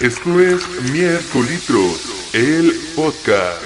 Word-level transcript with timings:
Esto 0.00 0.40
es 0.40 0.90
Miércolitros, 0.92 2.34
el 2.34 2.72
podcast. 2.96 3.62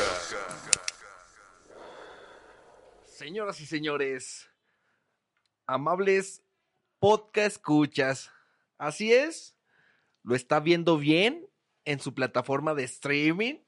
Señoras 3.07 3.59
y 3.63 3.67
señores, 3.67 4.47
amables 5.67 6.45
podcast 6.99 7.57
escuchas, 7.57 8.31
así 8.77 9.15
es, 9.15 9.57
lo 10.23 10.35
está 10.35 10.61
viendo 10.61 10.99
bien 10.99 11.49
en 11.87 11.99
su 11.99 12.13
plataforma 12.13 12.75
de 12.75 12.85
streaming. 12.85 13.63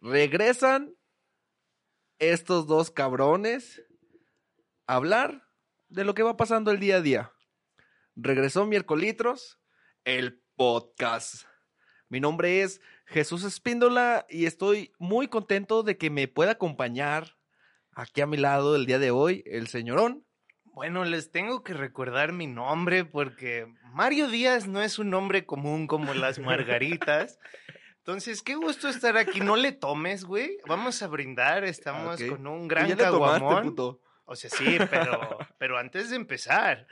Regresan 0.00 0.94
estos 2.20 2.68
dos 2.68 2.92
cabrones 2.92 3.82
a 4.86 4.94
hablar 4.94 5.48
de 5.88 6.04
lo 6.04 6.14
que 6.14 6.22
va 6.22 6.36
pasando 6.36 6.70
el 6.70 6.78
día 6.78 6.98
a 6.98 7.02
día. 7.02 7.32
Regresó 8.14 8.66
Miércolitros, 8.66 9.58
el 10.04 10.44
podcast. 10.60 11.44
Mi 12.10 12.20
nombre 12.20 12.60
es 12.60 12.82
Jesús 13.06 13.44
Espíndola 13.44 14.26
y 14.28 14.44
estoy 14.44 14.92
muy 14.98 15.26
contento 15.26 15.82
de 15.82 15.96
que 15.96 16.10
me 16.10 16.28
pueda 16.28 16.50
acompañar 16.50 17.38
aquí 17.92 18.20
a 18.20 18.26
mi 18.26 18.36
lado 18.36 18.76
el 18.76 18.84
día 18.84 18.98
de 18.98 19.10
hoy 19.10 19.42
el 19.46 19.68
señorón. 19.68 20.26
Bueno, 20.64 21.06
les 21.06 21.30
tengo 21.30 21.62
que 21.62 21.72
recordar 21.72 22.34
mi 22.34 22.46
nombre 22.46 23.06
porque 23.06 23.72
Mario 23.94 24.28
Díaz 24.28 24.66
no 24.66 24.82
es 24.82 24.98
un 24.98 25.08
nombre 25.08 25.46
común 25.46 25.86
como 25.86 26.12
las 26.12 26.38
margaritas. 26.38 27.38
Entonces, 27.96 28.42
qué 28.42 28.54
gusto 28.54 28.90
estar 28.90 29.16
aquí. 29.16 29.40
No 29.40 29.56
le 29.56 29.72
tomes, 29.72 30.24
güey. 30.24 30.58
Vamos 30.68 31.02
a 31.02 31.06
brindar. 31.06 31.64
Estamos 31.64 32.22
con 32.22 32.46
un 32.46 32.62
Tú 32.64 32.68
gran 32.68 32.86
ya 32.86 32.96
le 32.96 33.04
tomaste, 33.04 33.40
caguamón. 33.40 33.62
puto. 33.62 34.02
O 34.30 34.36
sea, 34.36 34.48
sí, 34.48 34.78
pero, 34.88 35.38
pero 35.58 35.76
antes 35.76 36.10
de 36.10 36.14
empezar. 36.16 36.86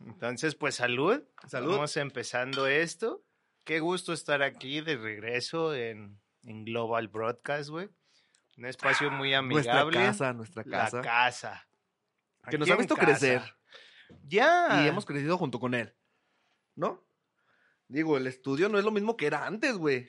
Entonces, 0.00 0.54
pues 0.54 0.76
salud. 0.76 1.22
Salud. 1.46 1.72
Vamos 1.72 1.94
empezando 1.98 2.66
esto. 2.66 3.22
Qué 3.64 3.80
gusto 3.80 4.14
estar 4.14 4.42
aquí 4.42 4.80
de 4.80 4.96
regreso 4.96 5.74
en, 5.74 6.18
en 6.44 6.64
Global 6.64 7.08
Broadcast, 7.08 7.68
güey. 7.68 7.90
Un 8.56 8.64
espacio 8.64 9.10
muy 9.10 9.32
Nuestra 9.32 9.82
amigable. 9.82 9.98
casa, 9.98 10.32
nuestra 10.32 10.64
casa. 10.64 10.96
La 10.96 11.02
casa. 11.02 11.68
Que 12.48 12.56
nos 12.56 12.70
ha 12.70 12.76
visto 12.76 12.94
casa. 12.96 13.06
crecer. 13.06 13.42
Ya. 14.26 14.84
Y 14.84 14.88
hemos 14.88 15.04
crecido 15.04 15.36
junto 15.36 15.60
con 15.60 15.74
él. 15.74 15.92
¿No? 16.74 17.04
Digo, 17.88 18.16
el 18.16 18.26
estudio 18.26 18.70
no 18.70 18.78
es 18.78 18.84
lo 18.86 18.90
mismo 18.90 19.18
que 19.18 19.26
era 19.26 19.44
antes, 19.44 19.76
güey. 19.76 20.08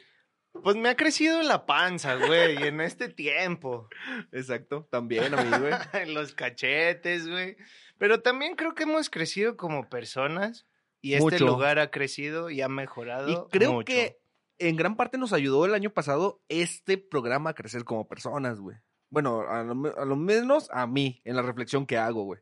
Pues 0.61 0.75
me 0.75 0.89
ha 0.89 0.95
crecido 0.95 1.41
la 1.41 1.65
panza, 1.65 2.15
güey, 2.15 2.55
en 2.63 2.79
este 2.79 3.09
tiempo. 3.09 3.89
Exacto, 4.31 4.87
también 4.91 5.33
a 5.33 5.41
mí, 5.43 5.49
güey. 5.59 5.73
En 5.93 6.13
los 6.13 6.33
cachetes, 6.33 7.27
güey. 7.27 7.57
Pero 7.97 8.21
también 8.21 8.55
creo 8.55 8.75
que 8.75 8.83
hemos 8.83 9.09
crecido 9.09 9.57
como 9.57 9.89
personas. 9.89 10.65
Y 11.01 11.15
este 11.15 11.39
lugar 11.39 11.79
ha 11.79 11.91
crecido 11.91 12.49
y 12.49 12.61
ha 12.61 12.69
mejorado. 12.69 13.29
Y 13.29 13.37
creo 13.51 13.73
mucho. 13.73 13.85
que 13.85 14.19
en 14.59 14.75
gran 14.77 14.95
parte 14.95 15.17
nos 15.17 15.33
ayudó 15.33 15.65
el 15.65 15.73
año 15.73 15.89
pasado 15.89 16.41
este 16.47 16.97
programa 16.97 17.49
a 17.49 17.53
crecer 17.55 17.83
como 17.83 18.08
personas, 18.08 18.59
güey. 18.61 18.77
Bueno, 19.09 19.42
a 19.49 19.63
lo, 19.63 19.75
me- 19.75 19.89
a 19.97 20.05
lo 20.05 20.15
menos 20.15 20.69
a 20.71 20.87
mí, 20.87 21.21
en 21.25 21.36
la 21.36 21.42
reflexión 21.42 21.86
que 21.86 21.97
hago, 21.97 22.23
güey. 22.23 22.39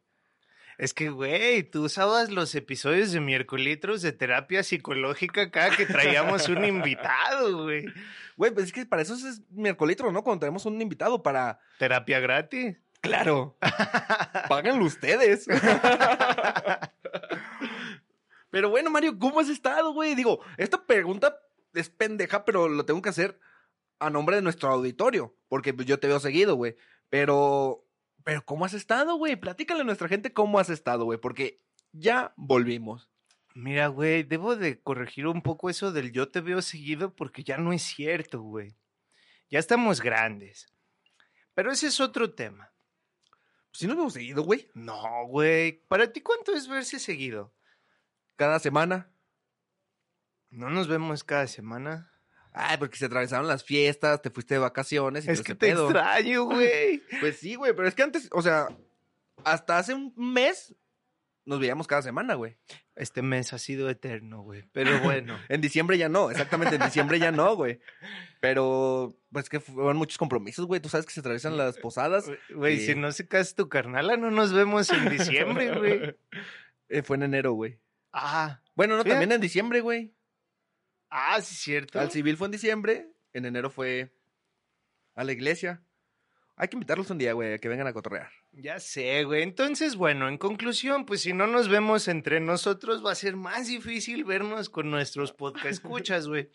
Es 0.78 0.94
que, 0.94 1.10
güey, 1.10 1.64
tú 1.64 1.86
usabas 1.86 2.32
los 2.32 2.56
episodios 2.56 3.12
de 3.12 3.20
miércolitros 3.20 4.02
de 4.02 4.12
terapia 4.12 4.64
psicológica 4.64 5.52
cada 5.52 5.76
que 5.76 5.86
traíamos 5.86 6.50
un 6.50 6.66
invitado, 6.66 7.64
güey. 7.64 7.86
Güey, 8.38 8.52
pues 8.52 8.68
es 8.68 8.74
que 8.74 8.86
para 8.86 9.02
eso 9.02 9.16
es 9.16 9.42
miércolitro, 9.52 10.12
¿no? 10.12 10.24
Cuando 10.24 10.42
tenemos 10.42 10.66
un 10.66 10.82
invitado 10.82 11.22
para... 11.22 11.60
Terapia 11.78 12.20
gratis. 12.20 12.78
Claro. 13.02 13.58
Páganlo 14.50 14.86
ustedes. 14.86 15.48
pero 18.50 18.70
bueno, 18.70 18.90
Mario, 18.90 19.18
¿cómo 19.20 19.40
has 19.40 19.50
estado, 19.50 19.94
güey? 19.94 20.16
Digo, 20.16 20.40
esta 20.58 20.86
pregunta 20.86 21.38
es 21.74 21.90
pendeja, 21.90 22.46
pero 22.46 22.70
lo 22.70 22.86
tengo 22.86 23.02
que 23.02 23.10
hacer 23.10 23.40
a 24.00 24.10
nombre 24.10 24.36
de 24.36 24.42
nuestro 24.42 24.70
auditorio, 24.70 25.36
porque 25.48 25.76
yo 25.86 26.00
te 26.00 26.08
veo 26.08 26.20
seguido, 26.20 26.56
güey. 26.56 26.76
Pero, 27.10 27.81
pero 28.24 28.44
¿cómo 28.46 28.66
has 28.66 28.74
estado, 28.74 29.16
güey? 29.16 29.36
Platícale 29.36 29.82
a 29.82 29.86
nuestra 29.86 30.08
gente 30.08 30.34
cómo 30.34 30.60
has 30.60 30.70
estado, 30.70 31.06
güey, 31.06 31.20
porque 31.20 31.62
ya 31.92 32.34
volvimos. 32.38 33.10
Mira, 33.54 33.88
güey, 33.88 34.24
debo 34.24 34.56
de 34.56 34.82
corregir 34.82 35.28
un 35.28 35.42
poco 35.42 35.70
eso 35.70 35.92
del 35.92 36.12
yo 36.12 36.30
te 36.30 36.42
veo 36.42 36.62
seguido 36.62 37.16
porque 37.16 37.44
ya 37.44 37.58
no 37.58 37.74
es 37.74 37.82
cierto, 37.82 38.42
güey. 38.42 38.76
Ya 39.50 39.60
estamos 39.60 40.02
grandes. 40.02 40.74
Pero 41.54 41.72
ese 41.72 41.88
es 41.88 42.00
otro 42.00 42.34
tema. 42.34 42.72
Si 43.74 43.88
nos 43.88 43.98
vemos 43.98 44.14
seguido, 44.14 44.44
güey. 44.44 44.70
No, 44.74 45.26
güey. 45.28 45.86
¿Para 45.88 46.12
ti 46.12 46.22
cuánto 46.22 46.54
es 46.54 46.68
verse 46.68 47.00
seguido? 47.00 47.54
Cada 48.38 48.60
semana. 48.60 49.12
¿No 50.50 50.70
nos 50.70 50.88
vemos 50.88 51.24
cada 51.24 51.48
semana? 51.48 52.11
Ay, 52.54 52.78
porque 52.78 52.98
se 52.98 53.06
atravesaron 53.06 53.48
las 53.48 53.64
fiestas, 53.64 54.22
te 54.22 54.30
fuiste 54.30 54.56
de 54.56 54.60
vacaciones. 54.60 55.26
Y 55.26 55.32
Es 55.32 55.42
que 55.42 55.56
te 55.56 55.68
pedo. 55.68 55.86
extraño, 55.90 56.44
güey. 56.46 57.02
Pues 57.20 57.38
sí, 57.38 57.56
güey, 57.56 57.74
pero 57.76 57.88
es 57.88 57.96
que 57.96 58.04
antes, 58.04 58.28
o 58.32 58.42
sea, 58.42 58.68
hasta 59.44 59.78
hace 59.78 59.94
un 59.94 60.14
mes 60.18 60.76
nos 61.46 61.60
veíamos 61.60 61.88
cada 61.88 62.02
semana, 62.02 62.36
güey. 62.36 62.58
Este 62.96 63.22
mes 63.24 63.52
ha 63.54 63.58
sido 63.58 63.90
eterno, 63.90 64.42
güey. 64.44 64.64
Pero 64.74 65.00
bueno. 65.00 65.38
En 65.50 65.60
diciembre 65.62 65.98
ya 65.98 66.08
no, 66.10 66.30
exactamente, 66.30 66.76
en 66.76 66.82
diciembre 66.84 67.18
ya 67.20 67.32
no, 67.32 67.56
güey. 67.56 67.80
Pero, 68.42 69.16
pues 69.32 69.50
que 69.50 69.60
fueron 69.60 69.98
muchos 69.98 70.18
compromisos, 70.18 70.66
güey. 70.68 70.82
Tú 70.82 70.90
sabes 70.90 71.06
que 71.06 71.14
se 71.14 71.20
atraviesan 71.22 71.58
las 71.58 71.78
posadas. 71.78 72.26
Güey, 72.54 72.80
si 72.80 72.96
no 72.96 73.12
se 73.12 73.28
casa 73.28 73.56
tu 73.56 73.70
carnala, 73.70 74.18
no 74.18 74.30
nos 74.30 74.54
vemos 74.54 74.90
en 74.92 75.10
diciembre, 75.10 75.72
güey. 75.78 76.16
Eh, 76.94 77.04
fue 77.04 77.16
en 77.16 77.24
enero, 77.24 77.54
güey. 77.54 77.80
Ah, 78.12 78.60
Bueno, 78.76 78.98
no, 78.98 79.04
Fíjate. 79.04 79.12
también 79.22 79.32
en 79.32 79.40
diciembre, 79.40 79.80
güey. 79.80 80.12
Ah, 81.12 81.40
sí, 81.42 81.54
es 81.54 81.62
cierto. 81.62 82.00
Al 82.00 82.10
civil 82.12 82.38
fue 82.38 82.48
en 82.48 82.52
diciembre, 82.52 83.12
en 83.34 83.46
enero 83.46 83.70
fue 83.70 84.12
a 85.14 85.24
la 85.24 85.32
iglesia. 85.32 85.84
Hay 86.56 86.68
que 86.68 86.76
invitarlos 86.76 87.10
un 87.10 87.18
día, 87.18 87.34
güey, 87.34 87.54
a 87.54 87.58
que 87.58 87.70
vengan 87.70 87.88
a 87.88 87.94
cotorrear. 87.94 88.30
Ya 88.52 88.80
sé, 88.80 89.24
güey. 89.24 89.42
Entonces, 89.42 89.96
bueno, 89.96 90.28
en 90.28 90.38
conclusión, 90.38 91.06
pues 91.06 91.22
si 91.22 91.34
no 91.34 91.48
nos 91.48 91.70
vemos 91.70 92.08
entre 92.08 92.40
nosotros, 92.40 93.04
va 93.04 93.12
a 93.12 93.16
ser 93.16 93.36
más 93.36 93.68
difícil 93.68 94.26
vernos 94.26 94.70
con 94.70 94.92
nuestros 94.92 95.32
podcast 95.32 95.66
escuchas, 95.84 96.28
güey. 96.28 96.50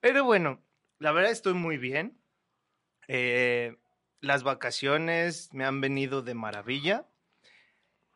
Pero 0.00 0.24
bueno, 0.24 0.62
la 0.98 1.12
verdad 1.12 1.32
estoy 1.32 1.54
muy 1.54 1.76
bien. 1.76 2.18
Eh, 3.08 3.76
las 4.20 4.42
vacaciones 4.42 5.52
me 5.52 5.64
han 5.64 5.80
venido 5.80 6.22
de 6.22 6.34
maravilla. 6.34 7.06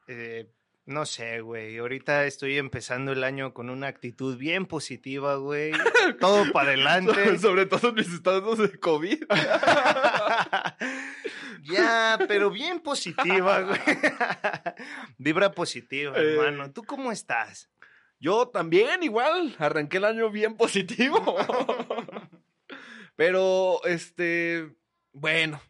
Eh, 0.06 0.50
no 0.90 1.06
sé, 1.06 1.40
güey. 1.40 1.78
Ahorita 1.78 2.26
estoy 2.26 2.58
empezando 2.58 3.12
el 3.12 3.24
año 3.24 3.54
con 3.54 3.70
una 3.70 3.86
actitud 3.86 4.36
bien 4.36 4.66
positiva, 4.66 5.36
güey. 5.36 5.72
Todo 6.20 6.50
para 6.52 6.68
adelante. 6.70 7.38
Sobre 7.38 7.64
todo 7.66 7.90
en 7.90 7.94
mis 7.94 8.12
estados 8.12 8.58
de 8.58 8.78
COVID. 8.78 9.24
ya, 11.62 12.18
pero 12.28 12.50
bien 12.50 12.80
positiva, 12.80 13.60
güey. 13.62 13.80
Vibra 15.18 15.52
positiva, 15.52 16.16
Eh. 16.18 16.34
hermano. 16.36 16.72
¿Tú 16.72 16.82
cómo 16.84 17.12
estás? 17.12 17.70
Yo 18.18 18.48
también, 18.48 19.02
igual, 19.02 19.56
arranqué 19.58 19.96
el 19.96 20.04
año 20.04 20.30
bien 20.30 20.56
positivo. 20.56 21.36
Pero, 23.16 23.80
este, 23.84 24.70
bueno, 25.12 25.60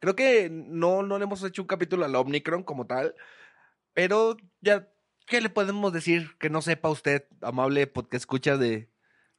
creo 0.00 0.16
que 0.16 0.48
no, 0.50 1.02
no 1.02 1.18
le 1.18 1.24
hemos 1.24 1.42
hecho 1.44 1.62
un 1.62 1.68
capítulo 1.68 2.04
al 2.04 2.16
Omnicron 2.16 2.64
como 2.64 2.86
tal, 2.86 3.14
pero 3.92 4.36
ya, 4.60 4.88
¿qué 5.26 5.40
le 5.40 5.50
podemos 5.50 5.92
decir 5.92 6.36
que 6.38 6.50
no 6.50 6.62
sepa 6.62 6.90
usted, 6.90 7.26
amable 7.40 7.86
porque 7.86 8.16
escucha 8.16 8.56
de, 8.56 8.90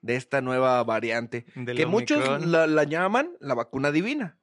de 0.01 0.15
esta 0.15 0.41
nueva 0.41 0.83
variante? 0.83 1.45
¿Del 1.55 1.77
que 1.77 1.85
muchos 1.85 2.45
la, 2.45 2.67
la 2.67 2.83
llaman 2.83 3.31
la 3.39 3.53
vacuna 3.53 3.91
divina. 3.91 4.37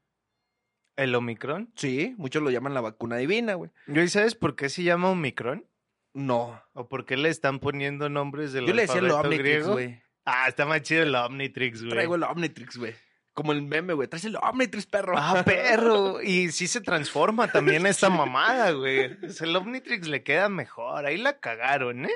¿El 0.97 1.15
Omicron? 1.15 1.73
Sí, 1.77 2.15
muchos 2.19 2.43
lo 2.43 2.51
llaman 2.51 2.75
la 2.75 2.81
vacuna 2.81 3.17
divina, 3.17 3.55
güey. 3.55 3.71
¿Y 3.87 4.09
sabes 4.09 4.35
por 4.35 4.57
qué 4.57 4.69
se 4.69 4.83
llama 4.83 5.11
Omicron? 5.11 5.65
No, 6.13 6.61
¿O 6.73 6.89
por 6.89 7.07
qué 7.07 7.17
le 7.17 7.29
están 7.29 7.61
poniendo 7.61 8.09
nombres 8.09 8.53
del 8.53 8.67
yo 8.67 8.75
le 8.75 8.83
decía 8.83 8.99
el 8.99 9.11
Omnitrix, 9.11 9.69
güey. 9.69 10.03
Ah, 10.25 10.49
está 10.49 10.67
más 10.67 10.83
chido 10.83 11.05
el 11.05 11.15
Omnitrix, 11.15 11.81
güey. 11.83 11.91
Traigo 11.91 12.17
el 12.17 12.25
Omnitrix, 12.25 12.77
güey. 12.77 12.95
Como 13.39 13.53
el 13.53 13.63
meme, 13.63 13.93
güey. 13.93 14.09
Traes 14.09 14.25
el 14.25 14.35
Omnitrix, 14.35 14.87
perro. 14.87 15.15
Ah, 15.17 15.45
perro. 15.45 16.21
Y 16.21 16.51
sí 16.51 16.67
se 16.67 16.81
transforma 16.81 17.47
también 17.53 17.87
esta 17.87 18.11
mamada, 18.11 18.73
güey. 18.73 19.17
El 19.41 19.55
Omnitrix 19.55 20.09
le 20.09 20.25
queda 20.25 20.49
mejor. 20.49 21.07
Ahí 21.07 21.19
la 21.19 21.39
cagaron, 21.39 22.05
¿eh? 22.07 22.11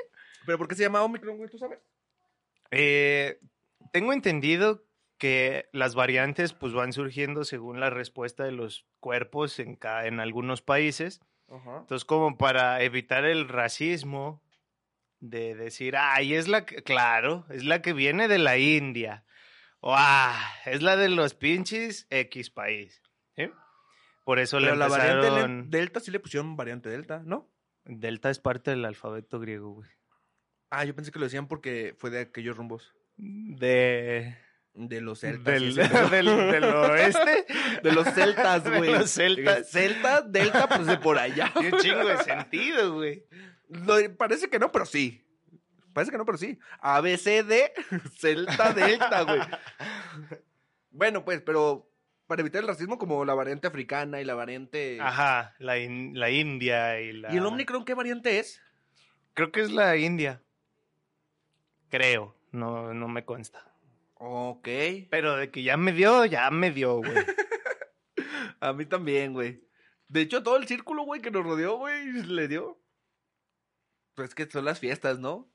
¿Pero 0.45 0.57
por 0.57 0.67
qué 0.67 0.75
se 0.75 0.83
llama 0.83 1.01
Omicron, 1.01 1.37
güey? 1.37 1.49
¿Tú 1.49 1.57
sabes? 1.57 1.79
Eh, 2.71 3.39
tengo 3.93 4.11
entendido 4.11 4.83
que 5.17 5.69
las 5.71 5.95
variantes 5.95 6.51
pues 6.51 6.73
van 6.73 6.91
surgiendo 6.91 7.45
según 7.45 7.79
la 7.79 7.89
respuesta 7.89 8.43
de 8.43 8.51
los 8.51 8.85
cuerpos 8.99 9.59
en, 9.59 9.77
ca- 9.77 10.05
en 10.05 10.19
algunos 10.19 10.61
países. 10.61 11.21
Ajá. 11.49 11.77
Entonces, 11.79 12.03
como 12.03 12.37
para 12.37 12.81
evitar 12.81 13.23
el 13.23 13.47
racismo 13.47 14.41
de 15.21 15.55
decir, 15.55 15.95
ay, 15.97 16.33
es 16.33 16.49
la 16.49 16.65
que, 16.65 16.83
claro, 16.83 17.45
es 17.49 17.63
la 17.63 17.81
que 17.81 17.93
viene 17.93 18.27
de 18.27 18.39
la 18.39 18.57
India. 18.57 19.23
Ah, 19.85 20.53
es 20.65 20.81
la 20.81 20.95
de 20.95 21.09
los 21.09 21.33
pinches 21.33 22.07
X 22.09 22.49
país. 22.49 23.01
¿sí? 23.35 23.49
Por 24.23 24.39
eso 24.39 24.59
le 24.59 24.67
Pero 24.67 24.77
la 24.77 24.87
variante 24.87 25.27
empezaron... 25.27 25.69
Delta 25.69 25.99
sí 25.99 26.11
le 26.11 26.19
pusieron 26.19 26.55
variante 26.55 26.89
Delta, 26.89 27.21
¿no? 27.25 27.49
Delta 27.85 28.29
es 28.29 28.39
parte 28.39 28.71
del 28.71 28.85
alfabeto 28.85 29.39
griego, 29.39 29.71
güey. 29.73 29.89
Ah, 30.69 30.85
yo 30.85 30.95
pensé 30.95 31.11
que 31.11 31.19
lo 31.19 31.25
decían 31.25 31.47
porque 31.47 31.95
fue 31.97 32.09
de 32.09 32.21
aquellos 32.21 32.55
rumbos. 32.57 32.93
De... 33.17 34.37
De 34.75 35.01
los 35.01 35.19
celtas. 35.19 35.53
Del, 35.53 35.75
del, 36.09 36.25
del 36.25 36.63
oeste. 36.63 37.45
De 37.83 37.91
los 37.91 38.07
celtas, 38.07 38.63
De 38.71 38.77
güey. 38.77 38.91
los 38.91 39.09
celtas. 39.11 39.69
Celta, 39.69 40.21
Delta, 40.21 40.67
pues 40.67 40.87
de 40.87 40.97
por 40.97 41.19
allá. 41.19 41.51
Tiene 41.53 41.75
un 41.75 41.81
chingo 41.81 42.05
de 42.05 42.17
sentido, 42.23 42.93
güey. 42.95 43.23
Lo- 43.67 44.15
parece 44.17 44.49
que 44.49 44.57
no, 44.57 44.71
pero 44.71 44.85
sí. 44.87 45.22
Parece 45.93 46.11
que 46.11 46.17
no, 46.17 46.25
pero 46.25 46.37
sí. 46.37 46.57
ABCD, 46.81 47.71
Celta, 48.19 48.73
Delta, 48.73 49.21
güey. 49.23 49.39
Bueno, 50.95 51.25
pues, 51.25 51.41
pero 51.41 51.89
para 52.27 52.41
evitar 52.41 52.61
el 52.61 52.67
racismo, 52.67 52.99
como 52.99 53.25
la 53.25 53.33
variante 53.33 53.65
africana 53.67 54.21
y 54.21 54.25
la 54.25 54.35
variante. 54.35 54.99
Ajá, 55.01 55.55
la, 55.57 55.79
in- 55.79 56.17
la 56.19 56.29
India 56.29 56.99
y 57.01 57.13
la... 57.13 57.33
¿Y 57.33 57.37
el 57.37 57.45
Omicron 57.47 57.83
qué 57.83 57.95
variante 57.95 58.37
es? 58.39 58.61
Creo 59.33 59.51
que 59.51 59.61
es 59.61 59.71
la 59.71 59.97
India. 59.97 60.43
Creo, 61.89 62.35
no, 62.51 62.93
no 62.93 63.07
me 63.07 63.25
consta. 63.25 63.73
Ok. 64.15 64.67
Pero 65.09 65.35
de 65.35 65.49
que 65.49 65.63
ya 65.63 65.77
me 65.77 65.91
dio, 65.91 66.25
ya 66.25 66.49
me 66.51 66.69
dio, 66.71 66.97
güey. 66.97 67.11
A 68.59 68.71
mí 68.73 68.85
también, 68.85 69.33
güey. 69.33 69.63
De 70.07 70.21
hecho, 70.21 70.43
todo 70.43 70.57
el 70.57 70.67
círculo, 70.67 71.03
güey, 71.03 71.21
que 71.21 71.31
nos 71.31 71.43
rodeó, 71.43 71.77
güey, 71.77 72.11
le 72.23 72.47
dio. 72.47 72.79
Pues 74.13 74.35
que 74.35 74.49
son 74.49 74.65
las 74.65 74.79
fiestas, 74.79 75.17
¿no? 75.19 75.49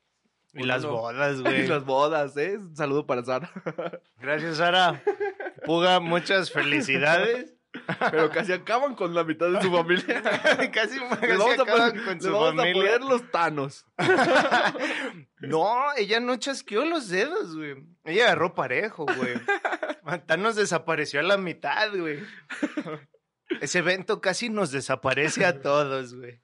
Y 0.55 0.65
las 0.65 0.83
no. 0.83 0.93
bodas, 0.93 1.39
Y 1.39 1.43
güey. 1.43 1.67
las 1.67 1.85
bodas, 1.85 2.37
¿eh? 2.37 2.57
Un 2.59 2.75
saludo 2.77 3.07
para 3.07 3.25
Sara. 3.25 3.51
Gracias, 4.19 4.57
Sara. 4.57 5.03
Puga, 5.65 6.01
muchas 6.01 6.51
felicidades. 6.51 7.55
Pero 8.11 8.31
casi 8.31 8.53
acaban 8.55 8.95
con 8.95 9.15
la 9.15 9.25
mitad 9.25 9.51
de 9.51 9.61
su 9.61 9.71
familia. 9.71 10.23
casi 10.73 10.99
casi 10.99 10.99
vamos, 10.99 11.59
a, 11.59 11.63
acaban 11.63 11.93
pon- 11.93 12.05
con 12.05 12.21
su 12.21 12.33
vamos 12.33 12.53
a 12.55 12.57
familia. 12.57 12.75
poner 12.83 13.01
los 13.03 13.31
tanos. 13.31 13.85
No, 15.41 15.77
ella 15.97 16.19
no 16.21 16.37
chasqueó 16.37 16.85
los 16.85 17.09
dedos, 17.09 17.55
güey. 17.57 17.77
Ella 18.05 18.25
agarró 18.25 18.55
parejo, 18.55 19.07
güey. 19.17 19.35
Thanos 20.27 20.57
desapareció 20.57 21.21
a 21.21 21.23
la 21.23 21.37
mitad, 21.37 21.91
güey. 21.97 22.19
Ese 23.61 23.79
evento 23.79 24.21
casi 24.21 24.49
nos 24.51 24.73
desaparece 24.73 25.45
a 25.47 25.61
todos, 25.61 26.15
güey. 26.17 26.41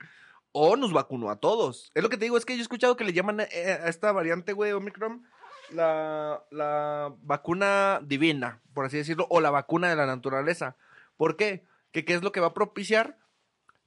O 0.57 0.77
nos 0.77 0.93
vacunó 0.93 1.31
a 1.31 1.41
todos. 1.41 1.91
Es 1.95 2.03
lo 2.05 2.09
que 2.09 2.17
te 2.17 2.27
digo, 2.27 2.37
es 2.37 2.45
que 2.45 2.53
yo 2.55 2.61
he 2.61 2.63
escuchado 2.63 2.97
que 2.97 3.03
le 3.03 3.13
llaman 3.13 3.41
eh, 3.41 3.79
a 3.83 3.89
esta 3.89 4.13
variante, 4.13 4.53
güey, 4.53 4.71
Omicron, 4.71 5.27
la, 5.71 6.45
la 6.53 7.13
vacuna 7.23 8.01
divina, 8.05 8.63
por 8.73 8.85
así 8.85 8.97
decirlo, 8.99 9.27
o 9.31 9.41
la 9.41 9.51
vacuna 9.51 9.89
de 9.89 9.97
la 9.97 10.07
naturaleza. 10.07 10.77
¿Por 11.17 11.37
qué? 11.37 11.65
Que 11.91 12.05
qué 12.05 12.15
es 12.15 12.23
lo 12.23 12.31
que 12.31 12.39
va 12.39 12.49
a 12.49 12.55
propiciar 12.55 13.19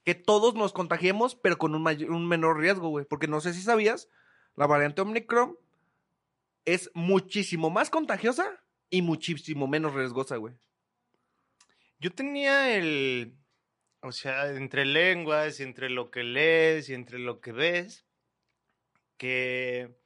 que 0.04 0.14
todos 0.14 0.54
nos 0.54 0.74
contagiemos, 0.74 1.34
pero 1.36 1.56
con 1.56 1.74
un, 1.74 1.82
may- 1.82 2.04
un 2.04 2.28
menor 2.28 2.58
riesgo, 2.58 2.90
güey. 2.90 3.06
Porque 3.06 3.28
no 3.28 3.40
sé 3.40 3.54
si 3.54 3.62
sabías, 3.62 4.10
la 4.54 4.66
variante 4.66 5.00
Omicron 5.00 5.56
es 6.66 6.90
muchísimo 6.92 7.70
más 7.70 7.88
contagiosa 7.88 8.46
y 8.90 9.00
muchísimo 9.00 9.66
menos 9.68 9.94
riesgosa, 9.94 10.36
güey. 10.36 10.54
Yo 11.98 12.12
tenía 12.12 12.76
el. 12.76 13.37
O 14.00 14.12
sea, 14.12 14.48
entre 14.50 14.84
lenguas, 14.84 15.58
y 15.60 15.64
entre 15.64 15.90
lo 15.90 16.10
que 16.10 16.22
lees 16.22 16.88
y 16.88 16.94
entre 16.94 17.18
lo 17.18 17.40
que 17.40 17.52
ves, 17.52 18.06
que, 19.16 19.96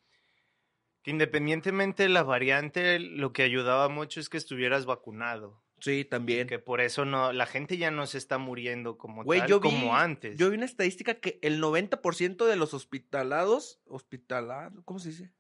que 1.03 1.11
independientemente 1.11 2.05
de 2.05 2.09
la 2.09 2.23
variante, 2.23 2.99
lo 2.99 3.33
que 3.33 3.43
ayudaba 3.43 3.89
mucho 3.89 4.19
es 4.21 4.29
que 4.29 4.39
estuvieras 4.39 4.87
vacunado. 4.87 5.63
Sí, 5.79 6.05
también. 6.05 6.47
Que 6.47 6.61
por 6.61 6.81
eso 6.81 7.05
no, 7.05 7.33
la 7.33 7.45
gente 7.45 7.77
ya 7.77 7.91
no 7.91 8.07
se 8.07 8.17
está 8.17 8.39
muriendo 8.39 8.97
como 8.97 9.25
Güey, 9.25 9.41
tal, 9.41 9.49
yo 9.49 9.61
vi, 9.61 9.69
como 9.69 9.97
antes. 9.97 10.39
Yo 10.39 10.49
vi 10.49 10.57
una 10.57 10.65
estadística 10.65 11.15
que 11.15 11.39
el 11.43 11.61
90% 11.61 12.47
de 12.47 12.57
los 12.57 12.73
hospitalados, 12.73 13.81
hospitalados, 13.87 14.85
¿cómo 14.85 15.01
se 15.01 15.09
dice? 15.09 15.33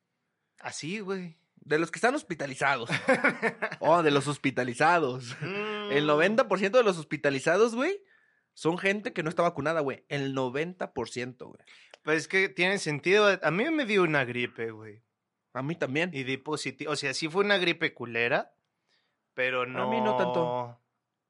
Así, 0.58 0.98
güey. 0.98 1.38
De 1.56 1.78
los 1.78 1.92
que 1.92 1.98
están 1.98 2.16
hospitalizados. 2.16 2.90
oh, 3.80 4.02
de 4.02 4.10
los 4.10 4.26
hospitalizados. 4.26 5.36
El 5.90 6.06
Mm. 6.06 6.10
90% 6.10 6.70
de 6.72 6.82
los 6.82 6.98
hospitalizados, 6.98 7.76
güey, 7.76 8.02
son 8.54 8.78
gente 8.78 9.12
que 9.12 9.22
no 9.22 9.28
está 9.28 9.42
vacunada, 9.42 9.80
güey. 9.80 10.04
El 10.08 10.34
90%, 10.34 11.46
güey. 11.46 11.60
Pues 12.02 12.18
es 12.18 12.28
que 12.28 12.48
tiene 12.48 12.78
sentido. 12.78 13.38
A 13.42 13.50
mí 13.50 13.70
me 13.70 13.86
dio 13.86 14.02
una 14.02 14.24
gripe, 14.24 14.70
güey. 14.70 15.02
A 15.54 15.62
mí 15.62 15.74
también. 15.76 16.10
Y 16.12 16.24
di 16.24 16.36
positivo. 16.36 16.92
O 16.92 16.96
sea, 16.96 17.14
sí 17.14 17.28
fue 17.28 17.44
una 17.44 17.58
gripe 17.58 17.94
culera, 17.94 18.54
pero 19.34 19.66
no. 19.66 19.90
mí 19.90 20.00
no 20.00 20.16
tanto. 20.16 20.78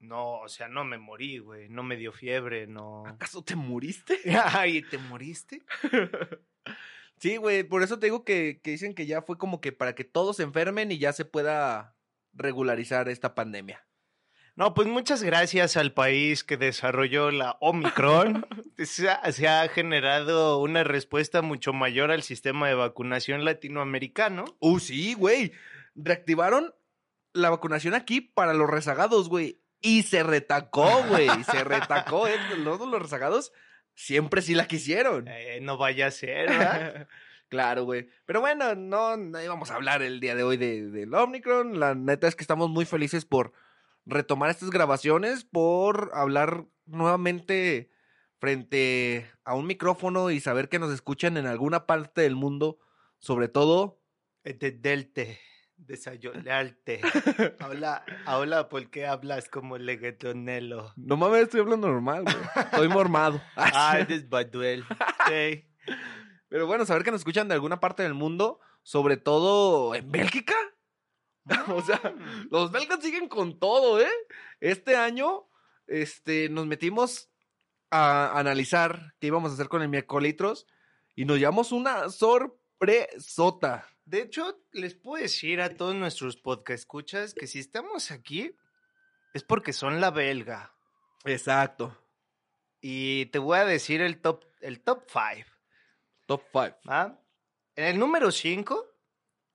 No, 0.01 0.41
o 0.41 0.49
sea, 0.49 0.69
no 0.69 0.85
me 0.85 0.99
morí, 0.99 1.39
güey. 1.39 1.69
No 1.69 1.85
me 1.85 1.97
dio 1.97 2.13
fiebre, 2.13 2.67
no. 2.67 3.07
¿Acaso 3.07 3.45
te 3.45 3.55
muriste? 3.55 4.19
Ay, 4.53 4.83
¿te 4.83 4.99
moriste? 4.99 5.63
Sí, 7.19 7.37
güey, 7.37 7.63
por 7.63 7.85
eso 7.85 8.01
te 8.01 8.07
digo 8.07 8.25
que, 8.25 8.61
que 8.65 8.73
dicen 8.73 8.97
que 8.97 9.07
ya 9.07 9.23
fue 9.23 9.39
como 9.39 9.61
que 9.61 9.71
para 9.71 9.95
que 9.95 10.03
todos 10.03 10.39
se 10.39 10.43
enfermen 10.43 10.91
y 10.91 10.99
ya 10.99 11.13
se 11.13 11.25
pueda 11.25 11.97
regularizar 12.33 13.09
esta 13.09 13.37
pandemia. 13.37 13.87
No, 14.55 14.75
pues 14.75 14.87
muchas 14.87 15.23
gracias 15.23 15.79
al 15.79 15.95
país 15.95 16.45
que 16.45 16.59
desarrolló 16.59 17.31
la 17.31 17.57
Omicron. 17.61 18.47
se, 18.79 19.09
ha, 19.09 19.33
se 19.33 19.49
ha 19.49 19.67
generado 19.69 20.59
una 20.59 20.85
respuesta 20.85 21.41
mucho 21.41 21.73
mayor 21.73 22.11
al 22.11 22.23
sistema 22.23 22.69
de 22.69 22.75
vacunación 22.75 23.47
latinoamericano. 23.47 24.45
Uh, 24.61 24.79
sí, 24.79 25.15
güey. 25.15 25.53
Reactivaron 25.95 26.75
la 27.33 27.49
vacunación 27.49 27.95
aquí 27.95 28.21
para 28.21 28.53
los 28.53 28.69
rezagados, 28.69 29.31
güey. 29.31 29.63
Y 29.81 30.03
se 30.03 30.23
retacó, 30.23 31.03
güey. 31.09 31.29
Se 31.51 31.65
retacó, 31.65 32.29
¿eh? 32.29 32.37
Los, 32.59 32.79
los 32.79 33.03
rezagados 33.03 33.53
siempre 33.95 34.43
sí 34.43 34.55
la 34.55 34.67
quisieron. 34.67 35.29
Eh, 35.29 35.61
no 35.63 35.79
vaya 35.79 36.09
a 36.09 36.11
ser, 36.11 36.51
¿verdad? 36.51 37.09
claro, 37.49 37.85
güey. 37.85 38.09
Pero 38.27 38.41
bueno, 38.41 38.75
no, 38.75 39.17
no 39.17 39.43
íbamos 39.43 39.71
a 39.71 39.77
hablar 39.77 40.03
el 40.03 40.21
día 40.21 40.35
de 40.35 40.43
hoy 40.43 40.59
de, 40.59 40.91
del 40.91 41.15
Omicron. 41.15 41.81
La 41.81 41.95
neta 41.95 42.29
es 42.29 42.37
que 42.37 42.45
estamos 42.45 42.69
muy 42.69 42.85
felices 42.85 43.25
por 43.25 43.53
retomar 44.07 44.51
estas 44.51 44.71
grabaciones, 44.71 45.45
por 45.45 46.11
hablar 46.15 46.67
nuevamente 46.87 47.91
frente 48.39 49.31
a 49.45 49.55
un 49.55 49.67
micrófono 49.67 50.31
y 50.31 50.41
saber 50.41 50.69
que 50.69 50.79
nos 50.79 50.93
escuchan 50.93 51.37
en 51.37 51.47
alguna 51.47 51.87
parte 51.87 52.23
del 52.23 52.35
mundo, 52.35 52.79
sobre 53.19 53.49
todo 53.49 54.01
Eh, 54.45 54.55
De 54.55 54.73
delte, 54.73 55.39
desayunarte. 55.77 57.01
Habla, 57.61 58.05
habla 58.27 58.69
porque 58.69 59.07
hablas 59.07 59.49
como 59.49 59.79
leguetonelo. 59.79 60.93
No 60.97 61.17
mames, 61.17 61.43
estoy 61.43 61.61
hablando 61.61 61.89
normal, 61.89 62.25
güey. 62.25 62.37
Estoy 62.57 62.89
mormado. 62.89 63.41
Ah, 63.57 63.99
eres 64.01 64.29
Baduel. 64.29 64.85
Sí. 65.29 65.69
Pero 66.49 66.67
bueno, 66.67 66.85
saber 66.85 67.05
que 67.05 67.11
nos 67.13 67.21
escuchan 67.21 67.47
de 67.49 67.55
alguna 67.55 67.79
parte 67.81 68.03
del 68.03 68.15
mundo, 68.15 68.59
sobre 68.83 69.17
todo 69.17 69.95
en 69.95 70.11
Bélgica. 70.11 70.55
o 71.69 71.83
sea, 71.83 72.01
los 72.51 72.71
belgas 72.71 73.01
siguen 73.03 73.29
con 73.29 73.59
todo, 73.59 74.01
¿eh? 74.01 74.13
Este 74.61 74.97
año, 74.97 75.49
este, 75.87 76.49
nos 76.49 76.67
metimos 76.67 77.31
a 77.91 78.39
analizar 78.39 79.15
qué 79.21 79.27
íbamos 79.27 79.51
a 79.51 79.55
hacer 79.55 79.69
con 79.69 79.83
el 79.83 79.89
miércolitros 79.89 80.67
y 81.15 81.25
nos 81.25 81.39
llevamos 81.39 81.73
una 81.73 82.09
sorpresota. 82.09 83.87
De 84.05 84.23
hecho, 84.23 84.63
les 84.73 84.95
puedo 84.95 85.23
decir 85.23 85.61
a 85.61 85.77
todos 85.77 85.95
nuestros 85.95 86.37
podcast 86.37 86.81
escuchas 86.81 87.35
que 87.35 87.47
si 87.47 87.59
estamos 87.59 88.11
aquí 88.11 88.57
es 89.35 89.43
porque 89.43 89.73
son 89.73 90.01
la 90.01 90.11
belga. 90.11 90.75
Exacto. 91.25 91.97
Y 92.81 93.27
te 93.27 93.39
voy 93.39 93.59
a 93.59 93.65
decir 93.65 94.01
el 94.01 94.21
top, 94.21 94.45
el 94.61 94.81
top 94.81 95.05
5. 95.09 95.49
Top 96.27 96.43
5. 96.53 96.79
¿ah? 96.87 97.19
En 97.77 97.85
el 97.85 97.99
número 97.99 98.31
5, 98.31 98.92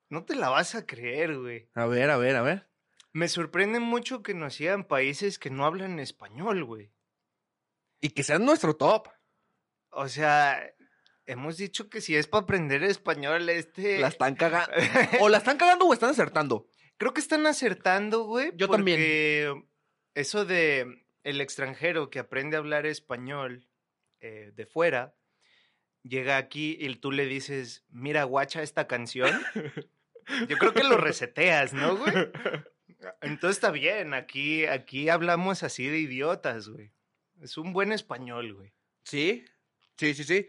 no 0.10 0.24
te 0.24 0.36
la 0.36 0.50
vas 0.50 0.76
a 0.76 0.86
creer, 0.86 1.38
güey. 1.38 1.70
A 1.74 1.86
ver, 1.86 2.10
a 2.10 2.18
ver, 2.18 2.36
a 2.36 2.42
ver. 2.42 2.68
Me 3.14 3.28
sorprende 3.28 3.80
mucho 3.80 4.24
que 4.24 4.34
nos 4.34 4.56
sigan 4.56 4.84
países 4.84 5.40
que 5.40 5.50
no 5.50 5.66
hablan 5.66 6.00
español, 6.00 6.64
güey. 6.64 6.92
Y 8.00 8.10
que 8.10 8.24
sean 8.24 8.46
nuestro 8.46 8.76
top. 8.76 9.08
O 9.90 10.08
sea, 10.08 10.62
hemos 11.26 11.58
dicho 11.58 11.90
que 11.90 12.02
si 12.02 12.16
es 12.16 12.28
para 12.28 12.44
aprender 12.44 12.84
español, 12.84 13.50
este... 13.50 14.00
La 14.00 14.10
están 14.10 14.36
cagando. 14.36 14.72
o 15.22 15.30
la 15.30 15.40
están 15.40 15.58
cagando 15.58 15.86
o 15.86 15.94
están 15.94 16.12
acertando. 16.12 16.68
Creo 16.98 17.14
que 17.14 17.22
están 17.22 17.46
acertando, 17.48 18.24
güey. 18.24 18.52
Yo 18.56 18.70
también. 18.70 18.98
porque 18.98 19.64
Eso 20.14 20.46
de 20.46 21.08
el 21.24 21.42
extranjero 21.42 22.10
que 22.10 22.20
aprende 22.20 22.56
a 22.56 22.60
hablar 22.60 22.86
español 22.86 23.68
eh, 24.22 24.54
de 24.56 24.66
fuera, 24.66 25.14
llega 26.04 26.38
aquí 26.38 26.78
y 26.80 26.96
tú 26.96 27.12
le 27.12 27.26
dices, 27.26 27.84
mira, 27.90 28.24
guacha 28.24 28.64
esta 28.64 28.88
canción, 28.88 29.30
yo 30.48 30.58
creo 30.58 30.74
que 30.74 30.84
lo 30.84 30.98
reseteas, 30.98 31.74
¿no, 31.74 31.98
güey? 31.98 32.14
Entonces 33.22 33.58
está 33.58 33.72
bien, 33.72 34.14
aquí, 34.14 34.66
aquí 34.66 35.10
hablamos 35.10 35.64
así 35.64 35.88
de 35.88 36.00
idiotas, 36.00 36.70
güey. 36.70 36.92
Es 37.42 37.58
un 37.58 37.74
buen 37.74 37.92
español, 37.92 38.54
güey. 38.54 38.74
Sí, 39.04 39.46
sí, 39.98 40.14
sí, 40.14 40.24
sí. 40.24 40.48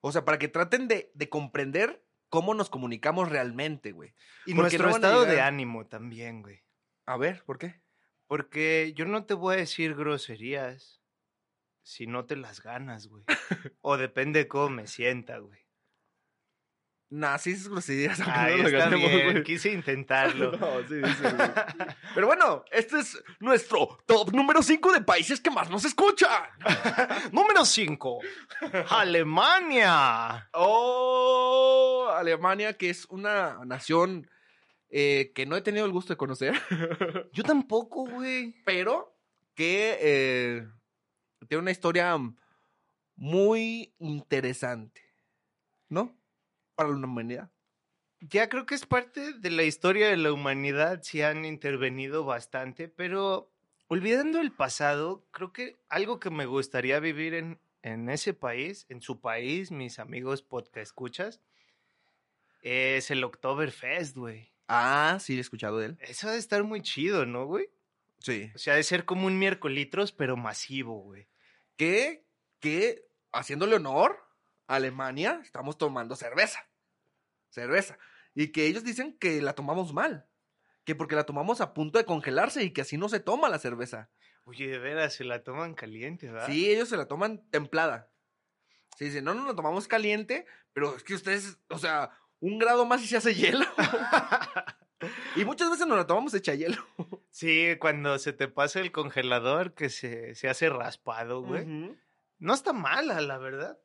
O 0.00 0.12
sea, 0.12 0.24
para 0.24 0.38
que 0.38 0.48
traten 0.48 0.88
de, 0.88 1.10
de 1.14 1.28
comprender 1.28 2.04
cómo 2.28 2.54
nos 2.54 2.70
comunicamos 2.70 3.30
realmente, 3.30 3.92
güey. 3.92 4.14
Y 4.44 4.54
Porque 4.54 4.78
nuestro 4.78 4.90
no 4.90 4.94
estado 4.96 5.24
de 5.24 5.40
ánimo 5.40 5.86
también, 5.86 6.42
güey. 6.42 6.62
A 7.06 7.16
ver, 7.16 7.42
¿por 7.44 7.58
qué? 7.58 7.80
Porque 8.26 8.92
yo 8.94 9.06
no 9.06 9.24
te 9.24 9.34
voy 9.34 9.54
a 9.54 9.58
decir 9.58 9.94
groserías 9.94 11.00
si 11.82 12.06
no 12.06 12.26
te 12.26 12.36
las 12.36 12.62
ganas, 12.62 13.06
güey. 13.06 13.24
o 13.80 13.96
depende 13.96 14.40
de 14.40 14.48
cómo 14.48 14.70
me 14.70 14.86
sienta, 14.86 15.38
güey. 15.38 15.65
Nah, 17.08 17.38
sí 17.38 17.52
es 17.52 17.68
groserías. 17.68 18.20
Ay, 18.26 18.60
no 18.62 18.68
está 18.68 18.88
bien, 18.88 19.44
quise 19.44 19.70
intentarlo. 19.72 20.52
No, 20.52 20.80
sí, 20.88 21.00
sí, 21.02 21.22
güey. 21.22 21.50
Pero 22.14 22.26
bueno, 22.26 22.64
este 22.72 22.98
es 22.98 23.22
nuestro 23.38 23.98
top 24.06 24.32
número 24.32 24.60
5 24.60 24.92
de 24.92 25.00
países 25.02 25.40
que 25.40 25.50
más 25.50 25.70
nos 25.70 25.84
escuchan. 25.84 26.42
Número 27.32 27.64
5. 27.64 28.20
Alemania. 28.90 30.48
Oh, 30.52 32.10
Alemania, 32.12 32.72
que 32.76 32.90
es 32.90 33.06
una 33.06 33.64
nación 33.64 34.28
eh, 34.88 35.32
que 35.34 35.46
no 35.46 35.56
he 35.56 35.62
tenido 35.62 35.86
el 35.86 35.92
gusto 35.92 36.12
de 36.12 36.16
conocer, 36.16 36.54
Yo 37.32 37.42
tampoco, 37.42 38.06
güey. 38.06 38.54
pero 38.64 39.16
que 39.54 39.96
eh, 40.00 40.68
tiene 41.48 41.62
una 41.62 41.70
historia 41.70 42.16
muy 43.16 43.94
interesante, 43.98 45.02
¿no? 45.88 46.16
Para 46.76 46.90
la 46.90 47.06
humanidad. 47.06 47.50
Ya 48.20 48.48
creo 48.48 48.64
que 48.64 48.74
es 48.74 48.86
parte 48.86 49.32
de 49.32 49.50
la 49.50 49.64
historia 49.64 50.08
de 50.08 50.16
la 50.16 50.32
humanidad, 50.32 51.02
sí 51.02 51.22
han 51.22 51.44
intervenido 51.44 52.24
bastante, 52.24 52.88
pero 52.88 53.50
olvidando 53.88 54.40
el 54.40 54.52
pasado, 54.52 55.26
creo 55.32 55.52
que 55.52 55.76
algo 55.88 56.18
que 56.18 56.30
me 56.30 56.46
gustaría 56.46 56.98
vivir 57.00 57.34
en, 57.34 57.58
en 57.82 58.08
ese 58.08 58.34
país, 58.34 58.86
en 58.88 59.00
su 59.00 59.20
país, 59.20 59.70
mis 59.70 59.98
amigos 59.98 60.42
podcast 60.42 60.78
escuchas, 60.78 61.40
es 62.62 63.10
el 63.10 63.22
Oktoberfest, 63.22 64.16
güey. 64.16 64.50
Ah, 64.68 65.18
sí, 65.20 65.36
he 65.36 65.40
escuchado 65.40 65.78
de 65.78 65.86
él. 65.86 65.98
Eso 66.00 66.28
ha 66.28 66.32
de 66.32 66.38
estar 66.38 66.64
muy 66.64 66.82
chido, 66.82 67.26
¿no, 67.26 67.46
güey? 67.46 67.70
Sí. 68.18 68.50
O 68.54 68.58
sea, 68.58 68.74
ha 68.74 68.76
de 68.76 68.82
ser 68.82 69.04
como 69.04 69.26
un 69.26 69.38
miércolitros, 69.38 70.12
pero 70.12 70.36
masivo, 70.36 71.00
güey. 71.02 71.28
Que, 71.76 72.24
que, 72.58 73.06
haciéndole 73.32 73.76
honor 73.76 74.25
Alemania, 74.66 75.40
estamos 75.42 75.78
tomando 75.78 76.16
cerveza. 76.16 76.68
Cerveza. 77.50 77.98
Y 78.34 78.48
que 78.48 78.66
ellos 78.66 78.84
dicen 78.84 79.16
que 79.18 79.40
la 79.40 79.54
tomamos 79.54 79.92
mal. 79.92 80.26
Que 80.84 80.94
porque 80.94 81.16
la 81.16 81.24
tomamos 81.24 81.60
a 81.60 81.74
punto 81.74 81.98
de 81.98 82.04
congelarse 82.04 82.62
y 82.62 82.70
que 82.72 82.82
así 82.82 82.96
no 82.96 83.08
se 83.08 83.20
toma 83.20 83.48
la 83.48 83.58
cerveza. 83.58 84.10
Oye, 84.44 84.68
de 84.68 84.78
veras, 84.78 85.14
se 85.14 85.24
la 85.24 85.42
toman 85.42 85.74
caliente, 85.74 86.30
¿verdad? 86.30 86.46
Sí, 86.46 86.70
ellos 86.70 86.88
se 86.88 86.96
la 86.96 87.06
toman 87.08 87.48
templada. 87.50 88.10
Sí, 88.96 89.06
dicen, 89.06 89.24
no, 89.24 89.34
no 89.34 89.46
la 89.46 89.54
tomamos 89.54 89.88
caliente, 89.88 90.46
pero 90.72 90.96
es 90.96 91.02
que 91.02 91.14
ustedes, 91.14 91.58
o 91.68 91.78
sea, 91.78 92.12
un 92.40 92.58
grado 92.58 92.86
más 92.86 93.02
y 93.02 93.08
se 93.08 93.16
hace 93.16 93.34
hielo. 93.34 93.66
y 95.36 95.44
muchas 95.44 95.70
veces 95.70 95.86
nos 95.86 95.98
la 95.98 96.06
tomamos 96.06 96.32
hecha 96.34 96.54
hielo. 96.54 96.84
Sí, 97.30 97.76
cuando 97.80 98.18
se 98.18 98.32
te 98.32 98.48
pasa 98.48 98.80
el 98.80 98.92
congelador 98.92 99.74
que 99.74 99.90
se, 99.90 100.34
se 100.34 100.48
hace 100.48 100.70
raspado, 100.70 101.42
güey. 101.42 101.66
No 102.38 102.54
está 102.54 102.72
mala, 102.72 103.20
la 103.20 103.36
verdad. 103.38 103.78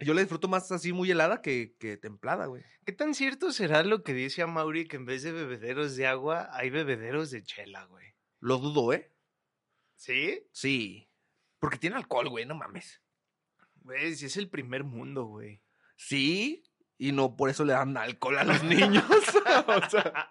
Yo 0.00 0.14
la 0.14 0.20
disfruto 0.20 0.48
más 0.48 0.70
así 0.72 0.92
muy 0.92 1.10
helada 1.10 1.42
que, 1.42 1.74
que 1.78 1.96
templada, 1.96 2.46
güey. 2.46 2.62
¿Qué 2.86 2.92
tan 2.92 3.14
cierto 3.14 3.52
será 3.52 3.82
lo 3.82 4.02
que 4.02 4.14
dice 4.14 4.40
a 4.42 4.46
Mauri 4.46 4.86
que 4.88 4.96
en 4.96 5.04
vez 5.04 5.22
de 5.22 5.32
bebederos 5.32 5.96
de 5.96 6.06
agua 6.06 6.48
hay 6.52 6.70
bebederos 6.70 7.30
de 7.30 7.42
chela, 7.42 7.84
güey? 7.84 8.06
Lo 8.40 8.56
dudo, 8.58 8.92
¿eh? 8.94 9.12
¿Sí? 9.96 10.46
Sí. 10.52 11.10
Porque 11.58 11.76
tiene 11.76 11.96
alcohol, 11.96 12.28
güey, 12.30 12.46
no 12.46 12.54
mames. 12.54 13.02
Güey, 13.82 14.14
si 14.14 14.26
es 14.26 14.36
el 14.38 14.48
primer 14.48 14.84
mundo, 14.84 15.24
güey. 15.24 15.62
Sí, 15.96 16.62
y 16.96 17.12
no 17.12 17.36
por 17.36 17.50
eso 17.50 17.64
le 17.66 17.74
dan 17.74 17.96
alcohol 17.98 18.38
a 18.38 18.44
los 18.44 18.62
niños. 18.62 19.04
o 19.66 19.90
sea, 19.90 20.30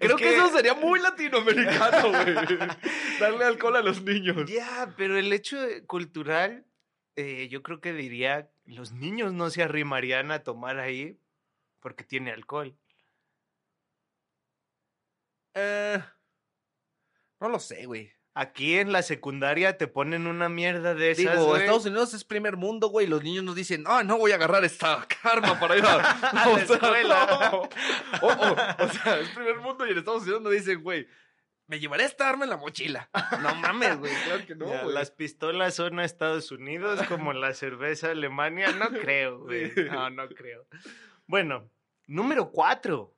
creo 0.00 0.16
que... 0.16 0.24
que- 0.24 0.36
eso 0.36 0.48
sería 0.48 0.72
muy 0.74 1.00
latinoamericano, 1.00 2.08
güey. 2.08 2.34
Darle 3.20 3.44
alcohol 3.44 3.76
a 3.76 3.82
los 3.82 4.02
niños. 4.02 4.50
Ya, 4.50 4.94
pero 4.96 5.18
el 5.18 5.30
hecho 5.32 5.60
de- 5.60 5.84
cultural, 5.84 6.66
eh, 7.16 7.48
yo 7.50 7.62
creo 7.62 7.80
que 7.82 7.92
diría, 7.92 8.50
los 8.66 8.92
niños 8.92 9.32
no 9.32 9.50
se 9.50 9.62
arrimarían 9.62 10.30
a 10.30 10.42
tomar 10.42 10.78
ahí 10.78 11.18
porque 11.80 12.04
tiene 12.04 12.32
alcohol. 12.32 12.76
Eh, 15.54 16.02
no 17.40 17.48
lo 17.48 17.58
sé, 17.58 17.86
güey. 17.86 18.12
Aquí 18.36 18.78
en 18.78 18.90
la 18.90 19.02
secundaria 19.02 19.78
te 19.78 19.86
ponen 19.86 20.26
una 20.26 20.48
mierda 20.48 20.94
de 20.94 21.12
esas, 21.12 21.34
Digo, 21.34 21.46
güey. 21.46 21.60
Estados 21.62 21.86
Unidos 21.86 22.14
es 22.14 22.24
primer 22.24 22.56
mundo, 22.56 22.88
güey. 22.88 23.06
y 23.06 23.08
Los 23.08 23.22
niños 23.22 23.44
nos 23.44 23.54
dicen, 23.54 23.84
ah, 23.86 24.02
no 24.02 24.18
voy 24.18 24.32
a 24.32 24.34
agarrar 24.34 24.64
esta 24.64 25.06
karma 25.22 25.60
para 25.60 25.76
ir 25.76 25.84
a, 25.84 25.94
A 26.20 26.48
la 26.48 26.60
escuela. 26.60 27.50
no. 27.52 27.60
O, 28.22 28.32
o- 28.32 28.84
o 28.84 28.88
sea, 28.88 29.20
es 29.20 29.28
primer 29.30 29.58
mundo 29.60 29.86
y 29.86 29.92
en 29.92 29.98
Estados 29.98 30.22
Unidos 30.24 30.42
nos 30.42 30.52
dicen, 30.52 30.82
güey, 30.82 31.06
me 31.66 31.80
llevaré 31.80 32.04
esta 32.04 32.28
arma 32.28 32.44
en 32.44 32.50
la 32.50 32.56
mochila. 32.56 33.08
No 33.40 33.54
mames, 33.56 33.98
güey, 33.98 34.12
claro 34.24 34.46
que 34.46 34.54
no, 34.54 34.68
Ya, 34.68 34.82
güey. 34.82 34.94
las 34.94 35.10
pistolas 35.10 35.74
son 35.74 35.98
a 35.98 36.04
Estados 36.04 36.50
Unidos 36.52 37.00
como 37.08 37.32
la 37.32 37.54
cerveza 37.54 38.08
a 38.08 38.10
Alemania. 38.12 38.70
No 38.72 38.88
creo, 39.00 39.40
güey. 39.40 39.72
No, 39.90 40.10
no 40.10 40.28
creo. 40.28 40.66
Bueno, 41.26 41.70
número 42.06 42.50
cuatro. 42.50 43.16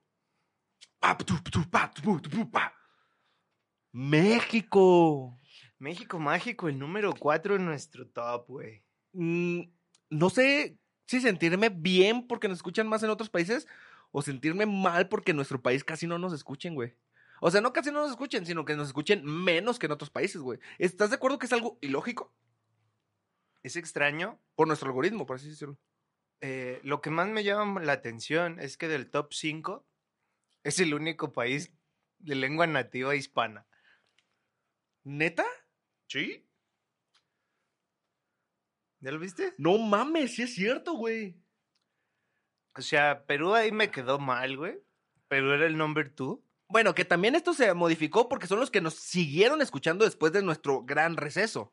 México. 3.92 5.38
México 5.78 6.18
Mágico, 6.18 6.68
el 6.68 6.78
número 6.78 7.12
cuatro 7.14 7.56
en 7.56 7.64
nuestro 7.66 8.06
top, 8.08 8.46
güey. 8.48 8.82
Mm, 9.12 9.62
no 10.10 10.30
sé 10.30 10.78
si 11.06 11.20
sentirme 11.20 11.68
bien 11.68 12.26
porque 12.26 12.48
nos 12.48 12.58
escuchan 12.58 12.88
más 12.88 13.02
en 13.02 13.10
otros 13.10 13.28
países 13.28 13.66
o 14.10 14.22
sentirme 14.22 14.66
mal 14.66 15.08
porque 15.08 15.32
en 15.32 15.36
nuestro 15.36 15.60
país 15.60 15.84
casi 15.84 16.06
no 16.06 16.18
nos 16.18 16.32
escuchen, 16.32 16.74
güey. 16.74 16.94
O 17.40 17.50
sea, 17.50 17.60
no 17.60 17.72
casi 17.72 17.90
no 17.90 18.00
nos 18.00 18.10
escuchen, 18.10 18.46
sino 18.46 18.64
que 18.64 18.76
nos 18.76 18.88
escuchen 18.88 19.24
menos 19.24 19.78
que 19.78 19.86
en 19.86 19.92
otros 19.92 20.10
países, 20.10 20.40
güey. 20.40 20.58
¿Estás 20.78 21.10
de 21.10 21.16
acuerdo 21.16 21.38
que 21.38 21.46
es 21.46 21.52
algo 21.52 21.78
ilógico? 21.80 22.34
Es 23.62 23.76
extraño. 23.76 24.40
Por 24.54 24.66
nuestro 24.66 24.88
algoritmo, 24.88 25.26
por 25.26 25.36
así 25.36 25.48
decirlo. 25.48 25.78
Eh, 26.40 26.80
lo 26.82 27.00
que 27.00 27.10
más 27.10 27.28
me 27.28 27.44
llama 27.44 27.82
la 27.82 27.92
atención 27.92 28.60
es 28.60 28.76
que 28.76 28.88
del 28.88 29.10
top 29.10 29.32
5 29.32 29.86
es 30.64 30.80
el 30.80 30.94
único 30.94 31.32
país 31.32 31.72
de 32.18 32.34
lengua 32.34 32.66
nativa 32.66 33.14
hispana. 33.14 33.66
¿Neta? 35.04 35.44
¿Sí? 36.08 36.48
¿Ya 39.00 39.12
lo 39.12 39.18
viste? 39.18 39.54
No 39.58 39.78
mames, 39.78 40.34
sí 40.34 40.42
es 40.42 40.54
cierto, 40.54 40.94
güey. 40.94 41.40
O 42.74 42.82
sea, 42.82 43.24
Perú 43.26 43.54
ahí 43.54 43.72
me 43.72 43.90
quedó 43.90 44.18
mal, 44.18 44.56
güey. 44.56 44.78
Perú 45.28 45.52
era 45.52 45.66
el 45.66 45.76
number 45.76 46.14
two. 46.14 46.45
Bueno, 46.68 46.94
que 46.94 47.04
también 47.04 47.34
esto 47.34 47.54
se 47.54 47.72
modificó 47.74 48.28
porque 48.28 48.46
son 48.46 48.58
los 48.60 48.70
que 48.70 48.80
nos 48.80 48.94
siguieron 48.94 49.62
escuchando 49.62 50.04
después 50.04 50.32
de 50.32 50.42
nuestro 50.42 50.82
gran 50.82 51.16
receso. 51.16 51.72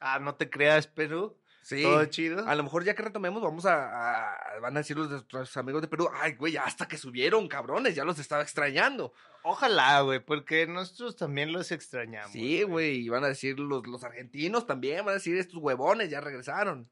Ah, 0.00 0.18
no 0.18 0.34
te 0.34 0.50
creas, 0.50 0.86
Perú. 0.88 1.38
Sí. 1.62 1.82
Todo 1.84 2.04
chido. 2.06 2.44
A 2.48 2.56
lo 2.56 2.64
mejor 2.64 2.82
ya 2.82 2.94
que 2.94 3.02
retomemos, 3.04 3.40
vamos 3.40 3.66
a, 3.66 4.30
a- 4.32 4.58
Van 4.60 4.76
a 4.76 4.80
decir 4.80 4.96
los 4.96 5.08
de 5.08 5.14
nuestros 5.16 5.56
amigos 5.56 5.80
de 5.80 5.86
Perú. 5.86 6.08
Ay, 6.12 6.32
güey, 6.34 6.56
hasta 6.56 6.88
que 6.88 6.98
subieron, 6.98 7.46
cabrones, 7.46 7.94
ya 7.94 8.04
los 8.04 8.18
estaba 8.18 8.42
extrañando. 8.42 9.12
Ojalá, 9.44 10.00
güey, 10.00 10.18
porque 10.24 10.66
nosotros 10.66 11.14
también 11.16 11.52
los 11.52 11.70
extrañamos. 11.70 12.32
Sí, 12.32 12.64
güey, 12.64 12.96
y 12.96 13.08
van 13.08 13.22
a 13.22 13.28
decir 13.28 13.60
los, 13.60 13.86
los 13.86 14.02
argentinos 14.02 14.66
también, 14.66 15.04
van 15.04 15.10
a 15.12 15.18
decir 15.18 15.36
estos 15.36 15.58
huevones, 15.62 16.10
ya 16.10 16.20
regresaron. 16.20 16.90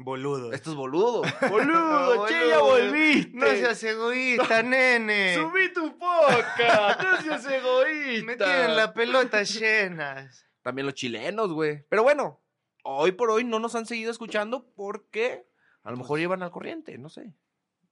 Boludo. 0.00 0.52
Estos 0.52 0.76
boludos. 0.76 1.26
Boludo, 1.50 1.50
¡Boludo, 1.50 2.28
che, 2.28 2.38
boludo. 2.38 2.48
ya 2.50 2.58
volviste! 2.60 3.36
No 3.36 3.46
seas 3.46 3.82
egoísta, 3.82 4.62
nene. 4.62 5.34
¡Subí 5.34 5.72
tu 5.72 5.98
podcast! 5.98 7.02
¡No 7.02 7.20
seas 7.20 7.44
egoísta! 7.46 8.24
Me 8.24 8.36
tienen 8.36 8.76
la 8.76 8.94
pelota 8.94 9.42
llena. 9.42 10.30
También 10.62 10.86
los 10.86 10.94
chilenos, 10.94 11.52
güey. 11.52 11.84
Pero 11.88 12.04
bueno, 12.04 12.40
hoy 12.84 13.10
por 13.10 13.30
hoy 13.30 13.42
no 13.42 13.58
nos 13.58 13.74
han 13.74 13.86
seguido 13.86 14.12
escuchando 14.12 14.72
porque 14.76 15.48
a 15.82 15.90
lo 15.90 15.96
mejor 15.96 16.20
llevan 16.20 16.44
al 16.44 16.52
corriente, 16.52 16.96
no 16.96 17.08
sé. 17.08 17.34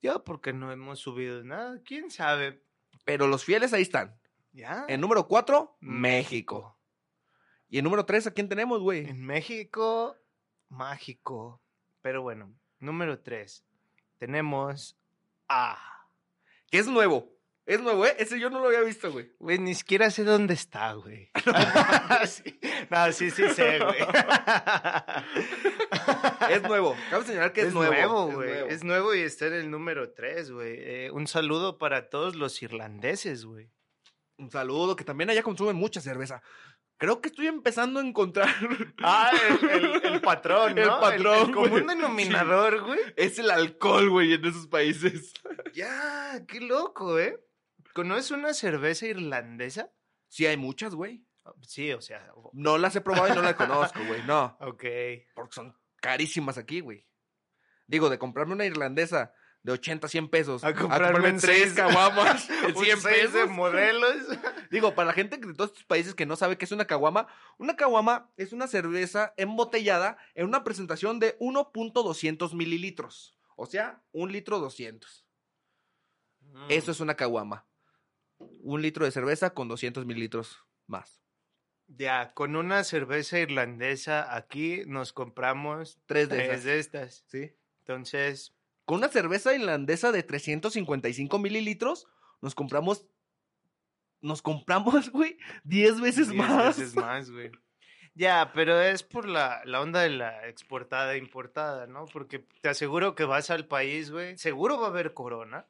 Yo, 0.01 0.23
porque 0.23 0.53
no 0.53 0.71
hemos 0.71 1.01
subido 1.01 1.43
nada. 1.43 1.81
¿Quién 1.85 2.13
sabe? 2.13 2.63
Pero 3.05 3.27
los 3.27 3.45
fieles 3.45 3.73
ahí 3.73 3.83
están. 3.83 4.17
¿Ya? 4.53 4.85
En 4.89 5.01
número 5.01 5.27
4, 5.27 5.77
México. 5.81 6.79
Y 7.69 7.79
en 7.79 7.85
número 7.85 8.07
3, 8.07 8.29
¿a 8.29 8.31
quién 8.31 8.49
tenemos, 8.49 8.81
güey? 8.81 9.09
En 9.09 9.27
México, 9.27 10.17
mágico. 10.69 11.61
Pero 12.07 12.23
bueno, 12.23 12.55
número 12.79 13.19
tres. 13.19 13.65
Tenemos 14.19 14.97
a... 15.49 15.77
Que 16.71 16.79
es 16.79 16.87
nuevo. 16.87 17.33
Es 17.65 17.81
nuevo, 17.81 18.07
¿eh? 18.07 18.15
Ese 18.21 18.39
yo 18.39 18.49
no 18.49 18.61
lo 18.61 18.69
había 18.69 18.83
visto, 18.83 19.11
güey. 19.11 19.33
Güey, 19.41 19.59
ni 19.59 19.75
siquiera 19.75 20.09
sé 20.13 20.23
dónde 20.23 20.55
está, 20.55 20.93
güey. 20.93 21.33
sí. 22.29 22.61
No, 22.91 23.11
sí, 23.11 23.33
sí 23.33 23.49
sé, 23.49 23.81
güey. 23.81 23.99
Es 26.49 26.63
nuevo. 26.63 26.95
Cabe 27.11 27.25
señalar 27.25 27.53
que 27.53 27.63
es, 27.63 27.67
es 27.67 27.75
nuevo. 27.75 28.31
güey. 28.31 28.69
Es 28.69 28.85
nuevo 28.85 29.13
y 29.13 29.23
está 29.23 29.49
en 29.49 29.55
el 29.55 29.69
número 29.69 30.13
3, 30.13 30.53
güey. 30.53 30.77
Eh, 30.79 31.11
un 31.11 31.27
saludo 31.27 31.77
para 31.77 32.09
todos 32.09 32.37
los 32.37 32.63
irlandeses, 32.63 33.45
güey. 33.45 33.69
Un 34.39 34.53
saludo, 34.53 34.95
que 34.95 35.03
también 35.03 35.31
allá 35.31 35.43
consumen 35.43 35.75
mucha 35.75 36.01
cerveza. 36.01 36.41
Creo 36.99 37.21
que 37.21 37.29
estoy 37.29 37.47
empezando 37.47 38.01
a 38.01 38.03
encontrar. 38.07 38.49
Ah, 39.03 39.31
el, 39.63 39.71
el- 39.71 40.05
el 40.15 40.21
patrón, 40.21 40.75
¿no? 40.75 40.83
El 40.83 40.89
patrón, 40.89 41.49
El, 41.49 41.55
común 41.55 41.71
güey. 41.71 41.87
denominador, 41.87 42.83
güey. 42.85 42.99
es 43.17 43.39
el 43.39 43.51
alcohol, 43.51 44.09
güey, 44.11 44.33
en 44.35 44.45
esos 44.45 44.67
países. 44.67 45.33
Ya, 45.75 46.45
qué 46.49 46.61
loco, 46.61 47.19
¿eh? 47.19 47.39
¿Conoces 47.95 48.31
una 48.31 48.55
cerveza 48.55 49.07
irlandesa? 49.07 49.91
Sí, 50.29 50.47
hay 50.47 50.57
muchas, 50.57 50.95
güey. 50.95 51.25
Sí, 51.63 51.93
o 51.93 52.01
sea. 52.01 52.33
No 52.53 52.79
las 52.79 52.97
he 52.97 53.01
probado 53.01 53.29
y 53.33 53.37
no 53.37 53.43
las 53.43 53.55
conozco, 53.55 54.01
güey. 54.07 54.23
No. 54.25 54.57
Ok. 54.61 54.85
Porque 55.35 55.55
son 55.55 55.77
carísimas 56.01 56.59
aquí, 56.59 56.81
güey. 56.81 57.07
Digo, 57.87 58.11
de 58.11 58.19
comprarme 58.19 58.55
una 58.55 58.65
irlandesa 58.65 59.33
de 59.67 59.73
80, 59.73 60.07
100 60.09 60.29
pesos. 60.29 60.65
A 60.65 60.73
comprarme 60.75 61.29
en 61.31 61.39
tres 61.39 61.75
caguamas 61.75 62.49
Un 62.75 62.85
100 62.85 63.01
seis 63.01 63.33
de 63.33 63.41
pesos. 63.41 63.51
modelos. 63.51 64.17
Digo, 64.71 64.95
para 64.95 65.09
la 65.09 65.13
gente 65.13 65.37
de 65.37 65.53
todos 65.55 65.71
estos 65.71 65.85
países 65.85 66.15
que 66.15 66.25
no 66.25 66.37
sabe 66.37 66.57
qué 66.57 66.65
es 66.65 66.73
una 66.73 66.87
caguama, 66.87 67.27
una 67.59 67.77
caguama 67.77 68.31
es 68.37 68.53
una 68.53 68.69
cerveza 68.69 69.35
embotellada 69.37 70.17
en 70.35 70.47
una 70.47 70.63
presentación 70.65 71.19
de 71.19 71.37
1.200 71.41 72.55
mililitros. 72.55 73.37
O 73.57 73.67
sea, 73.67 74.03
un 74.13 74.31
litro 74.33 74.59
200. 74.61 75.27
Eso 76.69 76.91
es 76.93 77.01
una 77.01 77.15
caguama. 77.17 77.67
Un 78.39 78.83
litro 78.83 79.05
de 79.05 79.11
cerveza 79.11 79.51
con 79.51 79.67
200 79.69 80.07
mililitros 80.07 80.65
más. 80.87 81.21
Ya, 81.89 82.33
con 82.35 82.57
una 82.57 82.83
cerveza 82.85 83.39
irlandesa 83.39 84.35
aquí 84.35 84.83
nos 84.87 85.13
compramos 85.13 85.99
Tres 86.07 86.29
de 86.29 86.37
tres 86.37 86.51
esas. 86.51 86.65
de 86.65 86.79
estas. 86.79 87.25
¿Sí? 87.29 87.57
Entonces, 87.81 88.56
Con 88.87 88.99
una 88.99 89.09
cerveza 89.09 89.55
irlandesa 89.55 90.11
de 90.13 90.23
355 90.23 91.39
mililitros, 91.39 92.07
nos 92.41 92.55
compramos. 92.55 93.05
Nos 94.23 94.41
compramos, 94.41 95.11
güey, 95.13 95.37
10 95.65 96.01
veces 96.01 96.31
diez 96.31 96.39
más. 96.49 96.79
veces 96.79 96.97
más, 96.97 97.31
güey. 97.31 97.51
Ya, 98.15 98.51
pero 98.55 98.81
es 98.81 99.03
por 99.03 99.29
la, 99.29 99.61
la 99.67 99.83
onda 99.83 100.01
de 100.01 100.09
la 100.09 100.49
exportada 100.49 101.15
e 101.15 101.19
importada, 101.19 101.87
¿no? 101.87 102.07
Porque 102.07 102.39
te 102.63 102.71
aseguro 102.71 103.15
que 103.15 103.25
vas 103.27 103.51
al 103.51 103.67
país, 103.67 104.11
güey, 104.11 104.39
seguro 104.39 104.81
va 104.81 104.87
a 104.87 104.91
haber 104.91 105.13
corona 105.13 105.67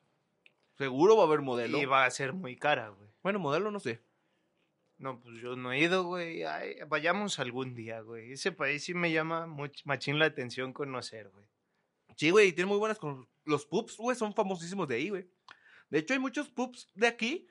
Seguro 0.79 1.17
va 1.17 1.25
a 1.25 1.27
haber 1.27 1.41
modelo. 1.41 1.77
y 1.79 1.87
va 1.87 2.05
a 2.05 2.11
ser 2.11 2.35
muy 2.35 2.55
cara, 2.55 2.91
güey. 2.91 3.09
Bueno, 3.23 3.39
modelo 3.41 3.71
no 3.73 3.81
sé. 3.81 4.01
No, 4.99 5.19
pues 5.21 5.41
yo 5.41 5.57
no 5.57 5.73
he 5.73 5.79
ido, 5.81 6.05
güey. 6.05 6.45
Ay, 6.45 6.77
vayamos 6.87 7.39
algún 7.39 7.75
día, 7.75 8.01
güey. 8.03 8.33
Ese 8.33 8.53
país 8.53 8.85
sí 8.85 8.93
me 8.95 9.11
llama 9.11 9.47
much- 9.47 9.83
machín 9.85 10.19
la 10.19 10.27
atención 10.27 10.73
conocer, 10.75 11.31
güey. 11.31 11.47
Sí, 12.17 12.31
güey, 12.31 12.53
tiene 12.53 12.69
muy 12.69 12.79
buenas. 12.79 12.99
con- 12.99 13.29
Los 13.45 13.65
pubs, 13.67 13.97
güey, 13.97 14.17
son 14.17 14.35
famosísimos 14.35 14.89
de 14.89 14.97
ahí, 14.97 15.09
güey. 15.11 15.31
De 15.89 16.01
hecho, 16.01 16.15
hay 16.15 16.19
muchos 16.19 16.49
pubs 16.49 16.91
de 16.95 17.07
aquí 17.07 17.47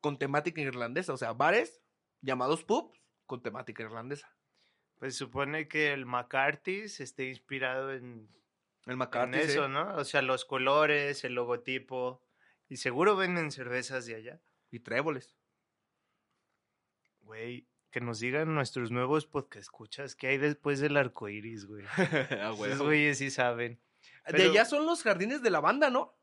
con 0.00 0.18
temática 0.18 0.60
irlandesa. 0.60 1.14
O 1.14 1.16
sea, 1.16 1.32
bares 1.32 1.80
llamados 2.20 2.64
pubs 2.64 3.00
con 3.26 3.42
temática 3.42 3.82
irlandesa. 3.82 4.36
Pues 4.98 5.16
supone 5.16 5.68
que 5.68 5.92
el 5.92 6.04
McCarthy's 6.04 7.00
esté 7.00 7.28
inspirado 7.28 7.92
en, 7.92 8.28
El 8.86 9.00
en 9.00 9.34
eso, 9.34 9.68
¿no? 9.68 9.96
O 9.96 10.04
sea, 10.04 10.20
los 10.22 10.44
colores, 10.44 11.24
el 11.24 11.34
logotipo. 11.34 12.22
Y 12.68 12.76
seguro 12.76 13.16
venden 13.16 13.50
cervezas 13.50 14.06
de 14.06 14.16
allá. 14.16 14.40
Y 14.70 14.80
tréboles. 14.80 15.36
Güey, 17.22 17.66
que 17.90 18.00
nos 18.00 18.20
digan 18.20 18.54
nuestros 18.54 18.90
nuevos 18.90 19.26
podcast 19.26 19.62
escuchas 19.62 20.14
qué 20.14 20.28
hay 20.28 20.38
después 20.38 20.80
del 20.80 20.96
arco 20.96 21.28
iris, 21.28 21.66
güey. 21.66 21.84
Ah, 22.40 22.50
güey. 22.56 22.72
Esos 22.72 22.82
güeyes 22.86 23.18
sí 23.18 23.30
saben. 23.30 23.80
De 24.28 24.44
allá 24.44 24.64
son 24.64 24.86
los 24.86 25.02
jardines 25.02 25.42
de 25.42 25.50
la 25.50 25.60
banda, 25.60 25.90
¿no? 25.90 26.16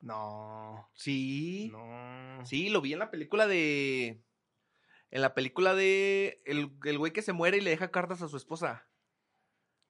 No, 0.00 0.90
Sí. 0.94 1.70
no. 1.72 2.44
Sí, 2.44 2.68
lo 2.70 2.80
vi 2.80 2.92
en 2.92 2.98
la 2.98 3.10
película 3.10 3.46
de. 3.46 4.22
En 5.10 5.22
la 5.22 5.32
película 5.34 5.74
de. 5.74 6.42
El, 6.44 6.72
el 6.84 6.98
güey 6.98 7.12
que 7.12 7.22
se 7.22 7.32
muere 7.32 7.58
y 7.58 7.60
le 7.60 7.70
deja 7.70 7.90
cartas 7.90 8.20
a 8.22 8.28
su 8.28 8.36
esposa. 8.36 8.86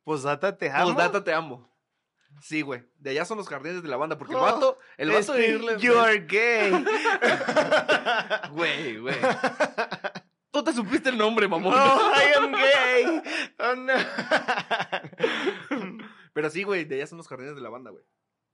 Posdata 0.04 0.59
te 0.59 0.70
amo. 0.70 0.85
Postdata 0.87 1.24
te 1.24 1.33
amo. 1.33 1.70
Sí, 2.40 2.62
güey. 2.62 2.83
De 2.96 3.11
allá 3.11 3.24
son 3.24 3.38
los 3.38 3.48
jardines 3.48 3.83
de 3.83 3.88
la 3.88 3.96
banda. 3.96 4.18
Porque 4.18 4.33
el 4.35 4.38
Oh, 4.38 4.42
vato. 4.42 4.78
El 4.96 5.11
vato 5.11 5.33
de 5.35 5.40
Este, 5.46 5.54
irle. 5.54 5.78
You 5.78 5.98
are 5.98 6.18
gay. 6.26 6.72
Güey, 8.52 8.98
güey. 8.98 9.14
Tú 10.50 10.62
te 10.64 10.72
supiste 10.72 11.09
el 11.11 11.16
nombre, 11.18 11.46
mamón. 11.48 11.72
oh, 11.74 12.12
I 12.14 12.33
am 12.38 12.52
gay. 12.52 13.22
Oh, 13.59 13.74
no. 13.76 13.92
Pero 16.32 16.50
sí, 16.50 16.62
güey, 16.62 16.84
de 16.84 16.96
allá 16.96 17.06
son 17.06 17.18
los 17.18 17.28
jardines 17.28 17.54
de 17.54 17.60
la 17.60 17.68
banda, 17.68 17.90
güey. 17.90 18.04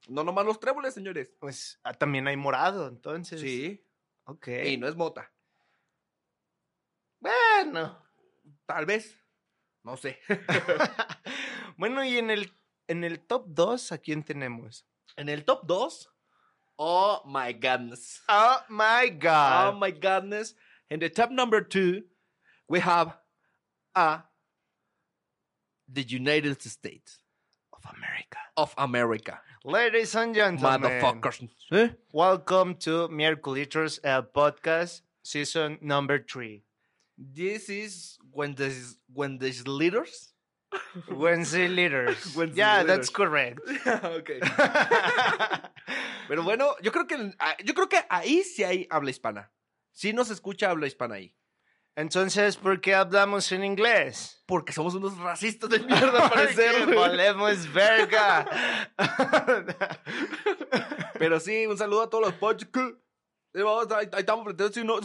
No 0.09 0.25
nomás 0.25 0.47
los 0.47 0.61
tréboles, 0.61 0.95
señores. 0.95 1.29
Pues 1.39 1.81
ah, 1.83 1.93
también 1.95 2.27
hay 2.29 2.37
morado, 2.37 2.89
entonces. 2.89 3.41
Sí. 3.41 3.85
Ok. 4.25 4.49
Y 4.65 4.77
no 4.77 4.89
es 4.89 4.97
mota. 4.97 5.33
Bueno. 7.21 8.05
Tal 8.67 8.87
vez. 8.87 9.17
No 9.83 9.97
sé. 9.97 10.19
bueno, 11.77 12.05
y 12.05 12.19
en 12.19 12.31
el, 12.31 12.53
en 12.87 13.05
el 13.05 13.21
top 13.21 13.45
2, 13.49 13.93
¿a 13.93 13.99
quién 13.99 14.23
tenemos? 14.25 14.87
En 15.17 15.29
el 15.29 15.45
top 15.45 15.67
2. 15.67 16.11
Oh 16.77 17.23
my 17.27 17.53
goodness. 17.55 18.23
Oh 18.29 18.59
my 18.69 19.11
Oh 19.27 19.73
God. 19.73 19.81
my 19.81 19.91
goodness. 19.91 20.55
In 20.91 21.01
the 21.01 21.11
top 21.11 21.31
number 21.31 21.61
two, 21.61 22.05
we 22.69 22.79
have 22.81 23.19
a 23.95 24.23
the 25.93 26.03
United 26.03 26.63
States 26.63 27.25
America. 27.97 28.39
of 28.59 28.75
America. 28.77 29.41
Ladies 29.65 30.15
and 30.17 30.35
gentlemen. 30.35 30.83
Motherfuckers. 30.83 31.49
¿Eh? 31.71 31.89
Welcome 32.13 32.75
to 32.81 33.09
el 33.09 34.23
podcast, 34.35 35.03
season 35.23 35.79
number 35.81 36.19
3. 36.19 36.63
This 37.17 37.69
is 37.69 38.19
when 38.33 38.55
the 38.57 38.75
when 39.13 39.39
the 39.39 39.53
leaders. 39.67 40.35
Wednesday 41.09 41.69
leaders. 41.69 42.19
Wednesday 42.37 42.59
yeah, 42.59 42.83
leaders. 42.83 42.87
that's 42.89 43.11
correct. 43.11 43.61
okay. 43.87 44.41
Pero 46.29 46.43
bueno, 46.43 46.75
yo 46.83 46.91
creo 46.91 47.07
que 47.07 47.33
ah, 47.41 47.57
yo 47.65 47.75
creo 47.75 47.89
que 47.89 48.03
ahí 48.11 48.43
sí 48.43 48.65
hay 48.65 48.87
habla 48.91 49.11
hispana. 49.11 49.51
Sí 49.93 50.13
nos 50.13 50.31
escucha 50.31 50.71
habla 50.71 50.87
hispana 50.87 51.15
ahí. 51.15 51.35
Entonces, 51.99 52.57
¿por 52.57 52.81
qué 52.81 52.95
hablamos 52.95 53.51
en 53.51 53.65
inglés? 53.65 54.41
Porque 54.47 54.73
somos 54.73 54.95
unos 54.95 55.19
racistas 55.19 55.69
de 55.69 55.81
mierda, 55.81 56.23
al 56.27 56.31
parecer. 56.31 56.95
Valemos 56.95 57.73
verga. 57.73 58.47
Pero 61.19 61.41
sí, 61.41 61.67
un 61.67 61.77
saludo 61.77 62.03
a 62.03 62.09
todos 62.09 62.27
los 62.27 62.35
pochos. 62.35 62.69
Ahí 63.53 63.63
vamos, 63.63 63.91
ahí 63.91 64.09
estamos 64.17 64.45
frente 64.45 64.85
no. 64.85 65.01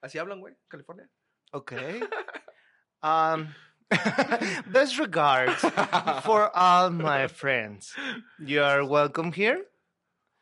Así 0.00 0.16
hablan, 0.16 0.38
güey, 0.38 0.54
California. 0.68 1.10
okay. 1.52 2.04
Um, 3.02 3.48
best 4.70 5.00
regards 5.00 5.60
for 6.22 6.56
all 6.56 6.90
my 6.90 7.26
friends. 7.26 7.96
You 8.38 8.62
are 8.62 8.84
welcome 8.84 9.32
here. 9.32 9.66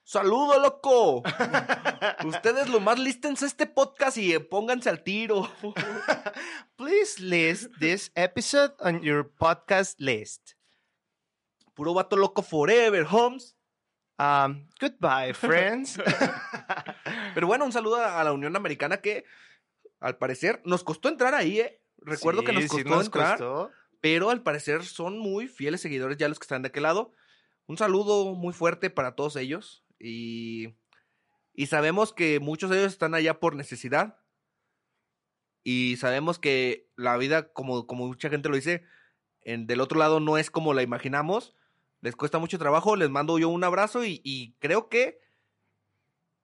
¡Saludo, 0.04 0.58
loco! 0.58 1.22
Ustedes 2.26 2.68
lo 2.68 2.80
más 2.80 2.98
lístense 2.98 3.46
este 3.46 3.66
podcast 3.66 4.18
y 4.18 4.32
eh, 4.32 4.40
pónganse 4.40 4.90
al 4.90 5.04
tiro. 5.04 5.48
Please 6.76 7.22
list 7.22 7.70
this 7.78 8.10
episode 8.16 8.74
on 8.80 9.00
your 9.00 9.30
podcast 9.30 9.98
list. 10.00 10.54
Puro 11.74 11.94
vato 11.94 12.16
loco 12.16 12.42
forever, 12.42 13.06
Holmes. 13.08 13.56
Um, 14.18 14.68
goodbye, 14.80 15.32
friends. 15.34 15.98
Pero 17.34 17.46
bueno, 17.46 17.64
un 17.64 17.72
saludo 17.72 18.04
a 18.04 18.22
la 18.24 18.32
Unión 18.32 18.56
Americana 18.56 18.96
que, 18.96 19.24
al 20.00 20.18
parecer, 20.18 20.60
nos 20.64 20.82
costó 20.82 21.08
entrar 21.08 21.32
ahí, 21.34 21.60
¿eh? 21.60 21.80
Recuerdo 21.98 22.42
que 22.42 22.52
nos 22.52 22.64
sí 22.64 22.68
costó 22.68 22.88
nos 22.88 23.04
entrar, 23.06 23.38
costó. 23.38 23.70
pero 24.00 24.30
al 24.30 24.42
parecer 24.42 24.84
son 24.84 25.16
muy 25.18 25.46
fieles 25.46 25.80
seguidores 25.80 26.18
ya 26.18 26.28
los 26.28 26.40
que 26.40 26.44
están 26.44 26.62
de 26.62 26.68
aquel 26.68 26.82
lado. 26.82 27.12
Un 27.66 27.78
saludo 27.78 28.34
muy 28.34 28.52
fuerte 28.52 28.90
para 28.90 29.14
todos 29.14 29.36
ellos 29.36 29.81
y, 30.02 30.74
y 31.54 31.66
sabemos 31.66 32.12
que 32.12 32.40
muchos 32.40 32.70
de 32.70 32.78
ellos 32.80 32.92
están 32.92 33.14
allá 33.14 33.38
por 33.40 33.54
necesidad 33.54 34.18
y 35.64 35.96
sabemos 35.96 36.38
que 36.38 36.90
la 36.96 37.16
vida, 37.16 37.52
como, 37.52 37.86
como 37.86 38.06
mucha 38.08 38.28
gente 38.28 38.48
lo 38.48 38.56
dice, 38.56 38.84
en, 39.42 39.66
del 39.66 39.80
otro 39.80 39.98
lado 39.98 40.18
no 40.20 40.36
es 40.38 40.50
como 40.50 40.74
la 40.74 40.82
imaginamos. 40.82 41.54
Les 42.00 42.16
cuesta 42.16 42.38
mucho 42.38 42.58
trabajo, 42.58 42.96
les 42.96 43.10
mando 43.10 43.38
yo 43.38 43.48
un 43.48 43.62
abrazo 43.62 44.04
y, 44.04 44.20
y 44.24 44.54
creo 44.58 44.88
que 44.88 45.20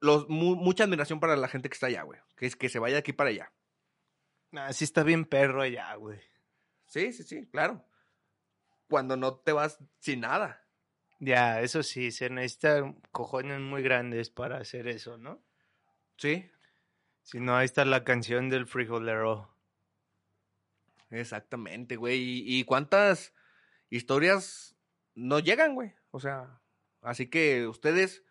los, 0.00 0.28
mu- 0.28 0.54
mucha 0.54 0.84
admiración 0.84 1.18
para 1.18 1.36
la 1.36 1.48
gente 1.48 1.68
que 1.68 1.74
está 1.74 1.88
allá, 1.88 2.02
güey. 2.02 2.20
Que 2.36 2.46
es 2.46 2.54
que 2.54 2.68
se 2.68 2.78
vaya 2.78 2.94
de 2.94 3.00
aquí 3.00 3.12
para 3.12 3.30
allá. 3.30 3.52
Ah, 4.52 4.72
sí 4.72 4.84
está 4.84 5.02
bien 5.02 5.24
perro 5.24 5.62
allá, 5.62 5.92
güey. 5.96 6.20
Sí, 6.86 7.12
sí, 7.12 7.24
sí, 7.24 7.46
claro. 7.48 7.84
Cuando 8.88 9.16
no 9.16 9.34
te 9.34 9.50
vas 9.52 9.78
sin 9.98 10.20
nada. 10.20 10.64
Ya, 11.20 11.60
eso 11.60 11.82
sí, 11.82 12.12
se 12.12 12.30
necesitan 12.30 13.00
cojones 13.12 13.60
muy 13.60 13.82
grandes 13.82 14.30
para 14.30 14.58
hacer 14.58 14.86
eso, 14.86 15.18
¿no? 15.18 15.42
Sí. 16.16 16.50
Si 17.22 17.40
no, 17.40 17.56
ahí 17.56 17.64
está 17.64 17.84
la 17.84 18.04
canción 18.04 18.48
del 18.48 18.66
frijolero. 18.66 19.52
Exactamente, 21.10 21.96
güey. 21.96 22.18
¿Y, 22.18 22.58
y 22.58 22.64
cuántas 22.64 23.34
historias 23.90 24.76
no 25.14 25.38
llegan, 25.40 25.74
güey? 25.74 25.92
O 26.10 26.20
sea, 26.20 26.60
así 27.02 27.26
que 27.26 27.66
ustedes 27.66 28.22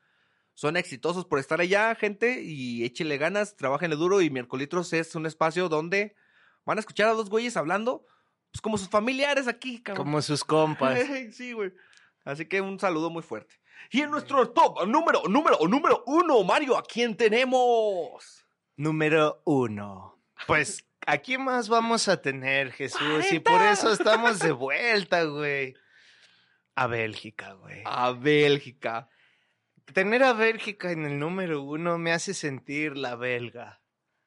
son 0.53 0.75
exitosos 0.75 1.25
por 1.25 1.37
estar 1.37 1.61
allá, 1.61 1.93
gente, 1.93 2.41
y 2.41 2.83
échenle 2.83 3.17
ganas, 3.17 3.55
trabajenle 3.55 3.95
duro. 3.95 4.21
Y 4.21 4.29
Miércolitros 4.29 4.91
es 4.93 5.13
un 5.13 5.25
espacio 5.25 5.69
donde 5.69 6.15
van 6.65 6.77
a 6.77 6.81
escuchar 6.81 7.09
a 7.09 7.13
dos 7.13 7.29
güeyes 7.29 7.57
hablando, 7.57 8.05
pues 8.51 8.61
como 8.61 8.77
sus 8.77 8.89
familiares 8.89 9.47
aquí, 9.47 9.83
cabrón. 9.83 10.05
Como 10.05 10.21
sus 10.21 10.43
compas. 10.43 10.99
sí, 11.31 11.53
güey. 11.53 11.73
Así 12.27 12.45
que 12.45 12.59
un 12.59 12.77
saludo 12.77 13.09
muy 13.09 13.23
fuerte. 13.23 13.55
Y 13.89 14.01
en 14.01 14.11
nuestro 14.11 14.49
top 14.49 14.85
número, 14.85 15.23
número, 15.29 15.57
número 15.65 16.03
uno, 16.05 16.43
Mario, 16.43 16.77
¿a 16.77 16.83
quién 16.83 17.15
tenemos? 17.15 18.45
Número 18.75 19.41
uno. 19.45 20.21
Pues, 20.45 20.85
¿a 21.05 21.19
quién 21.19 21.45
más 21.45 21.69
vamos 21.69 22.09
a 22.09 22.21
tener, 22.21 22.73
Jesús? 22.73 23.31
Y 23.31 23.39
por 23.39 23.61
eso 23.61 23.93
estamos 23.93 24.39
de 24.39 24.51
vuelta, 24.51 25.23
güey. 25.23 25.73
A 26.75 26.87
Bélgica, 26.87 27.53
güey. 27.53 27.81
A 27.85 28.11
Bélgica. 28.11 29.07
Tener 29.93 30.21
a 30.23 30.33
Bélgica 30.33 30.91
en 30.91 31.05
el 31.05 31.17
número 31.19 31.61
uno 31.63 31.97
me 31.97 32.11
hace 32.11 32.33
sentir 32.33 32.97
la 32.97 33.15
belga. 33.15 33.79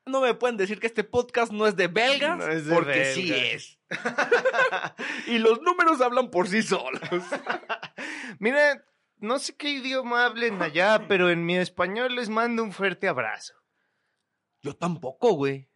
No 0.07 0.21
me 0.21 0.35
pueden 0.35 0.57
decir 0.57 0.81
que 0.81 0.87
este 0.87 1.05
podcast 1.05 1.53
no 1.53 1.67
es 1.67 1.77
de 1.77 1.87
belgas, 1.89 2.39
No 2.39 2.49
es 2.49 2.67
de 2.67 2.75
porque 2.75 3.05
sí 3.15 3.33
es. 3.33 3.79
y 5.27 5.39
los 5.39 5.61
números 5.63 6.01
hablan 6.01 6.31
por 6.31 6.49
sí 6.49 6.63
solos. 6.63 7.01
Mira, 8.39 8.85
no 9.19 9.39
sé 9.39 9.55
qué 9.57 9.71
idioma 9.71 10.25
hablen 10.27 10.61
allá, 10.63 11.07
pero 11.07 11.31
en 11.31 11.45
mi 11.45 11.57
español 11.57 12.15
les 12.15 12.29
mando 12.29 12.63
un 12.63 12.73
fuerte 12.73 13.09
abrazo. 13.09 13.55
Yo 14.63 14.75
tampoco, 14.75 15.33
güey. 15.35 15.69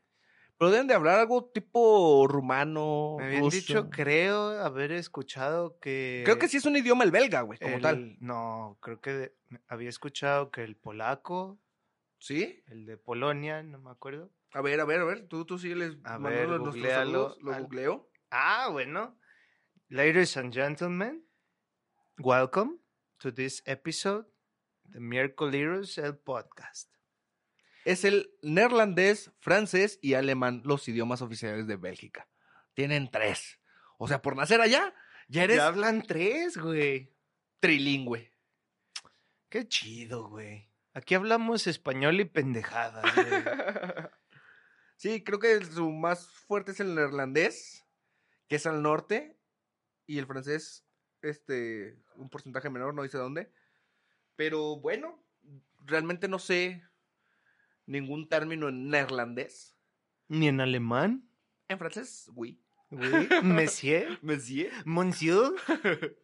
Pero 0.57 0.71
deben 0.71 0.87
de 0.87 0.95
hablar 0.95 1.19
algo 1.19 1.51
tipo 1.53 2.27
rumano. 2.29 3.17
Me 3.19 3.27
habían 3.27 3.43
ruso. 3.43 3.57
dicho, 3.57 3.91
creo, 3.91 4.61
haber 4.63 4.93
escuchado 4.93 5.79
que... 5.81 6.23
Creo 6.25 6.39
que 6.39 6.49
sí 6.49 6.59
es 6.59 6.65
un 6.65 6.77
idioma 6.77 7.03
el 7.05 7.11
belga, 7.11 7.41
güey, 7.41 7.59
como 7.59 7.77
el- 7.77 7.83
tal. 7.83 8.17
No, 8.21 8.79
creo 8.81 9.01
que 9.01 9.35
había 9.69 9.89
escuchado 9.89 10.51
que 10.51 10.63
el 10.63 10.77
polaco, 10.77 11.59
¿Sí? 12.25 12.63
el 12.69 12.87
de 12.87 12.97
Polonia, 12.97 13.63
no 13.63 13.79
me 13.79 13.91
acuerdo. 13.91 14.33
A 14.55 14.63
ver, 14.63 14.81
a 14.81 14.87
ver, 14.87 15.01
a 15.01 15.05
ver. 15.05 15.29
Tú, 15.29 15.45
tú 15.45 15.59
sígueles 15.59 15.99
A 16.05 16.17
ver, 16.17 16.47
googlealo. 16.59 16.89
saludos. 17.29 17.39
Lo 17.43 17.53
Al- 17.53 17.63
googleo. 17.65 18.11
Ah, 18.31 18.69
bueno. 18.73 19.19
Ladies 19.91 20.35
and 20.39 20.51
gentlemen, 20.55 21.23
welcome 22.17 22.79
to 23.19 23.31
this 23.31 23.63
episode, 23.67 24.25
the 24.91 25.01
Miércoles 25.01 25.99
el 25.99 26.17
podcast. 26.17 26.91
Es 27.85 28.07
el 28.07 28.31
neerlandés, 28.41 29.31
francés 29.41 29.99
y 30.01 30.15
alemán 30.15 30.63
los 30.65 30.89
idiomas 30.89 31.21
oficiales 31.21 31.67
de 31.67 31.77
Bélgica. 31.77 32.27
Tienen 32.73 33.11
tres. 33.11 33.61
O 33.99 34.09
sea, 34.09 34.23
por 34.23 34.35
nacer 34.35 34.63
allá, 34.63 34.95
ya 35.29 35.45
eres 35.45 35.59
Ya 35.59 35.67
hablan 35.67 36.01
tres, 36.03 36.57
güey. 36.57 37.13
trilingüe. 37.61 38.33
Qué 39.51 39.69
chido, 39.69 40.31
güey. 40.31 40.71
Aquí 40.95 41.15
hablamos 41.17 41.67
español 41.67 42.21
y 42.21 42.25
pendejadas, 42.25 43.05
güey. 43.15 43.27
Sí, 44.97 45.25
creo 45.25 45.41
que 45.41 45.63
su 45.65 45.91
más 45.91 46.29
fuerte 46.29 46.71
es 46.71 46.81
el 46.81 46.95
neerlandés, 46.95 47.85
que 48.49 48.57
es 48.57 48.65
al 48.65 48.81
norte, 48.81 49.37
y 50.07 50.19
el 50.19 50.27
francés, 50.27 50.87
este, 51.21 51.99
un 52.17 52.31
porcentaje 52.31 52.71
menor, 52.71 52.95
no 52.95 53.03
dice 53.03 53.19
dónde. 53.19 53.53
Pero 54.37 54.77
bueno, 54.77 55.23
realmente 55.85 56.29
no 56.29 56.39
sé 56.39 56.85
ningún 57.87 58.29
término 58.29 58.69
en 58.69 58.89
neerlandés. 58.89 59.77
Ni 60.29 60.49
en 60.49 60.61
alemán. 60.61 61.29
En 61.69 61.79
francés, 61.79 62.31
oui. 62.35 62.61
güey. 62.91 63.29
Monsieur. 63.43 64.19
Monsieur. 64.23 64.73
Monsieur. 64.85 65.55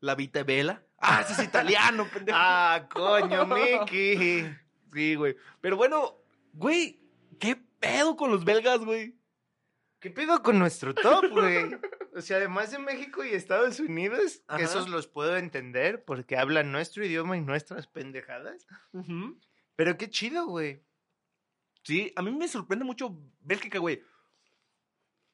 La 0.00 0.14
vita 0.14 0.42
bella. 0.42 0.84
Ah, 0.98 1.20
ese 1.22 1.34
es 1.40 1.48
italiano, 1.48 2.06
pendejo. 2.12 2.38
Ah, 2.40 2.86
coño, 2.90 3.46
Mickey. 3.46 4.50
Sí, 4.92 5.14
güey. 5.14 5.36
Pero 5.60 5.76
bueno, 5.76 6.16
güey, 6.52 7.00
¿qué 7.38 7.56
pedo 7.78 8.16
con 8.16 8.30
los 8.30 8.44
belgas, 8.44 8.80
güey? 8.80 9.14
¿Qué 10.00 10.10
pedo 10.10 10.42
con 10.42 10.58
nuestro 10.58 10.94
top, 10.94 11.30
güey? 11.30 11.70
O 12.16 12.22
sea, 12.22 12.38
además 12.38 12.70
de 12.70 12.78
México 12.78 13.22
y 13.26 13.34
Estados 13.34 13.78
Unidos, 13.78 14.40
Ajá. 14.48 14.62
esos 14.62 14.88
los 14.88 15.06
puedo 15.06 15.36
entender 15.36 16.02
porque 16.02 16.38
hablan 16.38 16.72
nuestro 16.72 17.04
idioma 17.04 17.36
y 17.36 17.42
nuestras 17.42 17.86
pendejadas. 17.88 18.66
Pero 19.76 19.98
qué 19.98 20.08
chido, 20.08 20.46
güey. 20.46 20.82
Sí, 21.82 22.14
a 22.16 22.22
mí 22.22 22.30
me 22.32 22.48
sorprende 22.48 22.86
mucho 22.86 23.14
Bélgica, 23.40 23.80
güey. 23.80 24.02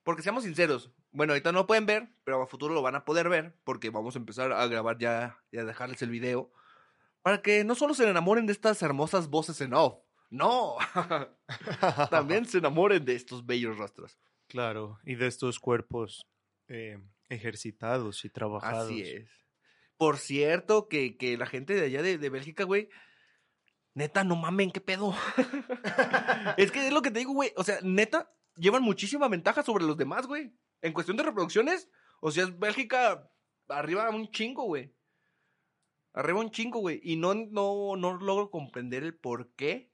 Porque 0.04 0.22
seamos 0.22 0.44
sinceros. 0.44 0.90
Bueno, 1.12 1.32
ahorita 1.32 1.52
no 1.52 1.60
lo 1.60 1.66
pueden 1.66 1.86
ver, 1.86 2.08
pero 2.24 2.42
a 2.42 2.46
futuro 2.46 2.74
lo 2.74 2.82
van 2.82 2.96
a 2.96 3.04
poder 3.04 3.28
ver. 3.28 3.54
Porque 3.64 3.90
vamos 3.90 4.16
a 4.16 4.18
empezar 4.18 4.52
a 4.52 4.66
grabar 4.66 4.98
ya 4.98 5.38
y 5.50 5.58
a 5.58 5.64
dejarles 5.64 6.02
el 6.02 6.10
video. 6.10 6.52
Para 7.22 7.40
que 7.40 7.62
no 7.64 7.74
solo 7.74 7.94
se 7.94 8.08
enamoren 8.08 8.46
de 8.46 8.52
estas 8.52 8.82
hermosas 8.82 9.28
voces 9.28 9.60
en 9.60 9.74
off. 9.74 9.98
No. 10.30 10.76
También 12.10 12.46
se 12.46 12.58
enamoren 12.58 13.04
de 13.04 13.14
estos 13.14 13.46
bellos 13.46 13.76
rostros. 13.76 14.18
Claro, 14.48 14.98
y 15.04 15.14
de 15.14 15.28
estos 15.28 15.60
cuerpos 15.60 16.26
eh, 16.68 16.98
ejercitados 17.28 18.24
y 18.24 18.30
trabajados. 18.30 18.86
Así 18.86 19.02
es. 19.02 19.30
Por 19.96 20.18
cierto, 20.18 20.88
que, 20.88 21.16
que 21.16 21.36
la 21.36 21.46
gente 21.46 21.74
de 21.74 21.86
allá 21.86 22.02
de, 22.02 22.18
de 22.18 22.28
Bélgica, 22.28 22.64
güey. 22.64 22.88
Neta, 23.94 24.24
no 24.24 24.36
mamen, 24.36 24.72
qué 24.72 24.80
pedo. 24.80 25.14
es 26.56 26.72
que 26.72 26.86
es 26.86 26.92
lo 26.92 27.02
que 27.02 27.10
te 27.10 27.20
digo, 27.20 27.34
güey. 27.34 27.52
O 27.56 27.62
sea, 27.62 27.78
neta, 27.82 28.32
llevan 28.56 28.82
muchísima 28.82 29.28
ventaja 29.28 29.62
sobre 29.62 29.84
los 29.84 29.96
demás, 29.96 30.26
güey. 30.26 30.52
En 30.80 30.92
cuestión 30.92 31.16
de 31.16 31.22
reproducciones, 31.22 31.88
o 32.20 32.30
sea, 32.30 32.44
es 32.44 32.58
Bélgica 32.58 33.30
arriba 33.68 34.10
un 34.10 34.30
chingo, 34.30 34.64
güey. 34.64 34.94
Arriba 36.12 36.40
un 36.40 36.50
chingo, 36.50 36.80
güey. 36.80 37.00
Y 37.02 37.16
no, 37.16 37.34
no, 37.34 37.96
no 37.96 38.14
logro 38.18 38.50
comprender 38.50 39.02
el 39.04 39.14
por 39.16 39.52
qué. 39.54 39.90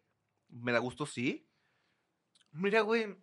Me 0.48 0.72
da 0.72 0.78
gusto, 0.78 1.06
sí. 1.06 1.48
Mira, 2.52 2.80
güey, 2.80 3.14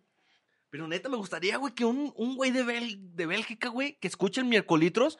Pero 0.70 0.88
neta, 0.88 1.08
me 1.08 1.16
gustaría, 1.16 1.56
güey, 1.58 1.74
que 1.74 1.84
un, 1.84 2.12
un 2.16 2.36
güey 2.36 2.50
de, 2.50 2.64
Bel- 2.64 2.98
de 3.14 3.26
Bélgica, 3.26 3.68
güey, 3.68 3.98
que 3.98 4.08
escuche 4.08 4.40
el 4.40 4.46
miércolitros, 4.46 5.18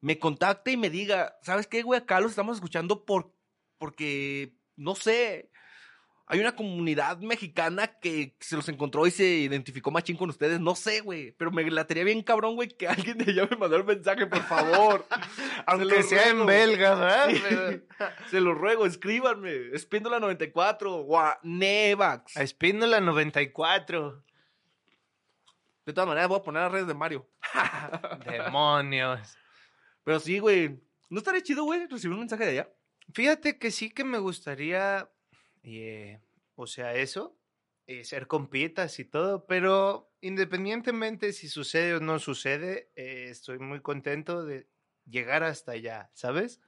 me 0.00 0.18
contacte 0.18 0.72
y 0.72 0.76
me 0.76 0.90
diga, 0.90 1.36
¿sabes 1.42 1.66
qué, 1.66 1.82
güey? 1.82 2.00
Acá 2.00 2.20
los 2.20 2.30
estamos 2.32 2.56
escuchando 2.56 3.04
por, 3.04 3.34
porque, 3.78 4.56
no 4.76 4.94
sé, 4.94 5.50
hay 6.26 6.40
una 6.40 6.56
comunidad 6.56 7.18
mexicana 7.18 7.86
que 7.86 8.34
se 8.40 8.56
los 8.56 8.68
encontró 8.68 9.06
y 9.06 9.10
se 9.10 9.24
identificó 9.24 9.90
machín 9.90 10.16
con 10.16 10.30
ustedes. 10.30 10.58
No 10.58 10.74
sé, 10.74 11.00
güey, 11.00 11.32
pero 11.32 11.50
me 11.50 11.70
latería 11.70 12.04
bien 12.04 12.22
cabrón, 12.22 12.54
güey, 12.54 12.68
que 12.68 12.88
alguien 12.88 13.18
de 13.18 13.30
allá 13.30 13.48
me 13.50 13.56
mandara 13.56 13.82
un 13.82 13.88
mensaje, 13.88 14.26
por 14.26 14.42
favor. 14.42 15.06
aunque 15.66 16.02
sea 16.02 16.28
en 16.28 16.36
ruego. 16.36 16.46
belga, 16.46 16.94
¿verdad? 16.94 17.30
Sí. 17.30 17.82
Se 18.30 18.40
los 18.40 18.56
ruego, 18.56 18.86
escríbanme. 18.86 19.68
Espíndola 19.74 20.18
94 20.18 20.94
o 20.94 21.18
a 21.18 21.38
Nevax. 21.42 22.36
A 22.36 22.42
Espíndola 22.42 23.00
94. 23.00 24.24
De 25.84 25.92
todas 25.92 26.08
maneras, 26.08 26.28
voy 26.28 26.38
a 26.38 26.42
poner 26.42 26.62
las 26.62 26.72
redes 26.72 26.86
de 26.86 26.94
Mario. 26.94 27.28
Demonios. 28.24 29.36
Pero 30.02 30.18
sí, 30.18 30.38
güey. 30.38 30.80
¿No 31.10 31.18
estaría 31.18 31.42
chido, 31.42 31.64
güey, 31.64 31.86
recibir 31.86 32.14
un 32.14 32.20
mensaje 32.20 32.44
de 32.44 32.50
allá? 32.50 32.70
Fíjate 33.12 33.58
que 33.58 33.70
sí 33.70 33.90
que 33.90 34.02
me 34.02 34.16
gustaría, 34.18 35.10
eh, 35.64 36.20
o 36.54 36.66
sea, 36.66 36.94
eso, 36.94 37.36
eh, 37.86 38.04
ser 38.04 38.26
compitas 38.26 38.98
y 38.98 39.04
todo, 39.04 39.46
pero 39.46 40.10
independientemente 40.20 41.32
si 41.32 41.48
sucede 41.48 41.94
o 41.94 42.00
no 42.00 42.18
sucede, 42.18 42.90
eh, 42.96 43.26
estoy 43.28 43.58
muy 43.58 43.80
contento 43.80 44.44
de 44.44 44.68
llegar 45.04 45.42
hasta 45.42 45.72
allá, 45.72 46.10
¿sabes? 46.14 46.60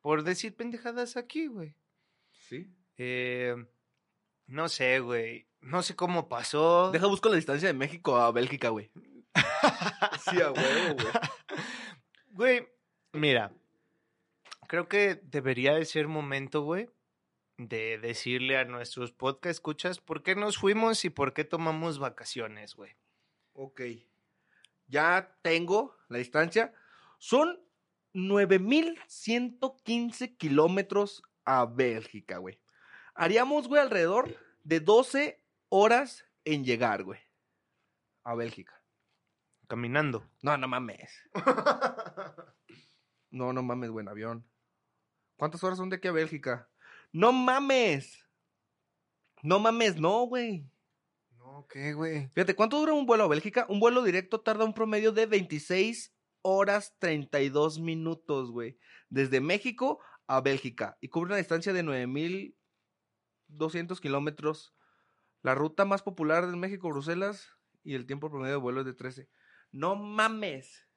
Por 0.00 0.22
decir 0.22 0.56
pendejadas 0.56 1.16
aquí, 1.16 1.46
güey. 1.46 1.74
Sí. 2.32 2.70
Eh, 2.98 3.54
no 4.46 4.68
sé, 4.68 5.00
güey. 5.00 5.48
No 5.60 5.82
sé 5.82 5.96
cómo 5.96 6.28
pasó. 6.28 6.90
Deja 6.90 7.06
busco 7.06 7.28
la 7.28 7.36
distancia 7.36 7.68
de 7.68 7.74
México 7.74 8.16
a 8.16 8.30
Bélgica, 8.32 8.68
güey. 8.68 8.90
sí, 10.30 10.40
a 10.40 10.50
huevo, 10.50 10.94
güey. 10.94 11.12
Güey, 12.32 12.68
mira, 13.12 13.52
creo 14.68 14.88
que 14.88 15.20
debería 15.22 15.74
de 15.74 15.84
ser 15.84 16.08
momento, 16.08 16.62
güey, 16.62 16.90
de 17.68 17.98
decirle 17.98 18.56
a 18.56 18.64
nuestros 18.64 19.12
podcast 19.12 19.56
escuchas 19.56 20.00
por 20.00 20.22
qué 20.22 20.34
nos 20.34 20.56
fuimos 20.56 21.04
y 21.04 21.10
por 21.10 21.34
qué 21.34 21.44
tomamos 21.44 21.98
vacaciones, 21.98 22.74
güey. 22.74 22.96
Ok. 23.52 23.82
Ya 24.86 25.36
tengo 25.42 25.94
la 26.08 26.16
distancia. 26.18 26.72
Son 27.18 27.60
9115 28.14 30.36
kilómetros 30.36 31.22
a 31.44 31.66
Bélgica, 31.66 32.38
güey. 32.38 32.58
Haríamos, 33.14 33.68
güey, 33.68 33.82
alrededor 33.82 34.34
de 34.64 34.80
12 34.80 35.44
horas 35.68 36.24
en 36.44 36.64
llegar, 36.64 37.04
güey. 37.04 37.20
A 38.24 38.34
Bélgica. 38.34 38.82
Caminando. 39.68 40.26
No, 40.42 40.56
no 40.56 40.66
mames. 40.66 41.12
No, 43.32 43.52
no 43.52 43.62
mames, 43.62 43.90
güey, 43.90 44.02
en 44.02 44.08
avión. 44.08 44.44
¿Cuántas 45.36 45.62
horas 45.62 45.78
son 45.78 45.88
de 45.88 45.94
aquí 45.96 46.08
a 46.08 46.12
Bélgica? 46.12 46.68
¡No 47.12 47.32
mames! 47.32 48.24
No 49.42 49.58
mames, 49.58 49.98
no, 49.98 50.26
güey. 50.26 50.70
No, 51.36 51.60
Ok, 51.60 51.76
güey. 51.94 52.28
Fíjate, 52.28 52.54
¿cuánto 52.54 52.78
dura 52.78 52.92
un 52.92 53.06
vuelo 53.06 53.24
a 53.24 53.28
Bélgica? 53.28 53.66
Un 53.68 53.80
vuelo 53.80 54.02
directo 54.02 54.40
tarda 54.40 54.64
un 54.64 54.74
promedio 54.74 55.12
de 55.12 55.26
26 55.26 56.14
horas 56.42 56.96
32 56.98 57.80
minutos, 57.80 58.50
güey. 58.50 58.78
Desde 59.08 59.40
México 59.40 60.00
a 60.26 60.40
Bélgica. 60.40 60.96
Y 61.00 61.08
cubre 61.08 61.28
una 61.28 61.36
distancia 61.36 61.72
de 61.72 61.82
9.200 61.82 64.00
kilómetros. 64.00 64.74
La 65.42 65.54
ruta 65.54 65.84
más 65.84 66.02
popular 66.02 66.46
de 66.46 66.56
México-Bruselas 66.56 67.48
y 67.82 67.94
el 67.94 68.06
tiempo 68.06 68.30
promedio 68.30 68.54
de 68.54 68.60
vuelo 68.60 68.80
es 68.80 68.86
de 68.86 68.94
13. 68.94 69.28
No 69.72 69.96
mames. 69.96 70.88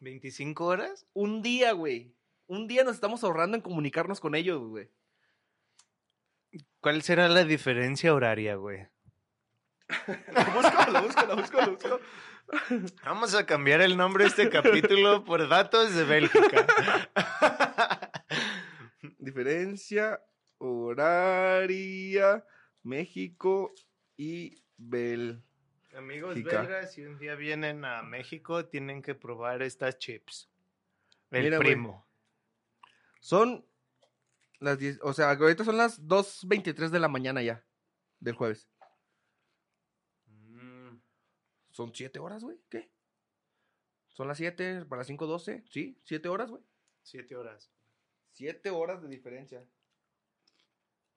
¿25 0.00 0.60
horas? 0.60 1.06
Un 1.12 1.42
día, 1.42 1.72
güey. 1.72 2.16
Un 2.46 2.66
día 2.66 2.84
nos 2.84 2.94
estamos 2.94 3.24
ahorrando 3.24 3.56
en 3.56 3.62
comunicarnos 3.62 4.20
con 4.20 4.34
ellos, 4.34 4.60
güey. 4.60 4.90
¿Cuál 6.80 7.02
será 7.02 7.28
la 7.28 7.44
diferencia 7.44 8.14
horaria, 8.14 8.54
güey? 8.54 8.86
Lo 10.06 10.44
busco, 10.52 10.90
lo 10.90 11.02
busco, 11.02 11.26
lo 11.26 11.36
busco, 11.36 11.60
lo 11.60 11.70
busco. 11.72 12.00
Vamos 13.04 13.34
a 13.34 13.46
cambiar 13.46 13.80
el 13.80 13.96
nombre 13.96 14.24
de 14.24 14.30
este 14.30 14.50
capítulo 14.50 15.24
por 15.24 15.48
datos 15.48 15.94
de 15.94 16.04
Bélgica. 16.04 16.66
Diferencia 19.18 20.20
horaria 20.58 22.44
México 22.82 23.74
y 24.16 24.62
Bel. 24.76 25.42
Amigos 25.94 26.42
belgas, 26.42 26.94
si 26.94 27.04
un 27.04 27.18
día 27.18 27.34
vienen 27.34 27.84
a 27.84 28.02
México, 28.02 28.66
tienen 28.66 29.02
que 29.02 29.14
probar 29.14 29.62
estas 29.62 29.98
chips. 29.98 30.50
El 31.30 31.44
Mira, 31.44 31.58
primo. 31.58 32.06
Son 33.20 33.66
las 34.60 34.78
10, 34.78 34.98
o 35.02 35.12
sea, 35.12 35.30
ahorita 35.30 35.64
son 35.64 35.76
las 35.76 36.02
2.23 36.06 36.88
de 36.90 37.00
la 37.00 37.08
mañana 37.08 37.42
ya, 37.42 37.64
del 38.20 38.34
jueves. 38.34 38.68
Mm, 40.26 40.96
Son 41.70 41.92
7 41.94 42.18
horas, 42.18 42.42
güey, 42.42 42.58
¿qué? 42.68 42.90
Son 44.08 44.26
las 44.28 44.38
7, 44.38 44.84
para 44.86 45.00
las 45.00 45.08
5.12, 45.08 45.64
sí, 45.70 46.00
7 46.04 46.28
horas, 46.28 46.50
güey. 46.50 46.62
siete 47.02 47.36
horas. 47.36 47.70
7 48.32 48.70
horas 48.70 49.00
de 49.02 49.08
diferencia. 49.08 49.64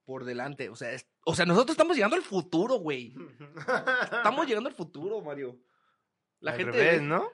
Por 0.05 0.23
delante, 0.25 0.69
o 0.69 0.75
sea, 0.75 0.91
es- 0.91 1.07
o 1.25 1.35
sea, 1.35 1.45
nosotros 1.45 1.71
estamos 1.75 1.95
llegando 1.95 2.15
al 2.15 2.21
futuro, 2.23 2.75
güey. 2.75 3.13
Estamos 4.11 4.47
llegando 4.47 4.69
al 4.69 4.75
futuro, 4.75 5.21
Mario. 5.21 5.59
La 6.39 6.51
Al 6.51 6.57
gente 6.57 6.71
revés, 6.71 7.01
¿no? 7.01 7.27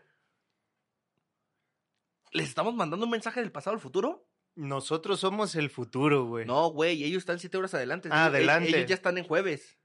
les 2.34 2.50
estamos 2.50 2.76
mandando 2.76 3.06
un 3.06 3.12
mensaje 3.12 3.40
del 3.40 3.52
pasado 3.54 3.74
al 3.76 3.80
futuro. 3.82 4.27
Nosotros 4.58 5.20
somos 5.20 5.56
el 5.56 5.70
futuro, 5.70 6.26
güey. 6.26 6.46
No, 6.46 6.70
güey, 6.72 7.04
ellos 7.04 7.20
están 7.20 7.38
7 7.40 7.58
horas 7.58 7.74
adelante. 7.76 8.10
Ah, 8.12 8.24
Ellos- 8.26 8.36
adelante. 8.36 8.70
Ellos 8.70 8.90
ya 8.90 8.96
están 8.96 9.18
en 9.18 9.24
jueves. 9.24 9.78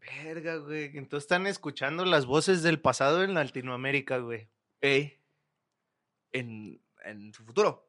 Verga, 0.00 0.56
güey. 0.56 0.84
Entonces 0.96 1.24
están 1.24 1.46
escuchando 1.46 2.04
las 2.04 2.26
voces 2.26 2.62
del 2.62 2.78
pasado 2.80 3.22
en 3.24 3.34
Latinoamérica, 3.34 4.18
güey. 4.18 4.48
Ey. 4.82 5.18
En, 6.32 6.80
en 7.04 7.32
su 7.32 7.44
futuro. 7.44 7.88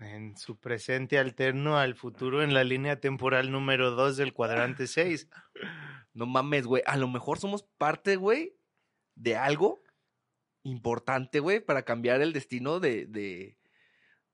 En 0.00 0.36
su 0.36 0.58
presente 0.58 1.18
alterno 1.18 1.78
al 1.78 1.94
futuro 1.94 2.42
en 2.42 2.54
la 2.54 2.64
línea 2.64 3.00
temporal 3.00 3.52
número 3.52 3.90
2 3.92 4.16
del 4.16 4.32
cuadrante 4.32 4.86
6. 4.86 5.28
No 6.12 6.26
mames, 6.26 6.66
güey. 6.66 6.82
A 6.86 6.96
lo 6.96 7.06
mejor 7.06 7.38
somos 7.38 7.62
parte, 7.78 8.16
güey, 8.16 8.56
de 9.14 9.36
algo 9.36 9.80
importante, 10.64 11.38
güey, 11.38 11.60
para 11.60 11.84
cambiar 11.84 12.20
el 12.20 12.32
destino 12.32 12.80
de, 12.80 13.06
de- 13.06 13.56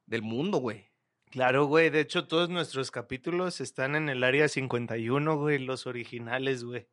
del 0.07 0.23
mundo, 0.23 0.57
güey. 0.57 0.86
Claro, 1.31 1.67
güey. 1.67 1.91
De 1.91 2.01
hecho, 2.01 2.27
todos 2.27 2.49
nuestros 2.49 2.91
capítulos 2.91 3.61
están 3.61 3.95
en 3.95 4.09
el 4.09 4.25
área 4.25 4.49
51, 4.49 5.37
güey. 5.37 5.59
Los 5.59 5.87
originales, 5.87 6.65
güey. 6.65 6.89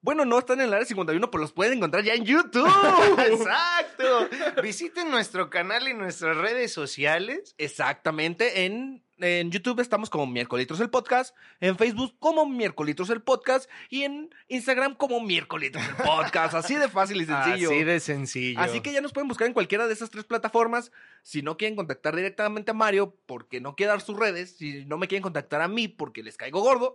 Bueno, 0.00 0.24
no 0.24 0.38
están 0.38 0.60
en 0.60 0.68
el 0.68 0.74
área 0.74 0.86
51, 0.86 1.30
pero 1.30 1.40
los 1.42 1.52
pueden 1.52 1.78
encontrar 1.78 2.04
ya 2.04 2.14
en 2.14 2.24
YouTube. 2.24 2.68
¡Exacto! 3.18 4.28
Visiten 4.62 5.10
nuestro 5.10 5.50
canal 5.50 5.88
y 5.88 5.94
nuestras 5.94 6.36
redes 6.36 6.72
sociales. 6.72 7.56
Exactamente. 7.58 8.64
En, 8.64 9.02
en 9.18 9.50
YouTube 9.50 9.80
estamos 9.80 10.08
como 10.08 10.28
Miércolitros 10.28 10.78
el 10.78 10.88
Podcast, 10.88 11.34
en 11.58 11.76
Facebook 11.76 12.14
como 12.20 12.46
Miércolitros 12.46 13.10
el 13.10 13.22
Podcast 13.22 13.68
y 13.90 14.04
en 14.04 14.32
Instagram 14.46 14.94
como 14.94 15.20
Miércolitros 15.20 15.84
el 15.84 15.96
Podcast. 15.96 16.54
Así 16.54 16.76
de 16.76 16.88
fácil 16.88 17.20
y 17.20 17.26
sencillo. 17.26 17.70
Así 17.70 17.82
de 17.82 17.98
sencillo. 17.98 18.60
Así 18.60 18.80
que 18.80 18.92
ya 18.92 19.00
nos 19.00 19.12
pueden 19.12 19.26
buscar 19.26 19.48
en 19.48 19.52
cualquiera 19.52 19.88
de 19.88 19.94
esas 19.94 20.10
tres 20.10 20.24
plataformas. 20.24 20.92
Si 21.24 21.42
no 21.42 21.56
quieren 21.56 21.74
contactar 21.74 22.14
directamente 22.14 22.70
a 22.70 22.74
Mario 22.74 23.16
porque 23.26 23.60
no 23.60 23.74
quiere 23.74 23.90
dar 23.90 24.00
sus 24.00 24.16
redes, 24.16 24.56
si 24.58 24.84
no 24.84 24.96
me 24.96 25.08
quieren 25.08 25.24
contactar 25.24 25.60
a 25.60 25.66
mí 25.66 25.88
porque 25.88 26.22
les 26.22 26.36
caigo 26.36 26.60
gordo, 26.60 26.94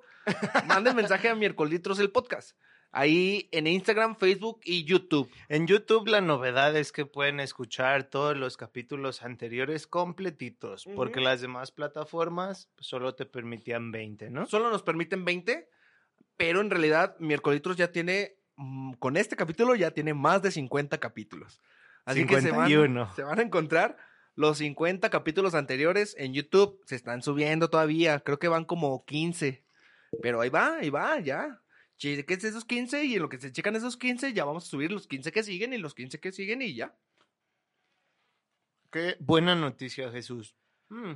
manden 0.67 0.95
mensaje 0.95 1.27
a 1.27 1.35
Miércolitros 1.35 1.99
el 1.99 2.09
Podcast. 2.09 2.55
Ahí 2.95 3.49
en 3.51 3.65
Instagram, 3.65 4.15
Facebook 4.17 4.61
y 4.63 4.83
YouTube. 4.83 5.27
En 5.49 5.65
YouTube 5.65 6.07
la 6.07 6.21
novedad 6.21 6.77
es 6.77 6.91
que 6.91 7.07
pueden 7.07 7.39
escuchar 7.39 8.03
todos 8.03 8.37
los 8.37 8.55
capítulos 8.55 9.23
anteriores 9.23 9.87
completitos, 9.87 10.85
porque 10.95 11.19
las 11.19 11.41
demás 11.41 11.71
plataformas 11.71 12.69
solo 12.77 13.15
te 13.15 13.25
permitían 13.25 13.91
20, 13.91 14.29
¿no? 14.29 14.45
Solo 14.45 14.69
nos 14.69 14.83
permiten 14.83 15.25
20, 15.25 15.67
pero 16.37 16.61
en 16.61 16.69
realidad 16.69 17.15
Miércolitros 17.17 17.77
ya 17.77 17.91
tiene, 17.91 18.35
mm, 18.57 18.93
con 18.99 19.17
este 19.17 19.35
capítulo 19.35 19.73
ya 19.73 19.89
tiene 19.89 20.13
más 20.13 20.43
de 20.43 20.51
50 20.51 20.99
capítulos. 20.99 21.61
Así 22.05 22.27
que 22.27 22.35
se 22.35 22.49
51. 22.49 23.05
van, 23.05 23.15
se 23.15 23.23
van 23.23 23.39
a 23.39 23.41
encontrar 23.41 23.97
los 24.35 24.59
50 24.59 25.09
capítulos 25.09 25.55
anteriores 25.55 26.15
en 26.19 26.33
YouTube. 26.35 26.79
Se 26.85 26.95
están 26.95 27.23
subiendo 27.23 27.71
todavía, 27.71 28.19
creo 28.19 28.37
que 28.37 28.49
van 28.49 28.65
como 28.65 29.03
15. 29.05 29.63
Pero 30.21 30.41
ahí 30.41 30.49
va, 30.49 30.77
ahí 30.77 30.91
va, 30.91 31.19
ya. 31.19 31.62
Chequen 31.97 32.39
esos 32.39 32.65
15 32.65 33.05
y 33.05 33.15
en 33.15 33.21
lo 33.21 33.29
que 33.29 33.39
se 33.39 33.51
checan 33.51 33.75
esos 33.75 33.97
15 33.97 34.33
ya 34.33 34.45
vamos 34.45 34.65
a 34.65 34.69
subir 34.69 34.91
los 34.91 35.07
15 35.07 35.31
que 35.31 35.43
siguen 35.43 35.73
y 35.73 35.77
los 35.77 35.95
15 35.95 36.19
que 36.19 36.31
siguen 36.31 36.61
y 36.61 36.75
ya. 36.75 36.95
Qué 38.91 39.15
buena 39.19 39.55
noticia, 39.55 40.11
Jesús. 40.11 40.55
Mm. 40.89 41.13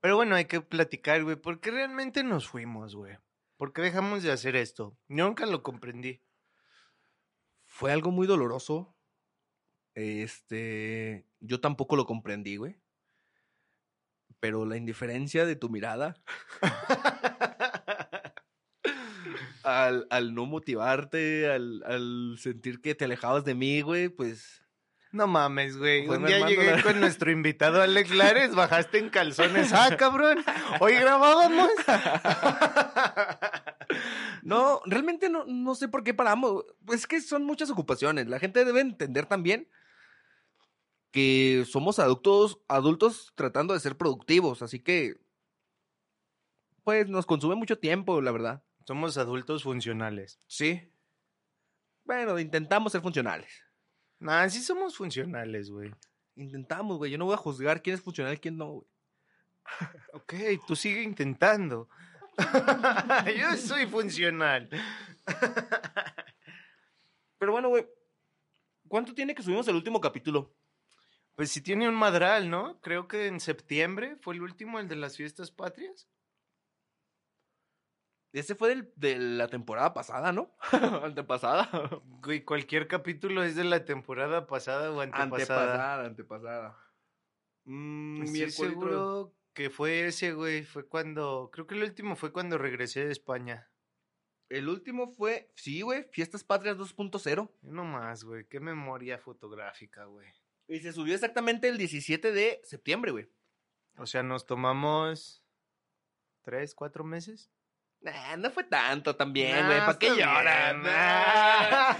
Pero 0.00 0.16
bueno, 0.16 0.34
hay 0.34 0.44
que 0.44 0.60
platicar, 0.60 1.22
güey, 1.24 1.36
¿por 1.36 1.60
qué 1.60 1.70
realmente 1.70 2.22
nos 2.22 2.48
fuimos, 2.48 2.94
güey? 2.94 3.16
¿Por 3.56 3.72
qué 3.72 3.82
dejamos 3.82 4.22
de 4.22 4.32
hacer 4.32 4.56
esto? 4.56 4.96
Yo 5.08 5.26
nunca 5.26 5.46
lo 5.46 5.62
comprendí. 5.62 6.20
Fue 7.64 7.92
algo 7.92 8.10
muy 8.10 8.26
doloroso. 8.26 8.94
Este, 9.94 11.26
yo 11.40 11.60
tampoco 11.60 11.96
lo 11.96 12.06
comprendí, 12.06 12.56
güey. 12.56 12.76
Pero 14.40 14.66
la 14.66 14.76
indiferencia 14.76 15.46
de 15.46 15.56
tu 15.56 15.70
mirada 15.70 16.22
al, 19.64 20.06
al 20.10 20.34
no 20.34 20.46
motivarte, 20.46 21.50
al, 21.50 21.82
al 21.84 22.36
sentir 22.38 22.80
que 22.80 22.94
te 22.94 23.04
alejabas 23.06 23.44
de 23.44 23.54
mí, 23.54 23.80
güey, 23.80 24.08
pues 24.08 24.62
No 25.12 25.26
mames, 25.26 25.76
güey. 25.76 26.06
Un 26.08 26.24
día 26.26 26.46
llegué 26.46 26.76
la- 26.76 26.82
con 26.82 27.00
nuestro 27.00 27.30
invitado 27.30 27.80
Alex 27.82 28.10
Lares, 28.10 28.54
bajaste 28.54 28.98
en 28.98 29.08
calzones. 29.10 29.72
¡Ah, 29.72 29.96
cabrón! 29.96 30.44
¿Hoy 30.80 30.94
grabábamos? 31.00 31.70
No, 34.42 34.80
realmente 34.86 35.28
no, 35.30 35.44
no 35.46 35.74
sé 35.74 35.88
por 35.88 36.04
qué 36.04 36.12
paramos. 36.14 36.64
Es 36.92 37.06
que 37.06 37.20
son 37.20 37.44
muchas 37.44 37.70
ocupaciones. 37.70 38.26
La 38.28 38.38
gente 38.38 38.64
debe 38.64 38.80
entender 38.80 39.26
también 39.26 39.68
que 41.10 41.64
somos 41.70 41.98
adultos, 41.98 42.58
adultos 42.68 43.32
tratando 43.36 43.72
de 43.72 43.80
ser 43.80 43.96
productivos, 43.96 44.62
así 44.62 44.80
que 44.80 45.14
pues 46.82 47.08
nos 47.08 47.24
consume 47.24 47.54
mucho 47.54 47.78
tiempo, 47.78 48.20
la 48.20 48.32
verdad. 48.32 48.62
Somos 48.84 49.16
adultos 49.16 49.62
funcionales. 49.62 50.38
Sí. 50.46 50.90
Bueno, 52.04 52.38
intentamos 52.38 52.92
ser 52.92 53.00
funcionales. 53.00 53.50
Nah, 54.18 54.48
sí 54.48 54.60
somos 54.60 54.96
funcionales, 54.96 55.70
güey. 55.70 55.90
Intentamos, 56.36 56.98
güey. 56.98 57.10
Yo 57.10 57.18
no 57.18 57.24
voy 57.24 57.34
a 57.34 57.38
juzgar 57.38 57.82
quién 57.82 57.94
es 57.94 58.02
funcional 58.02 58.34
y 58.34 58.38
quién 58.38 58.56
no, 58.56 58.72
güey. 58.72 58.86
Ok, 60.12 60.34
tú 60.66 60.76
sigue 60.76 61.02
intentando. 61.02 61.88
Yo 63.38 63.56
soy 63.56 63.86
funcional. 63.86 64.68
Pero 67.38 67.52
bueno, 67.52 67.70
güey. 67.70 67.86
¿Cuánto 68.88 69.14
tiene 69.14 69.34
que 69.34 69.42
subimos 69.42 69.66
el 69.66 69.76
último 69.76 70.00
capítulo? 70.00 70.54
Pues 71.34 71.50
si 71.50 71.62
tiene 71.62 71.88
un 71.88 71.94
madral, 71.94 72.50
¿no? 72.50 72.80
Creo 72.80 73.08
que 73.08 73.26
en 73.26 73.40
septiembre 73.40 74.16
fue 74.20 74.34
el 74.34 74.42
último, 74.42 74.78
el 74.78 74.88
de 74.88 74.96
las 74.96 75.16
fiestas 75.16 75.50
patrias. 75.50 76.06
Ese 78.34 78.54
fue 78.54 78.70
del- 78.70 78.92
de 78.96 79.16
la 79.18 79.48
temporada 79.48 79.94
pasada, 79.94 80.32
¿no? 80.32 80.54
Antepasada. 81.04 81.70
Güey, 82.22 82.44
cualquier 82.44 82.88
capítulo 82.88 83.42
es 83.44 83.54
de 83.56 83.64
la 83.64 83.84
temporada 83.84 84.46
pasada 84.46 84.90
o 84.90 85.00
antepasada. 85.00 85.62
Antepasada, 86.04 86.04
antepasada. 86.06 86.78
Mm, 87.64 88.22
Estoy 88.24 88.50
seguro 88.50 89.34
que 89.54 89.70
fue 89.70 90.06
ese, 90.08 90.32
güey. 90.32 90.64
Fue 90.64 90.86
cuando. 90.86 91.50
Creo 91.52 91.66
que 91.66 91.76
el 91.76 91.84
último 91.84 92.16
fue 92.16 92.32
cuando 92.32 92.58
regresé 92.58 93.06
de 93.06 93.12
España. 93.12 93.70
El 94.50 94.68
último 94.68 95.06
fue, 95.08 95.50
sí, 95.54 95.80
güey, 95.82 96.04
Fiestas 96.10 96.44
Patrias 96.44 96.76
2.0. 96.76 97.50
No 97.62 97.84
más, 97.84 98.24
güey. 98.24 98.46
Qué 98.46 98.60
memoria 98.60 99.18
fotográfica, 99.18 100.04
güey. 100.04 100.28
Y 100.68 100.80
se 100.80 100.92
subió 100.92 101.14
exactamente 101.14 101.68
el 101.68 101.78
17 101.78 102.32
de 102.32 102.60
septiembre, 102.64 103.10
güey. 103.12 103.28
O 103.96 104.06
sea, 104.06 104.22
nos 104.24 104.44
tomamos. 104.44 105.42
¿Tres, 106.42 106.74
cuatro 106.74 107.04
meses? 107.04 107.50
Nah, 108.04 108.36
no 108.36 108.50
fue 108.50 108.64
tanto 108.64 109.16
también, 109.16 109.56
Nah, 109.56 109.66
güey. 109.66 109.78
¿Para 109.80 109.98
qué 109.98 110.12
bien, 110.12 110.26
nah. 110.82 111.94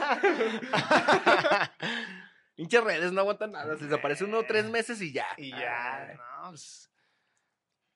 Redes 2.85 3.13
no 3.13 3.21
aguantan 3.23 3.53
nada. 3.53 3.77
Se 3.79 3.85
desaparece 3.85 4.25
uno 4.25 4.43
tres 4.47 4.67
meses 4.69 5.01
y 5.01 5.13
ya. 5.13 5.27
Y 5.39 5.51
ya, 5.51 6.03
Ay. 6.09 6.17
no, 6.17 6.51
pues, 6.51 6.91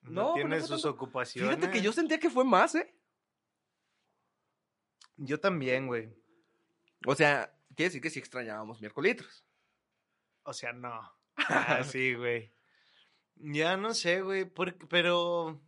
No, 0.02 0.10
no, 0.10 0.34
pero 0.34 0.48
tiene 0.48 0.60
sus 0.60 0.70
tanto. 0.82 0.90
ocupaciones. 0.90 1.54
Fíjate 1.56 1.70
que 1.70 1.82
yo 1.82 1.92
sentía 1.92 2.18
que 2.18 2.30
fue 2.30 2.44
más, 2.44 2.74
¿eh? 2.76 2.94
Yo 5.16 5.38
también, 5.38 5.86
güey. 5.86 6.08
O 7.06 7.14
sea, 7.14 7.52
quiere 7.76 7.88
decir 7.90 8.00
que 8.00 8.10
sí 8.10 8.18
extrañábamos 8.18 8.80
miércoles. 8.80 9.44
O 10.44 10.52
sea, 10.54 10.72
no. 10.72 11.12
Ah, 11.36 11.82
sí, 11.84 12.14
güey. 12.14 12.52
Ya 13.36 13.76
no 13.76 13.92
sé, 13.94 14.22
güey, 14.22 14.44
porque- 14.46 14.86
pero 14.88 15.60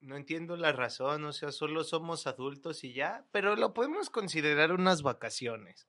no 0.00 0.16
entiendo 0.16 0.56
la 0.56 0.72
razón, 0.72 1.24
o 1.24 1.32
sea, 1.32 1.52
solo 1.52 1.84
somos 1.84 2.26
adultos 2.26 2.84
y 2.84 2.92
ya, 2.92 3.24
pero 3.32 3.56
lo 3.56 3.74
podemos 3.74 4.10
considerar 4.10 4.72
unas 4.72 5.02
vacaciones. 5.02 5.86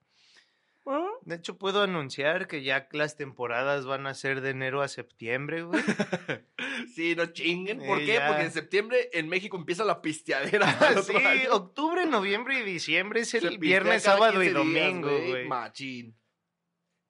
De 1.22 1.36
hecho, 1.36 1.60
puedo 1.60 1.84
anunciar 1.84 2.48
que 2.48 2.63
ya 2.63 2.88
las 2.93 3.15
temporadas 3.15 3.86
van 3.86 4.08
a 4.08 4.15
ser 4.15 4.41
de 4.41 4.50
enero 4.50 4.82
a 4.82 4.88
septiembre, 4.88 5.62
güey. 5.63 5.82
Sí, 6.95 7.13
no 7.15 7.28
chinguen. 7.28 7.78
¿Por 7.80 8.00
Eh, 8.02 8.06
qué? 8.06 8.13
ya. 8.13 8.28
Porque 8.28 8.43
en 8.45 8.52
septiembre 8.52 9.10
en 9.13 9.28
México 9.28 9.58
empieza 9.58 9.84
la 9.84 10.02
pisteadera. 10.02 10.65
sí, 11.04 11.13
octubre, 11.52 12.06
noviembre 12.08 12.60
y 12.60 12.63
diciembre 12.63 13.19
es 13.19 13.30
Se 13.30 13.38
el 13.39 13.43
pistea 13.43 13.60
viernes, 13.60 14.04
sábado 14.04 14.41
y 14.41 14.48
15 14.48 14.63
días, 14.63 14.84
domingo, 14.86 15.10
güey. 15.28 15.45
Machín. 15.48 16.15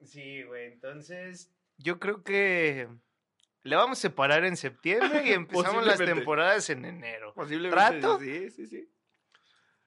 Sí, 0.04 0.42
güey, 0.44 0.74
entonces 0.74 1.52
yo 1.78 2.00
creo 2.00 2.24
que 2.24 2.90
le 3.64 3.76
vamos 3.76 3.98
a 4.00 4.02
separar 4.02 4.46
en 4.46 4.56
septiembre 4.58 5.24
y 5.26 5.32
empezamos 5.34 5.86
las 5.86 5.98
temporadas 5.98 6.70
en 6.70 6.86
enero. 6.86 7.34
Posiblemente. 7.34 7.76
¿Trato? 8.00 8.20
Sí, 8.20 8.50
sí, 8.52 8.68
sí. 8.68 8.90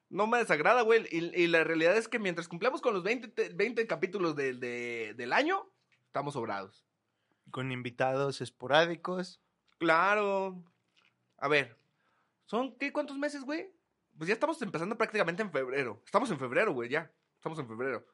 No 0.09 0.27
me 0.27 0.37
desagrada, 0.37 0.81
güey. 0.83 1.07
Y, 1.11 1.41
y 1.41 1.47
la 1.47 1.63
realidad 1.63 1.97
es 1.97 2.07
que 2.07 2.19
mientras 2.19 2.47
cumplamos 2.47 2.81
con 2.81 2.93
los 2.93 3.03
20, 3.03 3.29
te- 3.29 3.49
20 3.49 3.87
capítulos 3.87 4.35
del- 4.35 4.59
de- 4.59 5.13
del 5.17 5.33
año, 5.33 5.67
estamos 6.05 6.33
sobrados. 6.35 6.85
Con 7.51 7.71
invitados 7.71 8.39
esporádicos. 8.41 9.41
Claro. 9.79 10.63
A 11.37 11.47
ver, 11.47 11.77
¿son 12.45 12.77
qué? 12.77 12.93
¿Cuántos 12.93 13.17
meses, 13.17 13.41
güey? 13.43 13.73
Pues 14.17 14.27
ya 14.27 14.35
estamos 14.35 14.61
empezando 14.61 14.95
prácticamente 14.97 15.41
en 15.41 15.51
febrero. 15.51 16.01
Estamos 16.05 16.29
en 16.29 16.37
febrero, 16.37 16.73
güey, 16.73 16.89
ya. 16.89 17.11
Estamos 17.37 17.57
en 17.57 17.67
febrero. 17.67 18.05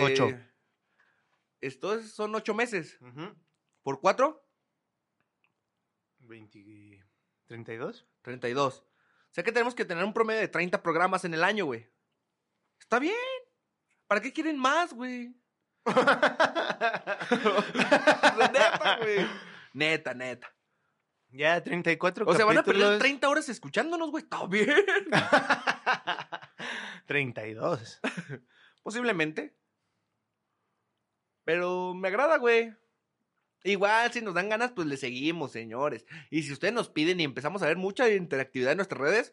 Ocho. 0.00 0.28
Eh, 0.30 0.50
estos 1.60 2.10
son 2.12 2.34
ocho 2.34 2.54
meses. 2.54 2.98
¿Por 3.82 4.00
cuatro? 4.00 4.45
20... 6.26 7.04
¿32? 7.48 8.04
32. 8.22 8.78
O 8.78 8.84
sea 9.30 9.44
que 9.44 9.52
tenemos 9.52 9.74
que 9.74 9.84
tener 9.84 10.04
un 10.04 10.12
promedio 10.12 10.40
de 10.40 10.48
30 10.48 10.82
programas 10.82 11.24
en 11.24 11.34
el 11.34 11.44
año, 11.44 11.66
güey. 11.66 11.88
Está 12.80 12.98
bien. 12.98 13.14
¿Para 14.06 14.20
qué 14.20 14.32
quieren 14.32 14.58
más, 14.58 14.92
güey? 14.92 15.34
neta, 18.36 18.98
güey. 19.00 19.26
Neta, 19.72 20.14
neta. 20.14 20.54
ya, 21.28 21.62
34 21.62 22.26
O 22.26 22.34
sea, 22.34 22.44
van 22.44 22.58
a 22.58 22.62
perder 22.62 22.80
capítulos. 22.82 22.98
30 22.98 23.28
horas 23.28 23.48
escuchándonos, 23.48 24.10
güey. 24.10 24.24
Está 24.24 24.46
bien. 24.46 24.84
32. 27.06 28.00
Posiblemente. 28.82 29.56
Pero 31.44 31.94
me 31.94 32.08
agrada, 32.08 32.38
güey. 32.38 32.74
Igual, 33.64 34.12
si 34.12 34.20
nos 34.20 34.34
dan 34.34 34.48
ganas, 34.48 34.72
pues 34.72 34.86
le 34.86 34.96
seguimos, 34.96 35.52
señores. 35.52 36.06
Y 36.30 36.42
si 36.42 36.52
ustedes 36.52 36.72
nos 36.74 36.88
piden 36.88 37.20
y 37.20 37.24
empezamos 37.24 37.62
a 37.62 37.66
ver 37.66 37.76
mucha 37.76 38.08
interactividad 38.08 38.72
en 38.72 38.78
nuestras 38.78 39.00
redes, 39.00 39.32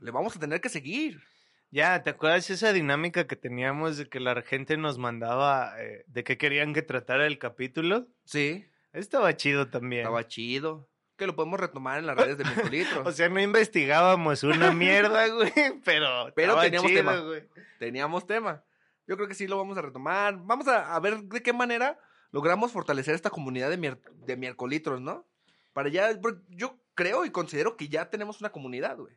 le 0.00 0.10
vamos 0.10 0.36
a 0.36 0.40
tener 0.40 0.60
que 0.60 0.68
seguir. 0.68 1.22
Ya, 1.70 2.02
¿te 2.04 2.10
acuerdas 2.10 2.48
esa 2.50 2.72
dinámica 2.72 3.26
que 3.26 3.34
teníamos 3.34 3.96
de 3.96 4.08
que 4.08 4.20
la 4.20 4.40
gente 4.42 4.76
nos 4.76 4.98
mandaba 4.98 5.74
eh, 5.82 6.04
de 6.06 6.22
que 6.22 6.38
querían 6.38 6.72
que 6.72 6.82
tratara 6.82 7.26
el 7.26 7.38
capítulo? 7.38 8.06
Sí, 8.24 8.64
Estaba 8.92 9.36
chido 9.36 9.68
también. 9.68 10.02
estaba 10.02 10.24
chido. 10.28 10.88
Que 11.16 11.26
lo 11.26 11.34
podemos 11.34 11.58
retomar 11.58 11.98
en 11.98 12.06
las 12.06 12.16
redes 12.16 12.38
de 12.38 12.44
Microlitros. 12.44 13.04
O 13.06 13.10
sea, 13.12 13.28
no 13.28 13.40
investigábamos 13.40 14.44
una 14.44 14.72
mierda, 14.72 15.26
güey, 15.34 15.52
pero, 15.84 16.32
Pero 16.36 16.60
teníamos 16.60 16.88
chido, 16.90 17.00
tema. 17.00 17.16
güey. 17.18 17.42
Teníamos 17.80 18.26
tema. 18.26 18.62
Yo 19.08 19.16
creo 19.16 19.26
que 19.28 19.34
sí 19.34 19.48
lo 19.48 19.56
vamos 19.56 19.76
a 19.76 19.82
retomar. 19.82 20.36
Vamos 20.44 20.68
a, 20.68 20.94
a 20.94 21.00
ver 21.00 21.18
de 21.24 21.42
qué 21.42 21.52
manera 21.52 21.98
logramos 22.34 22.72
fortalecer 22.72 23.14
esta 23.14 23.30
comunidad 23.30 23.70
de, 23.70 23.78
mier- 23.78 24.02
de 24.26 24.36
miércolitros, 24.36 25.00
¿no? 25.00 25.24
Para 25.72 25.88
ya, 25.88 26.10
porque 26.20 26.42
yo 26.48 26.80
creo 26.96 27.24
y 27.24 27.30
considero 27.30 27.76
que 27.76 27.88
ya 27.88 28.10
tenemos 28.10 28.40
una 28.40 28.50
comunidad, 28.50 28.96
güey. 28.98 29.16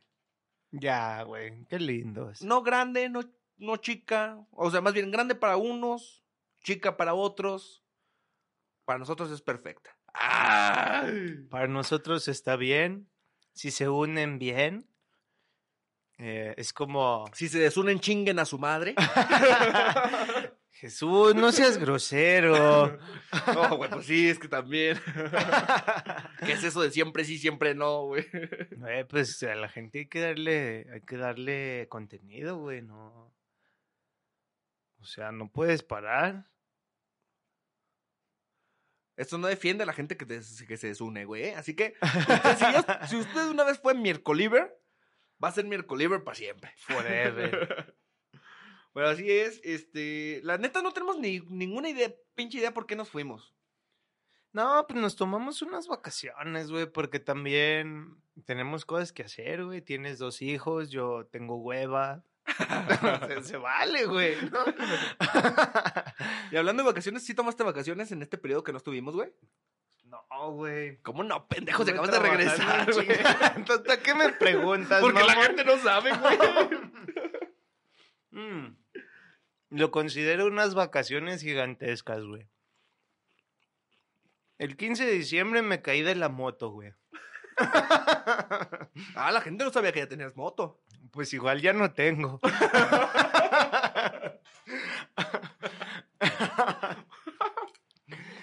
Ya, 0.70 1.24
güey, 1.24 1.66
qué 1.66 1.80
lindos. 1.80 2.44
No 2.44 2.62
grande, 2.62 3.10
no, 3.10 3.22
no 3.58 3.78
chica. 3.78 4.38
O 4.52 4.70
sea, 4.70 4.82
más 4.82 4.94
bien 4.94 5.10
grande 5.10 5.34
para 5.34 5.58
unos, 5.58 6.24
chica 6.64 6.96
para 6.96 7.16
otros. 7.16 7.84
Para 8.86 9.00
nosotros 9.00 9.32
es 9.32 9.42
perfecta. 9.42 9.98
¡Ay! 10.14 11.48
Para 11.50 11.68
nosotros 11.68 12.28
está 12.28 12.56
bien, 12.56 13.10
si 13.54 13.72
se 13.72 13.90
unen 13.90 14.38
bien. 14.38 14.88
Eh, 16.20 16.54
es 16.58 16.72
como, 16.72 17.26
Si 17.34 17.50
se 17.50 17.58
desunen, 17.58 18.00
chinguen 18.00 18.38
a 18.38 18.46
su 18.46 18.60
madre. 18.60 18.94
Jesús, 20.80 21.34
no 21.36 21.52
seas 21.52 21.78
grosero. 21.78 22.98
No, 23.54 23.78
güey, 23.78 23.90
pues 23.90 24.06
sí, 24.06 24.30
es 24.30 24.40
que 24.40 24.48
también. 24.48 24.98
¿Qué 26.46 26.52
es 26.54 26.64
eso 26.64 26.82
de 26.82 26.92
siempre 26.92 27.24
sí, 27.26 27.38
siempre 27.38 27.74
no, 27.76 28.04
güey? 28.06 28.26
Eh, 28.88 29.06
pues 29.10 29.42
a 29.44 29.56
la 29.56 29.70
gente 29.70 30.00
hay 30.00 30.06
que 30.08 30.20
darle, 30.22 30.88
hay 30.94 31.02
que 31.02 31.18
darle 31.18 31.88
contenido, 31.90 32.58
güey, 32.58 32.82
no. 32.82 33.34
O 35.00 35.06
sea, 35.06 35.32
no 35.32 35.52
puedes 35.52 35.84
parar. 35.84 36.48
Esto 39.16 39.38
no 39.40 39.48
defiende 39.48 39.84
a 39.84 39.88
la 39.88 39.94
gente 39.94 40.16
que, 40.16 40.26
des- 40.26 40.64
que 40.68 40.78
se 40.78 40.88
desune, 40.88 41.26
güey. 41.26 41.46
¿eh? 41.46 41.56
Así 41.56 41.76
que, 41.76 41.96
usted, 42.02 42.56
si, 42.58 42.64
ya- 42.72 43.08
si 43.08 43.16
usted 43.18 43.48
una 43.50 43.64
vez 43.64 43.80
fue 43.80 43.94
miércoliver, 43.96 44.80
va 45.44 45.50
a 45.50 45.54
ser 45.54 45.66
miércoliver 45.66 46.24
para 46.24 46.36
siempre. 46.36 46.72
Forever. 46.78 47.96
Bueno, 48.98 49.12
así 49.12 49.32
es. 49.32 49.62
Este, 49.64 50.42
la 50.44 50.58
neta 50.58 50.82
no 50.82 50.92
tenemos 50.92 51.20
ni 51.20 51.42
ninguna 51.42 51.88
idea, 51.88 52.12
pinche 52.34 52.58
idea 52.58 52.74
por 52.74 52.88
qué 52.88 52.96
nos 52.96 53.08
fuimos. 53.08 53.54
No, 54.54 54.88
pues 54.88 55.00
nos 55.00 55.16
tomamos 55.16 55.62
unas 55.62 55.88
vacaciones, 55.88 56.72
güey, 56.72 56.88
porque 56.88 57.20
también 57.20 58.18
tenemos 58.46 58.86
cosas 58.86 59.14
que 59.14 59.22
hacer, 59.22 59.66
güey. 59.66 59.84
Tienes 59.84 60.18
dos 60.18 60.42
hijos, 60.42 60.90
yo 60.90 61.28
tengo 61.28 61.58
hueva. 61.58 62.24
se, 63.28 63.44
se 63.44 63.58
vale, 63.58 64.08
güey. 64.08 64.36
¿no? 64.50 64.66
Y 66.52 66.56
hablando 66.56 66.82
de 66.82 66.90
vacaciones, 66.90 67.24
¿sí 67.24 67.36
tomaste 67.36 67.62
vacaciones 67.64 68.12
en 68.12 68.24
este 68.24 68.40
periodo 68.40 68.64
que 68.64 68.72
no 68.72 68.80
estuvimos, 68.80 69.14
güey? 69.14 69.32
no, 70.06 70.52
güey. 70.54 70.98
¿Cómo 71.04 71.22
no, 71.22 71.48
pendejos? 71.48 71.88
Estuve 71.88 72.04
Acabas 72.04 72.20
de 72.20 72.30
regresar, 72.30 72.92
güey. 72.92 73.08
Entonces, 73.58 73.92
¿a 73.92 74.02
qué 74.02 74.16
me 74.16 74.30
preguntas, 74.30 75.02
Porque 75.02 75.24
la 75.24 75.36
gente 75.36 75.64
no 75.64 75.78
sabe, 75.78 76.18
güey. 76.18 76.38
Mm. 78.38 78.78
Lo 79.70 79.92
considero 79.92 80.48
unas 80.48 80.76
vacaciones 80.76 81.42
gigantescas, 81.42 82.24
güey. 82.24 82.48
El 84.58 84.76
15 84.76 85.06
de 85.06 85.12
diciembre 85.12 85.62
me 85.62 85.82
caí 85.82 86.02
de 86.02 86.16
la 86.16 86.30
moto, 86.30 86.72
güey. 86.72 86.94
Ah, 89.16 89.32
la 89.32 89.42
gente 89.42 89.64
no 89.64 89.72
sabía 89.72 89.92
que 89.92 90.00
ya 90.00 90.08
tenías 90.08 90.36
moto. 90.36 90.82
Pues 91.12 91.32
igual 91.34 91.62
ya 91.62 91.72
no 91.74 91.94
tengo. 91.94 92.40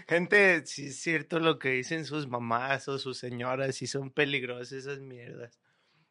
Gente, 0.07 0.65
sí 0.67 0.89
es 0.89 1.01
cierto 1.01 1.41
lo 1.41 1.59
que 1.59 1.71
dicen 1.71 2.05
sus 2.05 2.29
mamás 2.29 2.87
o 2.89 2.99
sus 2.99 3.19
señoras, 3.19 3.77
si 3.77 3.87
son 3.87 4.11
peligrosas 4.11 4.73
esas 4.73 5.01
mierdas. 5.01 5.59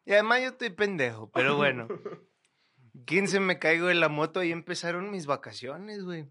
Y 0.04 0.12
además 0.12 0.42
yo 0.42 0.48
estoy 0.48 0.70
pendejo, 0.70 1.30
pero 1.30 1.56
bueno. 1.56 1.88
15 3.06 3.40
me 3.40 3.58
caigo 3.58 3.88
de 3.88 3.94
la 3.94 4.08
moto 4.08 4.42
y 4.42 4.52
empezaron 4.52 5.10
mis 5.10 5.26
vacaciones, 5.26 6.04
güey. 6.04 6.28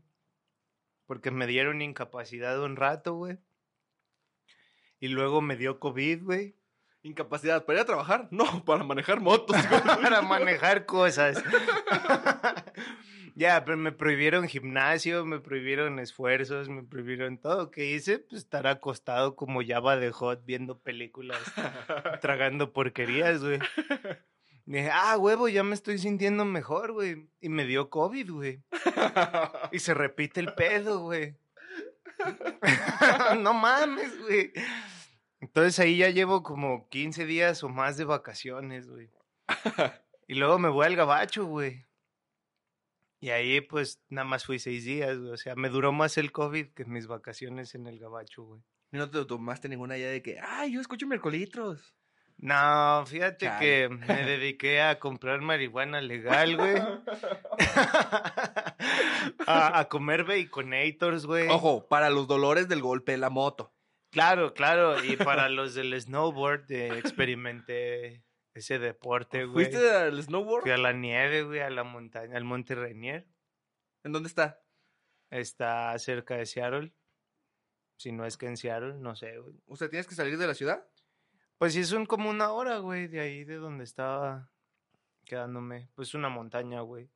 Porque 1.05 1.29
me 1.29 1.45
dieron 1.45 1.81
incapacidad 1.81 2.61
un 2.61 2.77
rato, 2.77 3.15
güey. 3.15 3.37
Y 4.99 5.09
luego 5.09 5.41
me 5.41 5.57
dio 5.57 5.79
COVID, 5.79 6.23
güey. 6.23 6.55
Incapacidad 7.01 7.65
para 7.65 7.79
ir 7.79 7.83
a 7.83 7.85
trabajar, 7.85 8.27
no, 8.31 8.63
para 8.63 8.83
manejar 8.85 9.19
motos. 9.19 9.57
güey. 9.67 9.81
para 10.01 10.21
manejar 10.21 10.85
cosas. 10.85 11.43
ya, 13.35 13.65
pero 13.65 13.77
me 13.77 13.91
prohibieron 13.91 14.47
gimnasio, 14.47 15.25
me 15.25 15.39
prohibieron 15.39 15.99
esfuerzos, 15.99 16.69
me 16.69 16.83
prohibieron 16.83 17.37
todo. 17.39 17.71
¿Qué 17.71 17.87
hice? 17.87 18.19
Pues 18.19 18.43
estar 18.43 18.65
acostado 18.67 19.35
como 19.35 19.59
Java 19.61 19.97
de 19.97 20.11
Hot 20.11 20.45
viendo 20.45 20.79
películas, 20.79 21.41
tragando 22.21 22.71
porquerías, 22.71 23.43
güey. 23.43 23.59
Dije, 24.65 24.89
ah, 24.91 25.17
huevo, 25.17 25.49
ya 25.49 25.63
me 25.63 25.75
estoy 25.75 25.97
sintiendo 25.97 26.45
mejor, 26.45 26.93
güey. 26.93 27.27
Y 27.41 27.49
me 27.49 27.65
dio 27.65 27.89
COVID, 27.89 28.31
güey. 28.31 28.63
Y 29.71 29.79
se 29.79 29.93
repite 29.93 30.39
el 30.39 30.53
pedo, 30.53 31.01
güey. 31.01 31.35
no 33.39 33.53
mames, 33.53 34.17
güey. 34.21 34.53
Entonces 35.41 35.77
ahí 35.79 35.97
ya 35.97 36.09
llevo 36.09 36.43
como 36.43 36.87
15 36.87 37.25
días 37.25 37.63
o 37.63 37.69
más 37.69 37.97
de 37.97 38.05
vacaciones, 38.05 38.87
güey. 38.87 39.09
y 40.27 40.35
luego 40.35 40.57
me 40.59 40.69
voy 40.69 40.85
al 40.85 40.95
gabacho, 40.95 41.45
güey. 41.45 41.85
Y 43.19 43.29
ahí, 43.29 43.61
pues, 43.61 44.01
nada 44.09 44.25
más 44.25 44.45
fui 44.45 44.59
seis 44.59 44.85
días, 44.85 45.17
güey. 45.17 45.31
O 45.31 45.37
sea, 45.37 45.55
me 45.55 45.69
duró 45.69 45.91
más 45.91 46.17
el 46.17 46.31
COVID 46.31 46.69
que 46.73 46.85
mis 46.85 47.07
vacaciones 47.07 47.75
en 47.75 47.87
el 47.87 47.99
gabacho, 47.99 48.43
güey. 48.43 48.61
Y 48.91 48.97
no 48.97 49.09
te 49.09 49.23
tomaste 49.25 49.67
ninguna 49.67 49.97
idea 49.97 50.11
de 50.11 50.21
que, 50.21 50.39
ay, 50.39 50.73
yo 50.73 50.81
escucho 50.81 51.07
miércolitros. 51.07 51.95
No, 52.43 53.05
fíjate 53.05 53.45
Chale. 53.45 53.59
que 53.59 53.87
me 53.87 54.25
dediqué 54.25 54.81
a 54.81 54.99
comprar 54.99 55.39
marihuana 55.39 56.01
legal, 56.01 56.57
güey. 56.57 56.75
a, 59.47 59.79
a 59.79 59.87
comer 59.87 60.25
baconators, 60.25 61.25
güey. 61.25 61.47
Ojo, 61.47 61.87
para 61.87 62.09
los 62.09 62.27
dolores 62.27 62.67
del 62.67 62.81
golpe 62.81 63.13
de 63.13 63.19
la 63.19 63.29
moto. 63.29 63.73
Claro, 64.11 64.53
claro. 64.53 65.01
Y 65.05 65.15
para 65.15 65.47
los 65.47 65.73
del 65.73 65.99
snowboard, 65.99 66.69
eh, 66.69 66.97
experimenté 66.97 68.25
ese 68.53 68.77
deporte, 68.77 69.45
güey. 69.45 69.67
¿Fuiste 69.67 69.89
al 69.89 70.21
snowboard? 70.21 70.63
Fui 70.63 70.71
a 70.71 70.77
la 70.77 70.91
nieve, 70.91 71.43
güey, 71.43 71.61
a 71.61 71.69
la 71.69 71.85
montaña, 71.85 72.35
al 72.35 72.43
Monte 72.43 72.75
Rainier. 72.75 73.25
¿En 74.03 74.11
dónde 74.11 74.27
está? 74.27 74.61
Está 75.31 75.97
cerca 75.97 76.35
de 76.35 76.45
Seattle. 76.45 76.93
Si 77.97 78.11
no 78.11 78.25
es 78.25 78.35
que 78.35 78.47
en 78.47 78.57
Seattle, 78.57 78.95
no 78.95 79.15
sé, 79.15 79.37
güey. 79.37 79.55
Sea, 79.75 79.89
¿tienes 79.89 80.07
que 80.07 80.15
salir 80.15 80.37
de 80.37 80.47
la 80.47 80.55
ciudad? 80.55 80.85
Pues 81.57 81.73
sí, 81.73 81.83
son 81.83 82.05
como 82.05 82.29
una 82.29 82.51
hora, 82.51 82.77
güey, 82.79 83.07
de 83.07 83.19
ahí, 83.19 83.43
de 83.43 83.55
donde 83.55 83.83
estaba 83.83 84.49
quedándome. 85.25 85.89
Pues 85.95 86.13
una 86.13 86.29
montaña, 86.29 86.81
güey. 86.81 87.09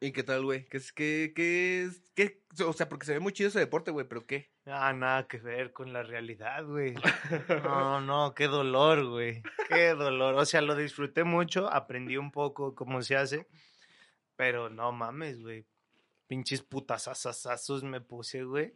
¿Y 0.00 0.12
qué 0.12 0.22
tal, 0.22 0.44
güey? 0.44 0.66
¿Qué 0.66 0.76
es, 0.76 0.92
qué, 0.92 1.32
qué 1.34 1.84
es, 1.84 2.02
qué? 2.14 2.42
O 2.66 2.72
sea, 2.72 2.88
porque 2.88 3.06
se 3.06 3.14
ve 3.14 3.20
muy 3.20 3.32
chido 3.32 3.48
ese 3.48 3.58
deporte, 3.58 3.90
güey, 3.90 4.06
pero 4.06 4.26
¿qué? 4.26 4.52
Ah, 4.66 4.92
nada 4.92 5.26
que 5.26 5.38
ver 5.38 5.72
con 5.72 5.92
la 5.92 6.02
realidad, 6.02 6.64
güey. 6.66 6.94
No, 7.64 8.00
no, 8.00 8.34
qué 8.34 8.46
dolor, 8.46 9.06
güey. 9.06 9.42
Qué 9.68 9.94
dolor. 9.94 10.34
O 10.34 10.44
sea, 10.44 10.60
lo 10.60 10.74
disfruté 10.74 11.24
mucho, 11.24 11.72
aprendí 11.72 12.16
un 12.16 12.32
poco 12.32 12.74
cómo 12.74 13.02
se 13.02 13.16
hace, 13.16 13.46
pero 14.36 14.68
no 14.68 14.92
mames, 14.92 15.40
güey. 15.40 15.64
Pinches 16.26 16.62
putasasasazos 16.62 17.82
me 17.84 18.00
puse, 18.00 18.44
güey. 18.44 18.74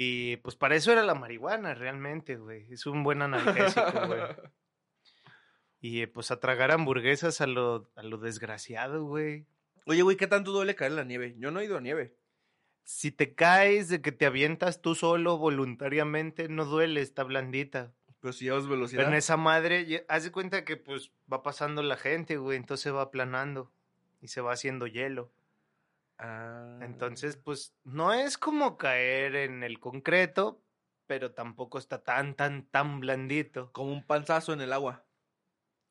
Y 0.00 0.36
pues 0.36 0.54
para 0.54 0.76
eso 0.76 0.92
era 0.92 1.02
la 1.02 1.16
marihuana, 1.16 1.74
realmente, 1.74 2.36
güey. 2.36 2.72
Es 2.72 2.86
un 2.86 3.02
buen 3.02 3.20
analgésico, 3.20 4.06
güey. 4.06 4.20
Y 5.80 6.06
pues 6.06 6.32
a 6.32 6.40
tragar 6.40 6.72
hamburguesas 6.72 7.40
a 7.40 7.46
lo, 7.46 7.88
a 7.94 8.02
lo 8.02 8.18
desgraciado, 8.18 9.04
güey. 9.04 9.46
Oye, 9.86 10.02
güey, 10.02 10.16
¿qué 10.16 10.26
tanto 10.26 10.50
duele 10.50 10.74
caer 10.74 10.90
en 10.90 10.96
la 10.96 11.04
nieve? 11.04 11.36
Yo 11.38 11.52
no 11.52 11.60
he 11.60 11.66
ido 11.66 11.76
a 11.76 11.80
nieve. 11.80 12.16
Si 12.82 13.12
te 13.12 13.34
caes 13.36 13.88
de 13.88 14.02
que 14.02 14.10
te 14.10 14.26
avientas 14.26 14.82
tú 14.82 14.96
solo 14.96 15.38
voluntariamente, 15.38 16.48
no 16.48 16.64
duele, 16.64 17.00
está 17.00 17.22
blandita. 17.22 17.92
Pero 18.20 18.32
si 18.32 18.46
llevas 18.46 18.64
Pero 18.64 18.74
velocidad. 18.74 19.06
en 19.06 19.14
esa 19.14 19.36
madre, 19.36 20.04
haz 20.08 20.24
de 20.24 20.32
cuenta 20.32 20.64
que 20.64 20.76
pues 20.76 21.12
va 21.32 21.44
pasando 21.44 21.82
la 21.84 21.96
gente, 21.96 22.38
güey, 22.38 22.56
entonces 22.56 22.92
va 22.92 23.02
aplanando 23.02 23.70
y 24.20 24.28
se 24.28 24.40
va 24.40 24.52
haciendo 24.52 24.88
hielo. 24.88 25.30
Ah. 26.18 26.78
Entonces, 26.82 27.36
pues 27.36 27.74
no 27.84 28.12
es 28.12 28.38
como 28.38 28.76
caer 28.76 29.36
en 29.36 29.62
el 29.62 29.78
concreto, 29.78 30.62
pero 31.06 31.32
tampoco 31.32 31.78
está 31.78 32.02
tan, 32.02 32.34
tan, 32.34 32.66
tan 32.68 33.00
blandito. 33.00 33.72
Como 33.72 33.92
un 33.92 34.06
panzazo 34.06 34.52
en 34.52 34.60
el 34.60 34.72
agua. 34.72 35.07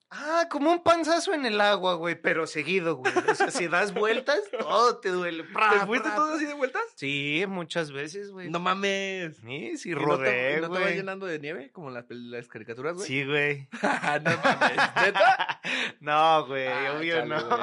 Ah, 0.10 0.48
como 0.50 0.72
un 0.72 0.82
panzazo 0.84 1.34
en 1.34 1.46
el 1.46 1.60
agua, 1.60 1.96
güey, 1.96 2.16
pero 2.16 2.48
seguido, 2.48 2.96
güey. 2.96 3.12
O 3.30 3.36
sea, 3.36 3.52
si 3.52 3.68
das 3.68 3.94
vueltas, 3.94 4.40
todo 4.60 5.00
te 5.00 5.10
duele. 5.10 5.44
Pra, 5.44 5.70
¿Te 5.72 5.86
fuiste 5.86 6.08
pra, 6.08 6.16
todo 6.16 6.36
así 6.36 6.46
de 6.46 6.54
vueltas? 6.54 6.82
Sí, 6.96 7.44
muchas 7.48 7.92
veces, 7.92 8.32
güey. 8.32 8.50
No 8.50 8.60
mames. 8.62 9.36
Sí, 9.38 9.78
sí, 9.78 9.90
¿Y 9.90 9.94
no 9.96 10.00
te- 10.00 10.06
rodé, 10.06 10.58
y 10.58 10.62
¿No 10.62 10.68
te, 10.70 10.74
va 10.76 10.80
güey. 10.80 10.96
llenando 10.96 11.26
de 11.26 11.40
nieve 11.40 11.72
como 11.74 11.90
las, 11.92 12.06
las 12.10 12.48
caricaturas, 12.48 12.96
güey? 12.96 13.06
Sí, 13.06 13.26
güey. 13.26 13.68
no 14.24 14.32
mames. 14.44 14.78
¿Neta? 15.04 15.62
No, 16.00 16.46
güey, 16.48 16.68
Ah, 16.68 16.94
obvio 16.98 17.16
chale, 17.18 17.36
no. 17.36 17.46
güey. 17.46 17.60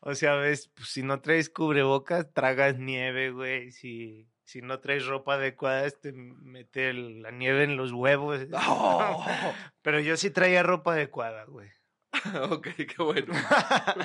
o 0.00 0.14
sea, 0.14 0.34
ves, 0.34 0.70
pues, 0.74 0.88
si 0.90 1.02
no 1.02 1.20
traes 1.22 1.48
cubrebocas, 1.48 2.30
tragas 2.34 2.76
nieve, 2.78 3.30
güey. 3.30 3.72
Si, 3.72 4.28
si 4.48 4.62
no 4.62 4.80
traes 4.80 5.04
ropa 5.04 5.34
adecuada, 5.34 5.90
te 5.90 6.10
mete 6.10 6.94
la 6.94 7.30
nieve 7.30 7.64
en 7.64 7.76
los 7.76 7.92
huevos. 7.92 8.46
Oh. 8.54 9.22
Pero 9.82 10.00
yo 10.00 10.16
sí 10.16 10.30
traía 10.30 10.62
ropa 10.62 10.94
adecuada, 10.94 11.44
güey. 11.44 11.68
ok, 12.50 12.68
qué 12.76 13.02
bueno. 13.02 13.34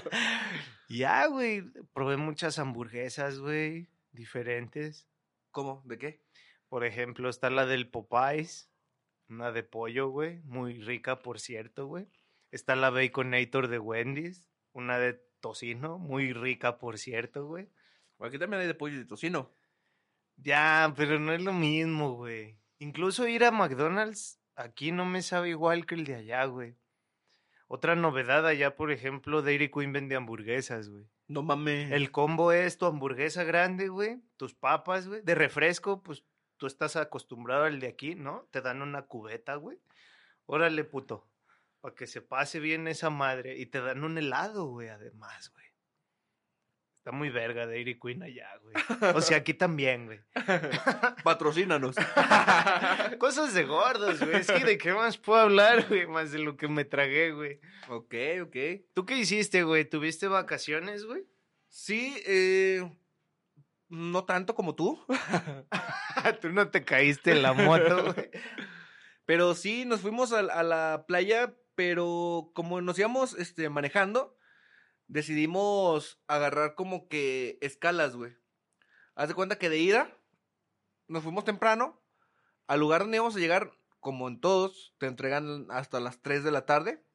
ya, 0.90 1.28
güey, 1.28 1.64
probé 1.94 2.18
muchas 2.18 2.60
hamburguesas, 2.60 3.40
güey, 3.40 3.88
diferentes. 4.12 5.08
¿Cómo? 5.52 5.82
¿De 5.86 5.98
qué? 5.98 6.20
Por 6.68 6.84
ejemplo, 6.84 7.30
está 7.30 7.50
la 7.50 7.66
del 7.66 7.88
Popeyes, 7.88 8.70
una 9.30 9.54
de 9.54 9.64
pollo, 9.64 10.10
güey, 10.10 10.42
muy 10.44 10.82
rica, 10.82 11.22
por 11.22 11.40
cierto, 11.40 11.88
güey. 11.88 12.10
Está 12.52 12.76
la 12.76 12.90
Baconator 12.90 13.70
de 13.70 13.80
Wendy's, 13.80 14.50
una 14.74 15.00
de 15.00 15.14
tocino, 15.40 16.00
muy 16.00 16.34
rica, 16.34 16.80
por 16.80 16.98
cierto, 16.98 17.46
güey. 17.46 17.70
Aquí 18.20 18.38
también 18.38 18.60
hay 18.60 18.68
de 18.68 18.74
pollo 18.74 18.96
y 18.96 19.00
de 19.00 19.06
tocino. 19.06 19.50
Ya, 20.38 20.94
pero 20.96 21.20
no 21.20 21.34
es 21.34 21.42
lo 21.42 21.54
mismo, 21.54 22.14
güey. 22.14 22.58
Incluso 22.80 23.28
ir 23.28 23.44
a 23.46 23.52
McDonald's 23.52 24.40
aquí 24.56 24.92
no 24.92 25.06
me 25.06 25.22
sabe 25.22 25.50
igual 25.50 25.86
que 25.86 25.96
el 25.96 26.06
de 26.06 26.16
allá, 26.16 26.46
güey. 26.46 26.76
Otra 27.68 27.96
novedad 27.96 28.46
allá, 28.46 28.76
por 28.76 28.92
ejemplo, 28.92 29.42
Dairy 29.42 29.72
Queen 29.72 29.94
vende 29.94 30.16
hamburguesas, 30.16 30.90
güey. 30.90 31.08
No 31.28 31.42
mames. 31.42 31.92
El 31.92 32.12
combo 32.12 32.52
es 32.52 32.78
tu 32.78 32.86
hamburguesa 32.86 33.44
grande, 33.44 33.88
güey, 33.88 34.22
tus 34.38 34.54
papas, 34.54 35.08
güey, 35.08 35.22
de 35.22 35.36
refresco, 35.36 36.04
pues 36.04 36.24
tú 36.58 36.68
estás 36.68 36.96
acostumbrado 36.96 37.64
al 37.64 37.80
de 37.80 37.88
aquí, 37.88 38.16
¿no? 38.16 38.48
Te 38.52 38.62
dan 38.62 38.82
una 38.82 39.04
cubeta, 39.04 39.56
güey. 39.56 39.80
Órale, 40.46 40.84
puto, 40.84 41.28
para 41.82 41.96
que 41.96 42.06
se 42.06 42.22
pase 42.22 42.60
bien 42.60 42.88
esa 42.88 43.10
madre. 43.10 43.58
Y 43.58 43.66
te 43.66 43.82
dan 43.82 44.04
un 44.04 44.18
helado, 44.18 44.66
güey, 44.66 44.90
además, 44.90 45.52
güey. 45.54 45.66
Está 47.04 47.12
muy 47.12 47.30
verga 47.30 47.68
Dairy 47.68 48.00
Queen 48.00 48.24
allá, 48.24 48.48
güey. 48.62 49.14
O 49.14 49.20
sea, 49.20 49.40
aquí 49.40 49.54
también, 49.54 50.06
güey. 50.06 50.22
Patrocínanos. 51.26 51.98
Cosas 53.20 53.54
de 53.54 53.66
gordos, 53.66 54.22
güey. 54.22 54.38
Es 54.38 54.48
que 54.50 54.64
de 54.64 54.78
qué 54.78 54.94
más 54.94 55.18
puedo 55.18 55.42
hablar, 55.42 55.86
güey, 55.90 56.08
más 56.08 56.32
de 56.32 56.40
lo 56.40 56.56
que 56.56 56.70
me 56.70 56.86
tragué, 56.86 57.34
güey. 57.34 57.60
ok, 57.90 58.16
ok. 58.44 58.56
¿Tú 58.94 59.06
qué 59.06 59.18
hiciste, 59.18 59.64
güey? 59.64 59.84
¿Tuviste 59.84 60.30
vacaciones, 60.30 61.04
güey? 61.04 61.26
Sí, 61.68 62.16
eh, 62.26 62.90
no 63.90 64.24
tanto 64.24 64.56
como 64.56 64.74
tú, 64.74 65.06
Tú 66.40 66.54
no 66.54 66.70
te 66.70 66.86
caíste 66.86 67.32
en 67.32 67.42
la 67.42 67.52
moto, 67.52 68.14
güey. 68.14 68.30
pero 69.26 69.56
sí 69.56 69.84
nos 69.84 70.00
fuimos 70.00 70.32
a, 70.32 70.40
a 70.40 70.64
la 70.64 71.04
playa, 71.06 71.54
pero 71.76 72.50
como 72.54 72.80
nos 72.80 72.98
íbamos 72.98 73.34
este, 73.38 73.68
manejando, 73.70 74.38
decidimos 75.14 76.20
agarrar 76.28 76.74
como 76.74 77.08
que 77.08 77.60
escalas, 77.62 78.16
güey. 78.16 78.36
Haz 79.14 79.28
de 79.28 79.36
cuenta 79.36 79.60
que 79.60 79.70
de 79.70 79.78
ida 79.78 80.18
nos 81.08 81.22
fuimos 81.22 81.46
temprano 81.46 82.02
al 82.66 82.80
lugar 82.80 83.02
donde 83.02 83.18
íbamos 83.18 83.36
a 83.36 83.40
llegar, 83.40 83.78
como 84.00 84.28
en 84.28 84.42
todos, 84.42 84.96
te 84.98 85.06
entregan 85.06 85.68
hasta 85.70 86.00
las 86.00 86.22
3 86.24 86.44
de 86.44 86.52
la 86.52 86.66
tarde. 86.66 87.06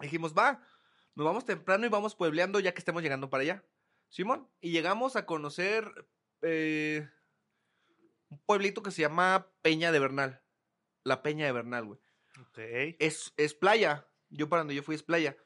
Dijimos, 0.00 0.34
va, 0.36 0.66
nos 1.14 1.26
vamos 1.26 1.44
temprano 1.44 1.84
y 1.84 1.90
vamos 1.90 2.14
puebleando 2.14 2.58
ya 2.58 2.72
que 2.72 2.78
estemos 2.78 3.02
llegando 3.02 3.28
para 3.28 3.42
allá. 3.42 3.64
Simón, 4.08 4.48
y 4.60 4.70
llegamos 4.70 5.14
a 5.14 5.26
conocer 5.26 6.08
eh, 6.40 7.06
un 8.30 8.38
pueblito 8.46 8.82
que 8.82 8.92
se 8.92 9.02
llama 9.02 9.52
Peña 9.60 9.92
de 9.92 9.98
Bernal. 9.98 10.42
La 11.04 11.22
Peña 11.22 11.44
de 11.44 11.52
Bernal, 11.52 11.84
güey. 11.84 12.00
Ok. 12.40 12.58
Es, 12.98 13.34
es 13.36 13.52
playa. 13.52 14.08
Yo 14.30 14.48
para 14.48 14.60
donde 14.60 14.74
yo 14.74 14.82
fui 14.82 14.94
es 14.94 15.02
playa. 15.02 15.36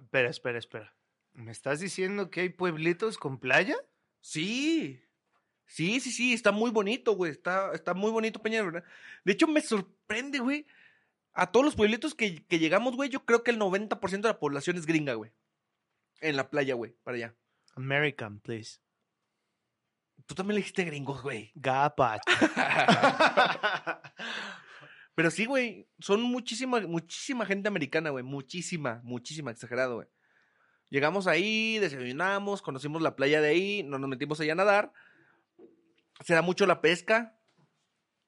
Espera, 0.00 0.30
espera, 0.30 0.58
espera. 0.58 0.94
¿Me 1.34 1.52
estás 1.52 1.80
diciendo 1.80 2.30
que 2.30 2.40
hay 2.40 2.48
pueblitos 2.48 3.18
con 3.18 3.38
playa? 3.38 3.76
Sí. 4.20 5.00
Sí, 5.66 6.00
sí, 6.00 6.10
sí, 6.10 6.32
está 6.32 6.52
muy 6.52 6.70
bonito, 6.70 7.12
güey. 7.12 7.30
Está, 7.30 7.72
está 7.72 7.94
muy 7.94 8.10
bonito 8.10 8.42
Peña 8.42 8.64
de 8.64 9.32
hecho, 9.32 9.46
me 9.46 9.60
sorprende, 9.60 10.40
güey. 10.40 10.66
A 11.32 11.52
todos 11.52 11.64
los 11.64 11.76
pueblitos 11.76 12.14
que, 12.14 12.44
que 12.46 12.58
llegamos, 12.58 12.96
güey, 12.96 13.08
yo 13.08 13.24
creo 13.24 13.44
que 13.44 13.52
el 13.52 13.58
90% 13.58 14.10
de 14.10 14.28
la 14.28 14.40
población 14.40 14.76
es 14.76 14.86
gringa, 14.86 15.14
güey. 15.14 15.30
En 16.20 16.36
la 16.36 16.50
playa, 16.50 16.74
güey, 16.74 16.96
para 17.04 17.16
allá. 17.16 17.34
American, 17.76 18.40
please. 18.40 18.80
Tú 20.26 20.34
también 20.34 20.56
le 20.56 20.60
dijiste 20.60 20.84
gringos, 20.84 21.22
güey. 21.22 21.52
Gapacho. 21.54 22.22
Pero 25.20 25.30
sí, 25.30 25.44
güey, 25.44 25.86
son 25.98 26.22
muchísima, 26.22 26.80
muchísima 26.80 27.44
gente 27.44 27.68
americana, 27.68 28.08
güey. 28.08 28.24
Muchísima, 28.24 29.02
muchísima, 29.04 29.50
exagerado, 29.50 29.96
güey. 29.96 30.08
Llegamos 30.88 31.26
ahí, 31.26 31.78
desayunamos, 31.78 32.62
conocimos 32.62 33.02
la 33.02 33.16
playa 33.16 33.42
de 33.42 33.50
ahí, 33.50 33.82
no 33.82 33.98
nos 33.98 34.08
metimos 34.08 34.40
allá 34.40 34.52
a 34.52 34.56
nadar. 34.56 34.94
Se 36.24 36.32
da 36.32 36.40
mucho 36.40 36.64
la 36.64 36.80
pesca. 36.80 37.38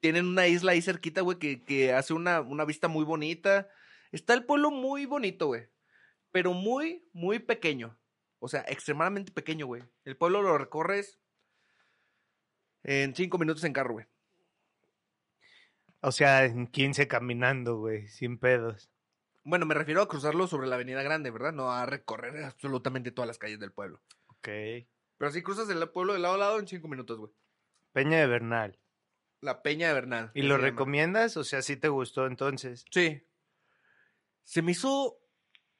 Tienen 0.01 0.27
una 0.27 0.49
isla 0.49 0.73
ahí 0.73 0.83
cerquita, 0.83 1.23
güey, 1.23 1.39
que, 1.39 1.65
que 1.65 1.95
hace 1.95 2.13
una, 2.13 2.43
una 2.43 2.67
vista 2.67 2.89
muy 2.89 3.07
bonita. 3.07 3.71
Está 4.11 4.35
el 4.35 4.45
pueblo 4.45 4.71
muy 4.71 5.07
bonito, 5.07 5.47
güey. 5.47 5.71
Pero 6.31 6.53
muy, 6.53 7.09
muy 7.15 7.39
pequeño. 7.39 7.99
O 8.39 8.49
sea, 8.49 8.67
extremadamente 8.69 9.33
pequeño, 9.33 9.65
güey. 9.65 9.83
El 10.05 10.19
pueblo 10.19 10.43
lo 10.43 10.59
recorres 10.59 11.19
en 12.83 13.17
cinco 13.17 13.39
minutos 13.39 13.65
en 13.65 13.73
carro, 13.73 13.95
güey. 13.95 14.12
O 16.03 16.11
sea, 16.11 16.45
en 16.45 16.67
15 16.67 17.07
caminando, 17.07 17.77
güey, 17.77 18.09
sin 18.09 18.37
pedos. 18.37 18.91
Bueno, 19.45 19.67
me 19.67 19.75
refiero 19.75 20.03
a 20.03 20.09
cruzarlo 20.09 20.49
sobre 20.49 20.67
la 20.67 20.75
Avenida 20.75 21.03
Grande, 21.03 21.31
¿verdad? 21.31 21.53
No 21.53 21.71
a 21.71 21.87
recorrer 21.87 22.45
absolutamente 22.45 23.13
todas 23.13 23.29
las 23.29 23.39
calles 23.39 23.61
del 23.61 23.73
pueblo. 23.73 24.03
Ok. 24.27 24.49
Pero 25.19 25.31
sí 25.31 25.43
cruzas 25.43 25.71
el 25.71 25.89
pueblo 25.91 26.13
de 26.13 26.19
lado 26.19 26.35
a 26.35 26.39
lado 26.39 26.59
en 26.59 26.67
cinco 26.67 26.89
minutos, 26.89 27.19
güey. 27.19 27.33
Peña 27.93 28.19
de 28.19 28.27
Bernal. 28.27 28.81
La 29.41 29.63
Peña 29.63 29.89
de 29.89 29.95
Bernal. 29.95 30.31
¿Y 30.35 30.43
lo 30.43 30.57
recomiendas? 30.57 31.37
O 31.37 31.45
sea, 31.45 31.63
¿sí 31.63 31.77
te 31.77 31.89
gustó 31.89 32.27
entonces? 32.27 32.85
Sí. 32.91 33.25
Se 34.43 34.61
me 34.61 34.73
hizo. 34.73 35.21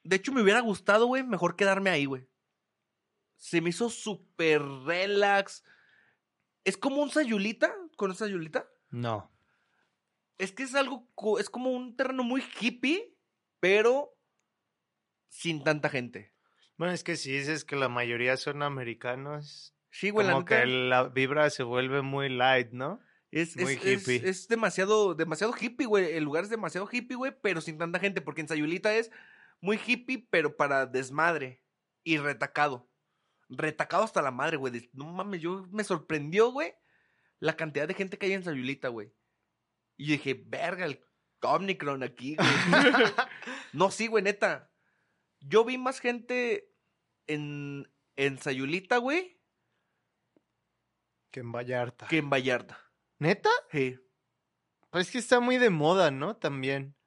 De 0.03 0.15
hecho, 0.15 0.31
me 0.31 0.41
hubiera 0.41 0.61
gustado, 0.61 1.07
güey, 1.07 1.23
mejor 1.23 1.57
quedarme 1.57 1.89
ahí, 1.89 2.05
güey. 2.05 2.29
Se 3.35 3.59
me 3.59 3.71
hizo 3.71 3.89
súper 3.89 4.61
relax. 4.61 5.65
Es 6.63 6.77
como 6.77 7.01
un 7.01 7.09
sayulita. 7.09 7.75
¿Conoces 7.97 8.29
sayulita? 8.29 8.69
No. 8.89 9.32
Es 10.43 10.51
que 10.51 10.63
es 10.63 10.75
algo. 10.75 11.07
Es 11.39 11.49
como 11.49 11.71
un 11.71 11.95
terreno 11.95 12.23
muy 12.23 12.43
hippie, 12.59 13.15
pero 13.59 14.17
sin 15.29 15.63
tanta 15.63 15.89
gente. 15.89 16.33
Bueno, 16.77 16.93
es 16.93 17.03
que 17.03 17.15
si 17.15 17.31
dices 17.31 17.65
que 17.65 17.75
la 17.75 17.89
mayoría 17.89 18.35
son 18.37 18.61
americanos, 18.63 19.75
Sí, 19.89 20.09
güey, 20.09 20.25
la 20.25 20.33
como 20.33 20.45
que 20.45 20.55
neta, 20.55 20.65
la 20.67 21.03
vibra 21.09 21.49
se 21.49 21.63
vuelve 21.63 22.01
muy 22.01 22.27
light, 22.29 22.71
¿no? 22.71 22.99
Es, 23.31 23.55
muy 23.57 23.73
es- 23.73 23.85
hippie. 24.07 24.27
es 24.29 24.47
demasiado, 24.47 25.13
demasiado 25.15 25.53
hippie, 25.59 25.85
güey. 25.87 26.13
El 26.15 26.23
lugar 26.23 26.43
es 26.43 26.49
demasiado 26.49 26.87
hippie, 26.91 27.15
güey, 27.15 27.31
pero 27.41 27.61
sin 27.61 27.77
tanta 27.77 27.99
gente, 27.99 28.21
porque 28.21 28.41
en 28.41 28.47
Sayulita 28.47 28.93
es 28.95 29.11
muy 29.61 29.79
hippie, 29.85 30.27
pero 30.29 30.55
para 30.57 30.85
desmadre 30.87 31.63
y 32.03 32.17
retacado. 32.17 32.89
Retacado 33.49 34.03
hasta 34.03 34.21
la 34.21 34.31
madre, 34.31 34.57
güey. 34.57 34.89
No 34.93 35.05
mames, 35.05 35.41
yo 35.41 35.67
me 35.71 35.83
sorprendió, 35.83 36.51
güey, 36.51 36.73
la 37.39 37.55
cantidad 37.55 37.87
de 37.87 37.93
gente 37.93 38.17
que 38.17 38.25
hay 38.25 38.33
en 38.33 38.43
Sayulita, 38.43 38.89
güey. 38.89 39.13
Y 40.03 40.07
dije, 40.07 40.43
verga, 40.45 40.85
el 40.85 41.01
Omnicron 41.41 42.03
aquí, 42.03 42.35
güey. 42.35 42.49
no, 43.71 43.89
sí, 43.89 44.07
güey, 44.07 44.21
neta. 44.21 44.69
Yo 45.39 45.63
vi 45.63 45.77
más 45.77 46.01
gente 46.01 46.73
en, 47.25 47.89
en 48.17 48.37
Sayulita, 48.37 48.97
güey, 48.97 49.39
Que 51.31 51.39
en 51.39 51.53
Vallarta. 51.53 52.07
que 52.07 52.17
en 52.17 52.29
Vallarta. 52.29 52.77
¿Neta? 53.17 53.49
Sí. 53.71 53.97
Pues 54.89 55.07
es 55.07 55.13
que 55.13 55.19
está 55.19 55.39
muy 55.39 55.57
de 55.57 55.69
moda, 55.69 56.11
¿no? 56.11 56.35
También. 56.35 56.97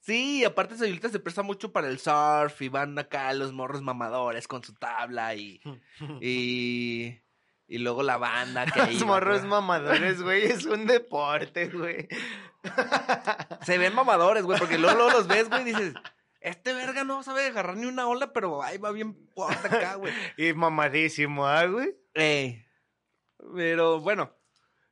Sí, 0.00 0.40
y 0.40 0.44
aparte 0.44 0.76
Sayulita 0.76 1.10
se 1.10 1.20
presta 1.20 1.44
mucho 1.44 1.70
para 1.70 1.86
el 1.86 2.00
surf 2.00 2.60
y 2.60 2.68
van 2.68 2.98
acá 2.98 3.32
los 3.34 3.52
morros 3.52 3.82
mamadores 3.82 4.48
con 4.48 4.64
su 4.64 4.74
tabla 4.74 5.36
y, 5.36 5.60
y, 6.20 7.21
y 7.72 7.78
luego 7.78 8.02
la 8.02 8.18
banda 8.18 8.66
que 8.66 8.82
ahí 8.82 8.94
Los 8.98 9.06
morros 9.06 9.38
güey. 9.38 9.50
mamadores, 9.50 10.20
güey, 10.20 10.44
es 10.44 10.66
un 10.66 10.86
deporte, 10.86 11.68
güey. 11.68 12.06
Se 13.62 13.78
ven 13.78 13.94
mamadores, 13.94 14.42
güey, 14.42 14.58
porque 14.58 14.76
luego, 14.76 14.96
luego 14.96 15.12
los 15.12 15.26
ves, 15.26 15.48
güey, 15.48 15.62
y 15.62 15.64
dices, 15.64 15.94
este 16.42 16.74
verga 16.74 17.02
no 17.02 17.22
sabe 17.22 17.46
agarrar 17.46 17.78
ni 17.78 17.86
una 17.86 18.06
ola, 18.06 18.34
pero 18.34 18.62
ahí 18.62 18.76
va 18.76 18.92
bien 18.92 19.16
fuerte 19.34 19.68
acá, 19.68 19.94
güey. 19.94 20.12
Y 20.36 20.52
mamadísimo, 20.52 21.46
¿ah, 21.46 21.64
güey? 21.64 21.96
Ey. 22.12 22.62
Pero 23.54 24.00
bueno, 24.00 24.36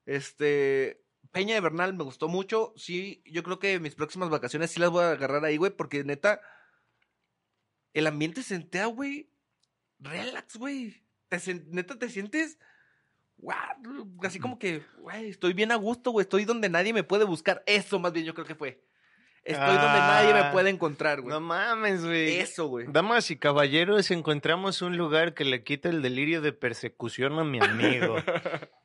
este, 0.07 1.05
Peña 1.33 1.57
de 1.57 1.61
Bernal 1.61 1.93
me 1.93 2.05
gustó 2.05 2.29
mucho. 2.29 2.73
Sí, 2.77 3.23
yo 3.27 3.43
creo 3.43 3.59
que 3.59 3.79
mis 3.79 3.95
próximas 3.95 4.31
vacaciones 4.31 4.71
sí 4.71 4.81
las 4.81 4.89
voy 4.89 5.05
a 5.05 5.11
agarrar 5.11 5.45
ahí, 5.45 5.59
güey, 5.59 5.71
porque 5.71 6.03
neta, 6.03 6.41
el 7.93 8.07
ambiente 8.07 8.43
se 8.43 8.55
sentea, 8.55 8.87
güey, 8.87 9.31
relax, 9.99 10.57
güey. 10.57 11.05
Te 11.29 11.39
neta, 11.69 11.99
te 11.99 12.09
sientes, 12.09 12.59
guau, 13.41 14.09
así 14.23 14.39
como 14.39 14.59
que, 14.59 14.83
güey, 14.99 15.31
estoy 15.31 15.53
bien 15.53 15.73
a 15.73 15.77
gusto, 15.77 16.11
güey, 16.11 16.23
estoy 16.25 16.45
donde 16.45 16.69
nadie 16.69 16.93
me 16.93 17.03
puede 17.03 17.25
buscar. 17.25 17.63
Eso 17.67 17.99
más 17.99 18.13
bien 18.13 18.27
yo 18.27 18.35
creo 18.35 18.47
que 18.47 18.55
fue. 18.55 18.83
Estoy 19.43 19.75
donde 19.75 19.99
nadie 19.99 20.35
me 20.35 20.41
Ah, 20.41 20.53
puede 20.53 20.69
encontrar, 20.69 21.23
güey. 21.23 21.33
No 21.33 21.41
mames, 21.41 22.05
güey. 22.05 22.37
Eso, 22.39 22.67
güey. 22.67 22.87
Damas 22.91 23.31
y 23.31 23.37
caballeros, 23.37 24.11
encontramos 24.11 24.83
un 24.83 24.99
lugar 24.99 25.33
que 25.33 25.47
le 25.47 25.65
quita 25.65 25.89
el 25.89 26.03
delirio 26.03 26.43
de 26.43 26.53
persecución 26.53 27.39
a 27.39 27.45
mi 27.45 27.59
amigo. 27.61 28.17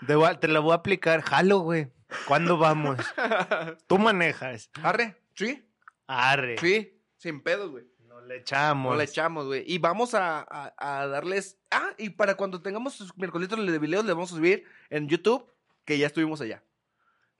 De 0.00 0.36
te 0.40 0.48
la 0.48 0.60
voy 0.60 0.72
a 0.72 0.76
aplicar. 0.76 1.20
Jalo, 1.22 1.58
güey. 1.58 1.88
¿Cuándo 2.26 2.56
vamos? 2.56 2.98
Tú 3.86 3.98
manejas. 3.98 4.70
Arre, 4.82 5.20
sí, 5.34 5.68
Arre. 6.06 6.56
sí, 6.58 6.98
sin 7.16 7.42
pedos, 7.42 7.70
güey. 7.70 7.84
Le 8.30 8.36
echamos. 8.36 8.92
No 8.92 8.96
le 8.96 9.02
echamos, 9.04 9.46
güey. 9.46 9.64
Y 9.66 9.78
vamos 9.78 10.14
a, 10.14 10.38
a- 10.48 10.72
a 10.78 11.06
darles. 11.08 11.58
Ah, 11.70 11.90
y 11.98 12.10
para 12.10 12.36
cuando 12.36 12.62
tengamos 12.62 12.94
sus 12.94 13.16
miércoles 13.16 13.48
de 13.48 13.78
videos, 13.80 14.04
les 14.04 14.14
vamos 14.14 14.30
a 14.32 14.36
subir 14.36 14.64
en 14.88 15.08
YouTube 15.08 15.52
que 15.84 15.98
ya 15.98 16.06
estuvimos 16.06 16.40
allá. 16.40 16.62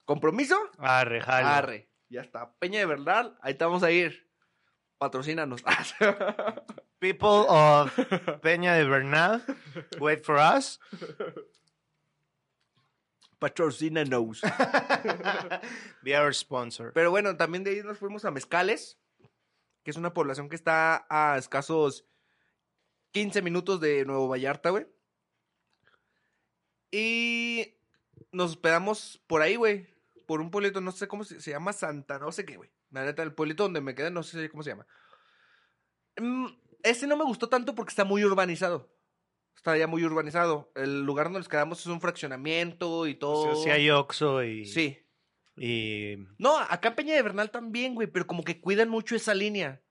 ¿Compromiso? 0.04 0.58
Arre, 0.78 1.20
jalo. 1.20 1.46
Arre. 1.46 1.88
Ya 2.08 2.22
está. 2.22 2.52
Peña 2.58 2.80
de 2.80 2.86
verdad, 2.86 3.38
ahí 3.40 3.54
te 3.54 3.64
vamos 3.64 3.84
a 3.84 3.92
ir. 3.92 4.28
Patrocínanos. 4.98 5.62
People 6.98 7.46
of 7.48 7.96
Peña 8.42 8.74
de 8.74 8.84
Bernal, 8.84 9.42
wait 10.00 10.24
for 10.24 10.36
us. 10.38 10.80
Patrocínanos. 13.38 14.42
Be 16.02 16.18
our 16.18 16.34
sponsor. 16.34 16.92
Pero 16.92 17.10
bueno, 17.10 17.36
también 17.36 17.64
de 17.64 17.70
ahí 17.70 17.82
nos 17.82 17.96
fuimos 17.98 18.24
a 18.24 18.30
Mezcales, 18.30 18.98
que 19.82 19.90
es 19.90 19.96
una 19.96 20.14
población 20.14 20.48
que 20.48 20.56
está 20.56 21.06
a 21.08 21.38
escasos 21.38 22.06
15 23.12 23.42
minutos 23.42 23.80
de 23.80 24.04
Nuevo 24.04 24.28
Vallarta, 24.28 24.70
güey. 24.70 24.86
Y 26.90 27.74
nos 28.32 28.52
hospedamos 28.52 29.22
por 29.26 29.42
ahí, 29.42 29.56
güey. 29.56 29.86
Por 30.26 30.40
un 30.40 30.50
pueblito, 30.50 30.80
no 30.80 30.92
sé 30.92 31.08
cómo 31.08 31.24
se, 31.24 31.40
se 31.40 31.50
llama, 31.50 31.72
Santa, 31.72 32.18
no 32.18 32.30
sé 32.32 32.44
qué, 32.44 32.56
güey. 32.56 32.70
La 32.90 33.04
neta, 33.04 33.22
el 33.22 33.34
pueblito 33.34 33.64
donde 33.64 33.80
me 33.80 33.94
quedé, 33.94 34.10
no 34.10 34.22
sé 34.22 34.48
cómo 34.48 34.62
se 34.62 34.70
llama. 34.70 34.86
Mm, 36.16 36.46
ese 36.82 37.06
no 37.06 37.16
me 37.16 37.24
gustó 37.24 37.48
tanto 37.48 37.74
porque 37.74 37.90
está 37.90 38.04
muy 38.04 38.24
urbanizado. 38.24 38.92
Está 39.56 39.76
ya 39.76 39.86
muy 39.86 40.04
urbanizado. 40.04 40.72
El 40.74 41.02
lugar 41.02 41.26
donde 41.26 41.40
nos 41.40 41.48
quedamos 41.48 41.80
es 41.80 41.86
un 41.86 42.00
fraccionamiento 42.00 43.06
y 43.06 43.14
todo. 43.14 43.52
O 43.52 43.54
sea, 43.56 43.64
sí 43.64 43.70
hay 43.70 43.90
Oxxo 43.90 44.42
y... 44.42 44.64
Sí. 44.66 44.98
Y... 45.62 46.16
No, 46.38 46.58
acá 46.58 46.88
en 46.88 46.94
Peña 46.94 47.14
de 47.14 47.20
Bernal 47.20 47.50
también, 47.50 47.94
güey, 47.94 48.06
pero 48.08 48.26
como 48.26 48.44
que 48.44 48.62
cuidan 48.62 48.88
mucho 48.88 49.14
esa 49.14 49.34
línea. 49.34 49.82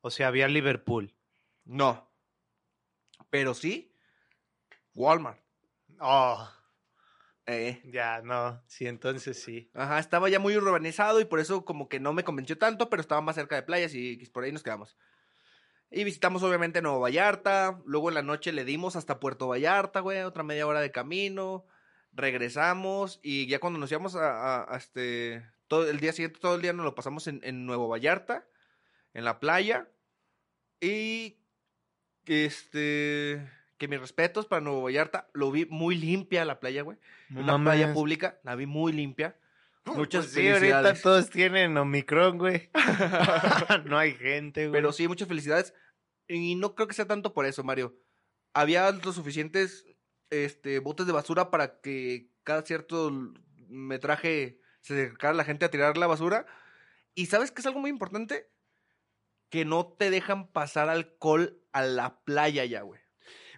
O 0.00 0.08
sea, 0.08 0.28
había 0.28 0.48
Liverpool. 0.48 1.14
No. 1.66 2.10
Pero 3.28 3.52
sí, 3.52 3.92
Walmart. 4.94 5.38
Oh, 6.00 6.48
Eh. 7.44 7.82
ya, 7.84 8.22
no. 8.22 8.62
Sí, 8.66 8.86
entonces 8.86 9.42
sí. 9.42 9.70
Ajá, 9.74 9.98
estaba 9.98 10.30
ya 10.30 10.38
muy 10.38 10.56
urbanizado 10.56 11.20
y 11.20 11.26
por 11.26 11.38
eso 11.38 11.66
como 11.66 11.90
que 11.90 12.00
no 12.00 12.14
me 12.14 12.24
convenció 12.24 12.56
tanto, 12.56 12.88
pero 12.88 13.02
estaba 13.02 13.20
más 13.20 13.34
cerca 13.36 13.56
de 13.56 13.62
playas 13.62 13.92
y 13.94 14.16
por 14.32 14.44
ahí 14.44 14.52
nos 14.52 14.62
quedamos. 14.62 14.96
Y 15.90 16.04
visitamos 16.04 16.42
obviamente 16.42 16.80
Nuevo 16.80 17.00
Vallarta, 17.00 17.78
luego 17.84 18.08
en 18.08 18.14
la 18.14 18.22
noche 18.22 18.52
le 18.52 18.64
dimos 18.64 18.96
hasta 18.96 19.20
Puerto 19.20 19.48
Vallarta, 19.48 20.00
güey, 20.00 20.22
otra 20.22 20.42
media 20.42 20.66
hora 20.66 20.80
de 20.80 20.90
camino, 20.92 21.66
regresamos 22.16 23.20
y 23.22 23.46
ya 23.46 23.58
cuando 23.60 23.78
nos 23.78 23.90
íbamos 23.90 24.16
a, 24.16 24.30
a- 24.62 24.74
a 24.74 24.76
este, 24.78 25.46
todo 25.68 25.88
el 25.90 26.00
día 26.00 26.12
siguiente, 26.12 26.40
todo 26.40 26.54
el 26.56 26.62
día 26.62 26.72
nos 26.72 26.84
lo 26.84 26.94
pasamos 26.94 27.26
en, 27.26 27.40
en 27.44 27.66
Nuevo 27.66 27.88
Vallarta, 27.88 28.46
en 29.14 29.24
la 29.24 29.38
playa 29.40 29.88
y 30.80 31.36
este, 32.26 33.48
que 33.78 33.88
mis 33.88 34.00
respetos 34.00 34.46
para 34.46 34.60
Nuevo 34.60 34.82
Vallarta, 34.82 35.28
lo 35.32 35.50
vi 35.50 35.66
muy 35.66 35.96
limpia 35.96 36.44
la 36.44 36.60
playa, 36.60 36.82
güey, 36.82 36.98
No 37.28 37.40
una 37.40 37.62
playa 37.62 37.92
pública, 37.92 38.38
la 38.42 38.54
vi 38.56 38.66
muy 38.66 38.92
limpia. 38.92 39.36
Muchas 39.84 40.24
Pues 40.26 40.34
sí, 40.34 40.40
ahorita 40.48 40.58
felicidades. 40.58 41.02
todos 41.02 41.30
tienen 41.30 41.76
Omicron, 41.76 42.38
güey. 42.38 42.70
no 43.84 43.96
hay 43.98 44.14
gente, 44.14 44.66
güey. 44.68 44.72
Pero 44.80 44.92
sí, 44.92 45.06
muchas 45.06 45.28
felicidades. 45.28 45.74
Y 46.26 46.56
no 46.56 46.74
creo 46.74 46.88
que 46.88 46.94
sea 46.94 47.06
tanto 47.06 47.32
por 47.32 47.46
eso, 47.46 47.62
Mario. 47.62 47.94
Había 48.52 48.90
los 48.90 49.14
suficientes 49.14 49.84
este, 50.30 50.78
botes 50.78 51.06
de 51.06 51.12
basura 51.12 51.50
para 51.50 51.80
que 51.80 52.30
cada 52.44 52.62
cierto 52.62 53.10
metraje 53.68 54.60
se 54.80 54.94
acercara 54.94 55.34
la 55.34 55.44
gente 55.44 55.64
a 55.64 55.70
tirar 55.70 55.96
la 55.96 56.06
basura. 56.06 56.46
Y 57.14 57.26
sabes 57.26 57.50
que 57.50 57.60
es 57.60 57.66
algo 57.66 57.80
muy 57.80 57.90
importante? 57.90 58.50
Que 59.48 59.64
no 59.64 59.86
te 59.86 60.10
dejan 60.10 60.52
pasar 60.52 60.88
alcohol 60.88 61.62
a 61.72 61.82
la 61.82 62.20
playa 62.24 62.64
ya, 62.64 62.82
güey. 62.82 63.00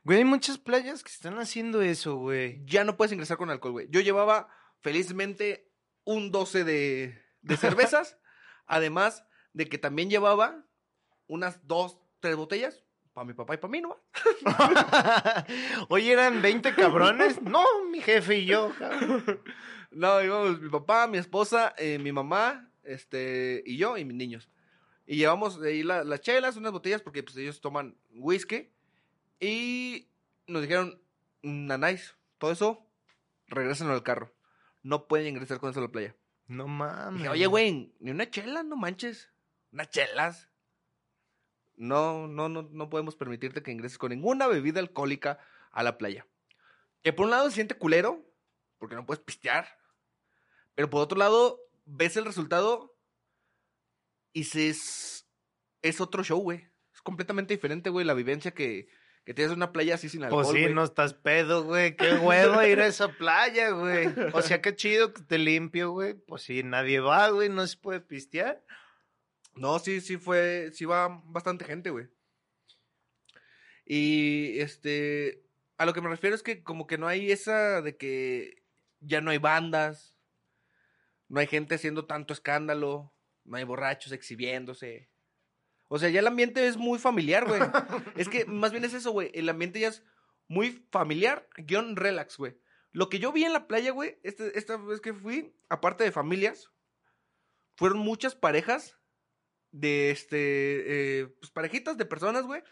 Güey, 0.05 0.19
hay 0.19 0.25
muchas 0.25 0.59
playas 0.59 1.03
que 1.03 1.11
están 1.11 1.39
haciendo 1.39 1.83
eso, 1.83 2.17
güey. 2.17 2.65
Ya 2.65 2.85
no 2.85 2.97
puedes 2.97 3.13
ingresar 3.13 3.37
con 3.37 3.51
alcohol, 3.51 3.73
güey. 3.73 3.89
Yo 3.91 4.01
llevaba 4.01 4.49
felizmente 4.81 5.71
un 6.05 6.31
12 6.31 6.65
de, 6.65 7.23
de 7.43 7.57
cervezas. 7.59 8.19
además 8.67 9.25
de 9.53 9.69
que 9.69 9.79
también 9.79 10.11
llevaba 10.11 10.65
unas 11.27 11.67
dos, 11.67 11.99
tres 12.21 12.37
botellas 12.37 12.85
para 13.19 13.27
mi 13.27 13.35
papá 13.35 13.55
y 13.55 13.57
para 13.57 13.71
mí, 13.73 13.81
¿no? 13.81 13.97
Oye, 15.89 16.13
¿eran 16.13 16.41
20 16.41 16.73
cabrones? 16.75 17.43
No, 17.43 17.65
mi 17.91 18.01
jefe 18.01 18.39
y 18.39 18.47
yo. 18.47 18.73
cabrón. 18.79 19.43
No, 19.91 20.23
íbamos 20.23 20.61
mi 20.61 20.69
papá, 20.69 21.07
mi 21.09 21.19
esposa, 21.19 21.75
eh, 21.79 21.99
mi 21.99 22.13
mamá, 22.13 22.71
este, 22.85 23.63
y 23.67 23.77
yo 23.77 23.97
y 23.97 24.05
mis 24.05 24.17
niños. 24.17 24.49
Y 25.07 25.17
llevamos 25.17 25.61
ahí 25.63 25.83
la- 25.83 26.05
las 26.05 26.21
chelas, 26.21 26.57
unas 26.57 26.71
botellas, 26.73 27.03
porque 27.03 27.23
pues 27.25 27.37
ellos 27.39 27.61
toman 27.61 27.97
whisky. 28.11 28.71
Y 29.41 30.09
nos 30.47 30.63
dijeron, 30.63 31.01
nanáis, 31.43 32.15
todo 32.39 32.53
eso, 32.53 32.87
regresen 33.49 33.89
al 33.89 34.03
carro. 34.05 34.33
No 34.85 35.09
pueden 35.09 35.27
ingresar 35.27 35.59
con 35.59 35.71
eso 35.71 35.81
a 35.81 35.83
la 35.83 35.89
playa. 35.91 36.15
No 36.47 36.69
mames. 36.69 37.19
Dije, 37.23 37.29
oye, 37.31 37.47
güey, 37.47 37.93
ni 37.99 38.11
una 38.13 38.31
chela, 38.31 38.63
no 38.63 38.77
manches. 38.77 39.31
unas 39.73 39.91
chelas. 39.91 40.49
No, 41.79 42.27
no, 42.27 42.49
no, 42.49 42.69
no 42.71 42.91
podemos 42.91 43.17
permitirte 43.17 43.63
que 43.63 43.71
ingreses 43.71 43.99
con 43.99 44.11
ninguna 44.11 44.47
bebida 44.47 44.81
alcohólica 44.81 45.39
a 45.71 45.83
la 45.83 45.97
playa. 45.99 46.27
Que 47.03 47.13
por 47.13 47.27
un 47.27 47.31
lado 47.31 47.49
se 47.49 47.55
siente 47.55 47.77
culero, 47.77 48.25
porque 48.79 48.97
no 48.97 49.07
puedes 49.07 49.23
pistear. 49.23 49.69
Pero 50.75 50.91
por 50.91 51.01
otro 51.03 51.19
lado, 51.19 51.61
ves 51.85 52.17
el 52.17 52.25
resultado 52.25 52.97
y 54.33 54.45
se 54.45 54.69
es, 54.69 55.27
es 55.83 56.01
otro 56.01 56.23
show, 56.25 56.41
güey. 56.41 56.69
Es 56.93 57.01
completamente 57.03 57.55
diferente, 57.55 57.91
güey, 57.91 58.05
la 58.05 58.15
vivencia 58.15 58.53
que, 58.53 58.89
que 59.25 59.35
tienes 59.35 59.53
en 59.53 59.59
una 59.59 59.73
playa 59.73 59.95
así 59.95 60.09
sin 60.09 60.25
alcohol, 60.25 60.43
Pues 60.45 60.55
sí, 60.57 60.63
güey. 60.63 60.75
no 60.75 60.83
estás 60.85 61.15
pedo, 61.15 61.65
güey. 61.65 61.97
Qué 61.97 62.15
huevo 62.15 62.63
ir 62.65 62.81
a 62.81 62.87
esa 62.87 63.09
playa, 63.09 63.71
güey. 63.71 64.09
O 64.33 64.43
sea, 64.43 64.61
qué 64.61 64.75
chido 64.75 65.13
que 65.13 65.23
te 65.23 65.39
limpio, 65.39 65.91
güey. 65.93 66.15
Pues 66.15 66.43
sí, 66.43 66.63
nadie 66.65 67.01
va, 67.01 67.29
güey. 67.31 67.49
No 67.49 67.67
se 67.67 67.77
puede 67.77 68.01
pistear. 68.01 68.65
No, 69.59 69.79
sí, 69.79 70.01
sí 70.01 70.17
fue, 70.17 70.71
sí 70.73 70.85
va 70.85 71.23
bastante 71.25 71.65
gente, 71.65 71.91
güey. 71.91 72.09
Y 73.85 74.59
este, 74.61 75.43
a 75.79 75.87
lo 75.87 75.95
que 75.95 76.01
me 76.01 76.09
refiero 76.11 76.37
es 76.37 76.43
que 76.43 76.63
como 76.63 76.87
que 76.87 76.99
no 76.99 77.09
hay 77.09 77.33
esa 77.33 77.81
de 77.81 77.97
que 77.97 78.63
ya 79.01 79.21
no 79.21 79.31
hay 79.31 79.39
bandas, 79.39 80.15
no 81.29 81.41
hay 81.41 81.47
gente 81.47 81.77
haciendo 81.77 82.07
tanto 82.07 82.33
escándalo, 82.35 83.13
no 83.45 83.57
hay 83.57 83.65
borrachos 83.65 84.13
exhibiéndose. 84.13 85.09
O 85.89 85.99
sea, 85.99 86.11
ya 86.11 86.21
el 86.21 86.27
ambiente 86.27 86.67
es 86.67 86.77
muy 86.77 86.99
familiar, 86.99 87.47
güey. 87.47 87.61
es 88.17 88.29
que 88.29 88.45
más 88.45 88.73
bien 88.73 88.85
es 88.85 88.93
eso, 88.93 89.11
güey. 89.11 89.31
El 89.33 89.49
ambiente 89.49 89.81
ya 89.81 89.89
es 89.89 90.03
muy 90.49 90.87
familiar, 90.91 91.49
guion 91.57 91.97
relax, 91.97 92.37
güey. 92.37 92.59
Lo 92.93 93.09
que 93.09 93.19
yo 93.19 93.33
vi 93.33 93.45
en 93.45 93.55
la 93.55 93.67
playa, 93.67 93.93
güey, 93.93 94.19
este- 94.23 94.59
esta 94.59 94.77
vez 94.77 95.01
que 95.01 95.15
fui, 95.15 95.55
aparte 95.71 96.05
de 96.05 96.13
familias, 96.13 96.71
fueron 97.77 97.99
muchas 97.99 98.35
parejas 98.35 98.98
de 99.71 100.11
este, 100.11 101.21
eh, 101.21 101.27
pues 101.41 101.51
parejitas 101.51 101.97
de 101.97 102.07
personas, 102.07 102.45
güey. 102.45 102.63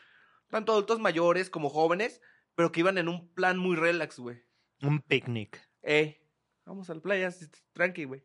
Tanto 0.49 0.73
adultos 0.73 1.01
mayores 1.01 1.51
como 1.51 1.71
jóvenes, 1.71 2.21
pero 2.55 2.73
que 2.73 2.81
iban 2.81 2.99
en 2.99 3.09
un 3.09 3.33
plan 3.35 3.59
muy 3.59 3.77
relax, 3.77 4.19
güey. 4.19 4.43
Un 4.83 5.01
picnic. 5.01 5.61
Eh, 5.83 6.21
vamos 6.65 6.89
a 6.91 6.95
la 6.95 7.01
playa, 7.01 7.35
tranqui, 7.73 8.05
güey. 8.05 8.25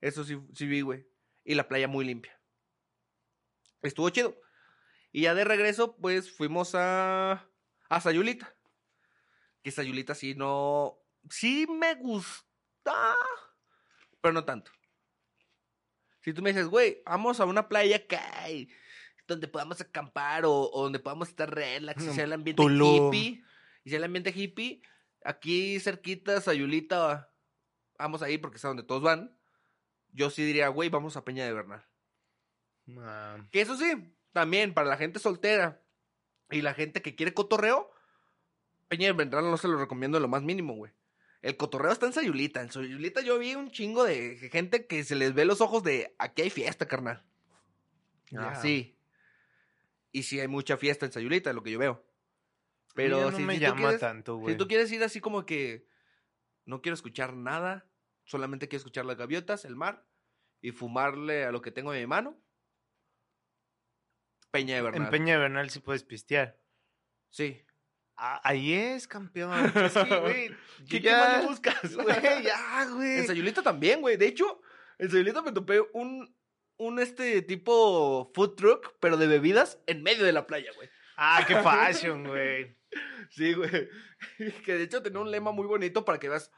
Eso 0.00 0.24
sí, 0.24 0.38
sí 0.54 0.66
vi, 0.66 0.80
güey. 0.80 1.06
Y 1.44 1.54
la 1.54 1.68
playa 1.68 1.88
muy 1.88 2.04
limpia. 2.04 2.38
Estuvo 3.82 4.10
chido. 4.10 4.36
Y 5.12 5.22
ya 5.22 5.34
de 5.34 5.44
regreso, 5.44 5.96
pues 5.96 6.30
fuimos 6.34 6.74
a, 6.74 7.48
a 7.88 8.00
Sayulita. 8.00 8.54
Que 9.62 9.70
Sayulita 9.70 10.14
sí 10.14 10.34
no. 10.34 10.98
Sí 11.30 11.66
me 11.68 11.94
gusta. 11.96 13.14
Pero 14.20 14.32
no 14.32 14.44
tanto. 14.44 14.72
Si 16.22 16.32
tú 16.32 16.42
me 16.42 16.50
dices, 16.50 16.66
güey, 16.68 17.02
vamos 17.04 17.40
a 17.40 17.44
una 17.44 17.68
playa 17.68 17.96
acá 17.96 18.48
y- 18.50 18.68
donde 19.26 19.48
podamos 19.48 19.80
acampar 19.80 20.44
o, 20.44 20.52
o 20.70 20.82
donde 20.82 20.98
podamos 20.98 21.28
estar 21.28 21.52
relax 21.52 22.04
y 22.04 22.10
sea 22.12 22.24
el 22.24 22.32
ambiente 22.32 22.62
Tulum. 22.62 23.12
hippie. 23.14 23.44
Y 23.84 23.90
sea 23.90 23.98
el 23.98 24.04
ambiente 24.04 24.32
hippie. 24.34 24.82
Aquí 25.24 25.78
cerquita, 25.80 26.40
Sayulita, 26.40 27.30
vamos 27.98 28.22
ahí 28.22 28.38
porque 28.38 28.56
es 28.58 28.64
a 28.64 28.68
donde 28.68 28.82
todos 28.82 29.02
van. 29.02 29.36
Yo 30.12 30.28
sí 30.30 30.44
diría, 30.44 30.68
güey, 30.68 30.88
vamos 30.90 31.16
a 31.16 31.24
Peña 31.24 31.44
de 31.44 31.52
Bernal. 31.52 31.84
Ah, 32.98 33.38
Que 33.50 33.60
eso 33.60 33.76
sí, 33.76 34.12
también 34.32 34.74
para 34.74 34.88
la 34.88 34.96
gente 34.96 35.18
soltera 35.20 35.80
y 36.50 36.60
la 36.62 36.74
gente 36.74 37.00
que 37.00 37.14
quiere 37.14 37.32
cotorreo, 37.32 37.90
Peña 38.88 39.06
de 39.06 39.12
Bernal 39.12 39.44
no 39.50 39.56
se 39.56 39.68
lo 39.68 39.78
recomiendo 39.78 40.18
en 40.18 40.22
lo 40.22 40.28
más 40.28 40.42
mínimo, 40.42 40.74
güey. 40.74 40.92
El 41.42 41.56
cotorreo 41.56 41.92
está 41.92 42.06
en 42.06 42.12
Sayulita. 42.12 42.62
En 42.62 42.70
Sayulita 42.70 43.20
yo 43.20 43.38
vi 43.38 43.54
un 43.56 43.70
chingo 43.70 44.04
de 44.04 44.36
gente 44.50 44.86
que 44.86 45.02
se 45.04 45.16
les 45.16 45.34
ve 45.34 45.44
los 45.44 45.60
ojos 45.60 45.82
de 45.82 46.14
aquí 46.18 46.42
hay 46.42 46.50
fiesta, 46.50 46.86
carnal. 46.86 47.24
Así. 48.38 48.96
Y 50.12 50.22
sí 50.22 50.40
hay 50.40 50.48
mucha 50.48 50.76
fiesta 50.76 51.04
en 51.04 51.12
Sayulita, 51.12 51.50
es 51.50 51.56
lo 51.56 51.62
que 51.62 51.72
yo 51.72 51.78
veo. 51.78 52.06
Pero 52.94 53.30
no 53.30 53.36
si, 53.36 53.42
me 53.42 53.54
si 53.54 53.58
tú 53.60 53.66
llama 53.66 53.80
quieres- 53.80 54.00
tanto, 54.00 54.36
güey. 54.36 54.54
si 54.54 54.58
tú 54.58 54.68
quieres 54.68 54.92
ir 54.92 55.02
así 55.02 55.20
como 55.20 55.44
que 55.44 55.86
no 56.64 56.80
quiero 56.80 56.94
escuchar 56.94 57.34
nada, 57.34 57.86
solamente 58.24 58.68
quiero 58.68 58.78
escuchar 58.80 59.04
las 59.04 59.16
gaviotas, 59.16 59.64
el 59.64 59.74
mar 59.76 60.06
y 60.60 60.70
fumarle 60.72 61.44
a 61.44 61.50
lo 61.52 61.60
que 61.62 61.72
tengo 61.72 61.92
en 61.92 62.00
mi 62.00 62.06
mano. 62.06 62.38
Peña 64.50 64.76
de 64.76 64.82
Bernal. 64.82 65.02
En 65.04 65.10
Peña 65.10 65.34
de 65.34 65.40
Bernal 65.40 65.70
sí 65.70 65.80
puedes 65.80 66.04
pistear. 66.04 66.60
Sí. 67.30 67.62
Ah, 68.24 68.40
ahí 68.44 68.72
es, 68.72 69.08
campeón. 69.08 69.50
Es 69.76 69.94
que, 69.94 70.20
güey, 70.20 70.48
¿Qué, 70.88 71.00
qué 71.00 71.00
ya- 71.00 71.18
más 71.18 71.42
le 71.42 71.48
buscas, 71.48 71.94
Güey, 71.96 72.42
ya, 72.44 72.82
En 72.84 72.94
güey. 72.94 73.26
Sayulita 73.26 73.62
también, 73.64 74.00
güey. 74.00 74.16
De 74.16 74.26
hecho, 74.28 74.60
en 74.98 75.10
Sayulita 75.10 75.42
me 75.42 75.50
topé 75.50 75.80
un, 75.92 76.32
un 76.76 76.98
este 77.00 77.42
tipo 77.42 78.30
food 78.32 78.54
truck, 78.54 78.94
pero 79.00 79.16
de 79.16 79.26
bebidas 79.26 79.80
en 79.86 80.04
medio 80.04 80.24
de 80.24 80.32
la 80.32 80.46
playa, 80.46 80.70
güey. 80.76 80.88
Ah, 81.16 81.44
qué 81.48 81.56
fashion, 81.62 82.28
güey. 82.28 82.78
Sí, 83.30 83.54
güey. 83.54 83.88
Que 84.64 84.74
de 84.74 84.82
hecho 84.84 85.02
tenía 85.02 85.18
un 85.18 85.30
lema 85.32 85.50
muy 85.50 85.66
bonito 85.66 86.04
para 86.04 86.20
que 86.20 86.28
veas. 86.28 86.52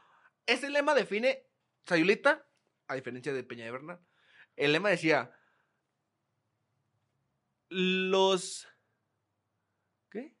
Ese 0.45 0.69
lema 0.69 0.93
define 0.93 1.47
Sayulita, 1.87 2.47
a 2.87 2.93
diferencia 2.93 3.33
de 3.33 3.43
Peña 3.43 3.65
de 3.65 3.71
Bernal. 3.71 3.99
El 4.55 4.71
lema 4.71 4.89
decía: 4.89 5.31
Los. 7.69 8.67
¿Qué? 10.11 10.35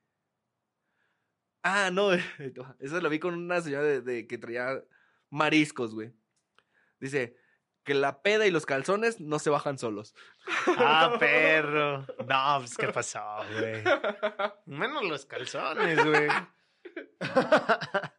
Ah, 1.67 1.89
no. 1.91 2.11
Eso 2.79 3.01
lo 3.01 3.09
vi 3.09 3.17
con 3.19 3.33
una 3.33 3.59
señora 3.59 3.83
de, 3.83 4.01
de 4.01 4.27
que 4.27 4.37
traía 4.37 4.83
mariscos, 5.31 5.95
güey. 5.95 6.13
Dice: 6.99 7.35
Que 7.83 7.95
la 7.95 8.21
peda 8.21 8.45
y 8.45 8.51
los 8.51 8.67
calzones 8.67 9.19
no 9.19 9.39
se 9.39 9.49
bajan 9.49 9.79
solos. 9.79 10.13
Ah, 10.77 11.15
perro. 11.19 12.05
No, 12.27 12.57
pues, 12.59 12.77
¿qué 12.77 12.89
pasó, 12.89 13.37
güey? 13.59 13.83
Menos 14.65 15.05
los 15.05 15.25
calzones, 15.25 16.05
güey. 16.05 16.27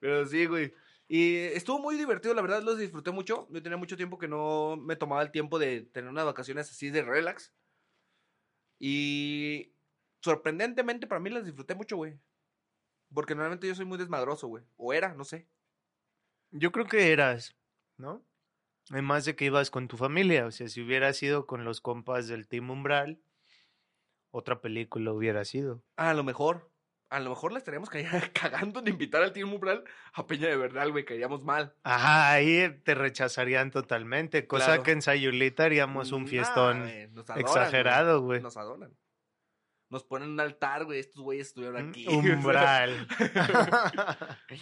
Pero 0.00 0.26
sí, 0.26 0.46
güey. 0.46 0.74
Y 1.06 1.36
estuvo 1.36 1.78
muy 1.78 1.96
divertido, 1.96 2.34
la 2.34 2.42
verdad 2.42 2.62
los 2.62 2.78
disfruté 2.78 3.12
mucho. 3.12 3.46
Yo 3.50 3.62
tenía 3.62 3.76
mucho 3.76 3.96
tiempo 3.96 4.18
que 4.18 4.26
no 4.26 4.76
me 4.76 4.96
tomaba 4.96 5.22
el 5.22 5.30
tiempo 5.30 5.58
de 5.60 5.82
tener 5.82 6.10
unas 6.10 6.24
vacaciones 6.24 6.68
así 6.70 6.90
de 6.90 7.02
relax. 7.02 7.52
Y 8.80 9.72
sorprendentemente 10.20 11.06
para 11.06 11.20
mí 11.20 11.30
las 11.30 11.44
disfruté 11.44 11.74
mucho, 11.76 11.96
güey. 11.96 12.18
Porque 13.14 13.34
normalmente 13.34 13.66
yo 13.68 13.74
soy 13.74 13.84
muy 13.84 13.98
desmadroso, 13.98 14.48
güey. 14.48 14.64
O 14.76 14.92
era, 14.92 15.14
no 15.14 15.24
sé. 15.24 15.46
Yo 16.50 16.72
creo 16.72 16.86
que 16.86 17.12
eras, 17.12 17.56
¿no? 17.96 18.24
Además 18.90 19.24
de 19.24 19.36
que 19.36 19.44
ibas 19.46 19.70
con 19.70 19.88
tu 19.88 19.96
familia. 19.96 20.46
O 20.46 20.50
sea, 20.50 20.68
si 20.68 20.80
hubieras 20.82 21.22
ido 21.22 21.46
con 21.46 21.64
los 21.64 21.80
compas 21.80 22.26
del 22.28 22.48
Team 22.48 22.70
Umbral, 22.70 23.20
otra 24.30 24.60
película 24.60 25.12
hubiera 25.12 25.44
sido. 25.44 25.82
A 25.96 26.14
lo 26.14 26.24
mejor. 26.24 26.70
A 27.10 27.20
lo 27.20 27.28
mejor 27.28 27.52
la 27.52 27.58
estaríamos 27.58 27.90
ca- 27.90 27.98
cagando 28.32 28.80
en 28.80 28.88
invitar 28.88 29.22
al 29.22 29.32
Team 29.34 29.52
Umbral 29.52 29.84
a 30.14 30.26
Peña 30.26 30.48
de 30.48 30.56
Verdad, 30.56 30.88
güey. 30.88 31.04
Caeríamos 31.04 31.44
mal. 31.44 31.74
Ajá, 31.82 32.32
ahí 32.32 32.80
te 32.84 32.94
rechazarían 32.94 33.70
totalmente. 33.70 34.46
Cosa 34.46 34.64
Claro. 34.66 34.82
que 34.82 34.92
en 34.92 35.02
Sayulita 35.02 35.64
haríamos 35.64 36.12
un 36.12 36.22
Nah, 36.22 36.28
fiestón 36.28 36.82
adoran, 36.82 37.38
exagerado, 37.38 38.22
güey. 38.22 38.40
Nos 38.40 38.56
adoran. 38.56 38.96
Nos 39.92 40.04
ponen 40.04 40.30
un 40.30 40.40
altar, 40.40 40.86
güey. 40.86 40.98
Estos 41.00 41.20
güeyes 41.22 41.48
estuvieron 41.48 41.90
aquí. 41.90 42.06
Umbral. 42.08 43.06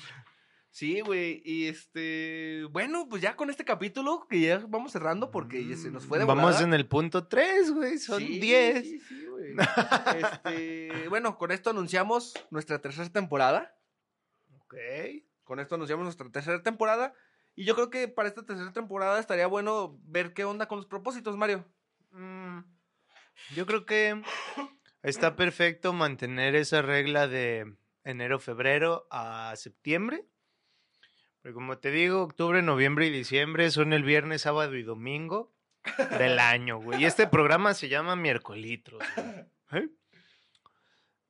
Sí, 0.72 1.00
güey. 1.00 1.42
Y 1.44 1.66
este. 1.66 2.64
Bueno, 2.70 3.08
pues 3.08 3.20
ya 3.22 3.34
con 3.36 3.50
este 3.50 3.64
capítulo, 3.64 4.26
que 4.28 4.40
ya 4.40 4.58
vamos 4.68 4.92
cerrando 4.92 5.30
porque 5.32 5.66
ya 5.66 5.76
se 5.76 5.90
nos 5.90 6.06
fue 6.06 6.18
de 6.20 6.24
Vamos 6.24 6.44
volada. 6.44 6.62
en 6.64 6.74
el 6.74 6.86
punto 6.86 7.26
3, 7.26 7.72
güey. 7.72 7.98
Son 7.98 8.18
Sí, 8.20 8.38
10. 8.38 8.84
Sí, 8.84 9.00
sí, 9.00 9.26
güey. 9.26 9.54
Este, 10.22 11.08
bueno, 11.08 11.36
con 11.38 11.50
esto 11.50 11.70
anunciamos 11.70 12.34
nuestra 12.50 12.80
tercera 12.80 13.08
temporada. 13.08 13.76
Ok. 14.60 14.74
Con 15.42 15.58
esto 15.58 15.74
anunciamos 15.74 16.04
nuestra 16.04 16.30
tercera 16.30 16.62
temporada. 16.62 17.14
Y 17.56 17.64
yo 17.64 17.74
creo 17.74 17.90
que 17.90 18.06
para 18.06 18.28
esta 18.28 18.44
tercera 18.46 18.72
temporada 18.72 19.18
estaría 19.18 19.48
bueno 19.48 19.98
ver 20.04 20.34
qué 20.34 20.44
onda 20.44 20.66
con 20.68 20.78
los 20.78 20.86
propósitos, 20.86 21.36
Mario. 21.36 21.64
Mm, 22.12 22.60
Yo 23.56 23.66
creo 23.66 23.84
que 23.84 24.22
está 25.03 25.36
perfecto 25.36 25.92
mantener 25.92 26.55
esa 26.55 26.82
regla 26.82 27.28
de 27.28 27.74
enero-febrero 28.05 29.07
a 29.11 29.55
septiembre. 29.57 30.24
Porque 31.42 31.55
como 31.55 31.78
te 31.78 31.90
digo, 31.90 32.22
octubre, 32.22 32.61
noviembre 32.62 33.07
y 33.07 33.11
diciembre 33.11 33.70
son 33.70 33.92
el 33.92 34.03
viernes, 34.03 34.42
sábado 34.42 34.74
y 34.76 34.82
domingo 34.82 35.55
del 36.18 36.38
año, 36.38 36.78
güey. 36.78 37.03
Y 37.03 37.07
este 37.07 37.26
programa 37.26 37.72
se 37.74 37.88
llama 37.88 38.14
Miércolitros. 38.16 39.03
¿Eh? 39.72 39.88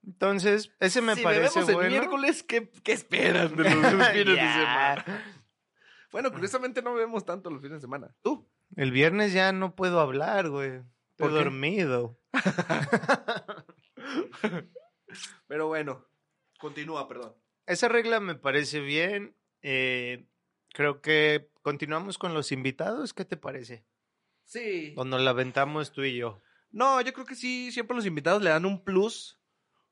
Entonces, 0.05 0.73
ese 0.81 1.03
me 1.03 1.15
si 1.15 1.23
parece 1.23 1.61
bebemos 1.61 1.69
el 1.69 1.75
bueno. 1.75 1.91
miércoles, 1.91 2.43
¿qué, 2.43 2.71
qué 2.83 2.93
esperas 2.93 3.55
de 3.55 3.65
los 3.75 4.09
fines 4.09 4.27
de 4.27 4.35
semana? 4.35 5.25
Bueno, 6.11 6.33
curiosamente 6.33 6.83
no 6.83 6.95
bebemos 6.95 7.25
tanto 7.25 7.51
los 7.51 7.61
fines 7.61 7.77
de 7.77 7.81
semana. 7.83 8.13
¿Tú? 8.23 8.49
El 8.77 8.91
viernes 8.91 9.33
ya 9.33 9.53
no 9.53 9.77
puedo 9.77 10.01
hablar, 10.01 10.49
güey. 10.49 10.81
¿Por 11.17 11.29
Estoy 11.29 11.45
dormido. 11.45 12.20
Pero 15.49 15.67
bueno, 15.69 16.07
continúa, 16.59 17.09
perdón. 17.09 17.35
Esa 17.67 17.89
regla 17.89 18.21
me 18.21 18.35
parece 18.35 18.81
bien. 18.81 19.37
eh, 19.63 20.27
creo 20.73 21.01
que 21.01 21.51
continuamos 21.63 22.19
con 22.19 22.35
los 22.35 22.53
invitados. 22.53 23.13
¿Qué 23.13 23.25
te 23.25 23.37
parece? 23.37 23.85
Sí. 24.45 24.95
O 24.97 25.05
nos 25.05 25.21
la 25.21 25.31
aventamos 25.31 25.93
tú 25.93 26.03
y 26.03 26.17
yo. 26.17 26.43
No, 26.71 27.01
yo 27.01 27.13
creo 27.13 27.27
que 27.27 27.35
sí, 27.35 27.73
siempre 27.73 27.97
los 27.97 28.07
invitados 28.07 28.43
le 28.43 28.51
dan 28.51 28.65
un 28.65 28.83
plus 28.85 29.41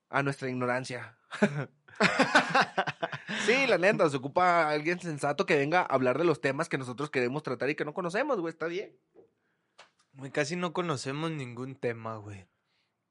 a 0.08 0.22
nuestra 0.22 0.48
ignorancia. 0.48 1.18
sí, 3.46 3.66
la 3.66 3.78
neta, 3.78 4.08
se 4.08 4.16
ocupa 4.16 4.70
alguien 4.70 5.00
sensato 5.00 5.44
que 5.44 5.56
venga 5.56 5.80
a 5.80 5.86
hablar 5.86 6.18
de 6.18 6.24
los 6.24 6.40
temas 6.40 6.68
que 6.68 6.78
nosotros 6.78 7.10
queremos 7.10 7.42
tratar 7.42 7.70
y 7.70 7.74
que 7.74 7.84
no 7.84 7.94
conocemos, 7.94 8.40
güey, 8.40 8.52
está 8.52 8.66
bien. 8.66 8.96
Güey, 10.18 10.32
casi 10.32 10.56
no 10.56 10.72
conocemos 10.72 11.30
ningún 11.30 11.76
tema, 11.76 12.16
güey. 12.16 12.48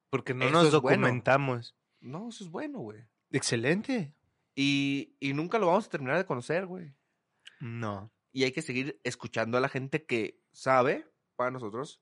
Porque 0.10 0.34
no 0.34 0.44
Eso 0.44 0.52
nos 0.52 0.82
bueno. 0.82 0.98
documentamos. 0.98 1.74
No, 2.02 2.28
eso 2.28 2.44
es 2.44 2.52
bueno, 2.52 2.80
güey. 2.80 3.08
Excelente. 3.32 4.14
Y, 4.56 5.16
y 5.22 5.34
nunca 5.34 5.58
lo 5.58 5.68
vamos 5.68 5.88
a 5.88 5.90
terminar 5.90 6.18
de 6.18 6.26
conocer, 6.26 6.66
güey. 6.66 6.94
No. 7.62 8.12
Y 8.34 8.44
hay 8.44 8.52
que 8.52 8.62
seguir 8.62 9.00
escuchando 9.06 9.58
a 9.58 9.62
la 9.62 9.70
gente 9.70 10.06
que 10.06 10.42
sabe, 10.52 11.10
para 11.38 11.50
nosotros, 11.50 12.02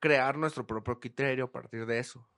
crear 0.00 0.36
nuestro 0.36 0.66
propio 0.66 0.98
criterio 0.98 1.44
a 1.44 1.52
partir 1.52 1.86
de 1.86 2.00
eso. 2.00 2.28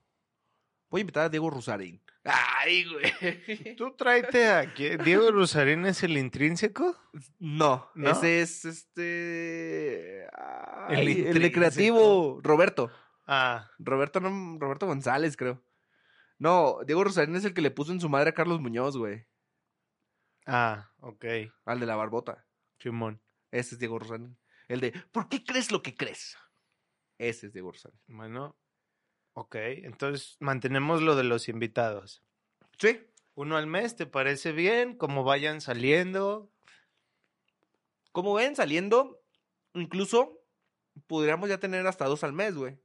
Voy 0.91 1.01
a 1.01 1.03
invitar 1.03 1.25
a 1.25 1.29
Diego 1.29 1.49
Rusarín. 1.51 2.03
Ay, 2.25 2.85
güey. 2.85 3.77
¿Tú 3.77 3.95
tráete 3.97 4.49
a 4.49 4.73
quién? 4.75 5.03
¿Diego 5.05 5.31
Rosarín 5.31 5.87
es 5.87 6.03
el 6.03 6.19
intrínseco? 6.19 6.97
No, 7.39 7.89
¿No? 7.95 8.11
ese 8.11 8.43
es 8.43 8.65
este. 8.65 10.27
ay, 10.37 10.95
El 10.95 10.99
el, 11.01 11.05
de 11.15 11.21
intrínseco. 11.21 11.55
creativo, 11.55 12.41
Roberto. 12.43 12.91
Ah, 13.27 13.71
Roberto, 13.79 14.21
no, 14.21 14.59
Roberto 14.59 14.87
González, 14.87 15.37
creo. 15.37 15.63
No, 16.39 16.79
Diego 16.87 17.05
Rosarín 17.05 17.37
es 17.37 17.45
el 17.45 17.55
que 17.55 17.63
le 17.63 17.71
puso 17.71 17.93
en 17.93 18.01
su 18.01 18.09
madre 18.09 18.31
a 18.31 18.35
Carlos 18.35 18.61
Muñoz, 18.61 18.97
güey. 18.97 19.27
ah, 20.47 20.91
ok. 21.01 21.25
Al 21.65 21.81
de 21.81 21.87
la 21.87 21.97
barbota. 21.97 22.47
Simón. 22.79 23.23
Ese 23.51 23.75
es 23.75 23.79
Diego 23.79 23.99
Rosarín. 23.99 24.37
El 24.69 24.81
de, 24.81 24.93
¿por 25.13 25.29
qué 25.29 25.45
crees 25.45 25.71
lo 25.71 25.83
que 25.83 25.97
crees? 25.97 26.37
Ese 27.19 27.47
es 27.47 27.53
Diego 27.53 27.73
Rosarín. 27.73 27.99
Bueno, 28.09 28.57
ok. 29.35 29.55
Entonces 29.57 30.37
mantenemos 30.41 31.03
lo 31.03 31.17
de 31.17 31.25
los 31.25 31.49
invitados. 31.49 32.23
Sí. 32.79 33.01
Uno 33.35 33.57
al 33.57 33.67
mes, 33.67 33.97
¿te 33.97 34.07
parece 34.07 34.53
bien? 34.53 34.97
Como 34.97 35.25
vayan 35.25 35.61
saliendo. 35.61 36.51
Como 38.13 38.35
ven, 38.35 38.57
saliendo, 38.57 39.23
incluso 39.73 40.41
podríamos 41.07 41.49
ya 41.49 41.59
tener 41.59 41.87
hasta 41.87 42.07
dos 42.07 42.25
al 42.25 42.33
mes, 42.33 42.57
güey. 42.57 42.77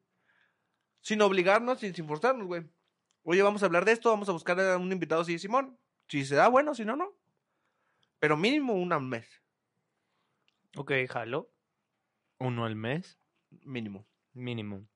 Sin 1.02 1.22
obligarnos, 1.22 1.80
sin, 1.80 1.96
sin 1.96 2.08
forzarnos, 2.08 2.46
güey. 2.48 2.64
Oye, 3.24 3.42
vamos 3.42 3.64
a 3.64 3.66
hablar 3.66 3.86
de 3.86 3.92
esto, 3.92 4.12
vamos 4.12 4.30
a 4.30 4.34
buscar 4.34 4.60
a 4.60 4.78
un 4.78 4.92
invitado, 4.92 5.24
sí, 5.24 5.40
Simón. 5.40 5.80
Si 6.08 6.24
se 6.26 6.36
da, 6.36 6.48
bueno, 6.48 6.76
si 6.76 6.86
no, 6.86 6.96
no. 6.96 7.18
Pero 8.20 8.38
mínimo 8.38 8.74
una 8.74 8.96
al 8.98 9.02
mes. 9.02 9.28
Ok, 10.78 10.92
jalo. 11.10 11.52
Uno 12.38 12.66
al 12.66 12.76
mes, 12.76 13.18
Mínimo. 13.64 14.06
mínimo. 14.34 14.88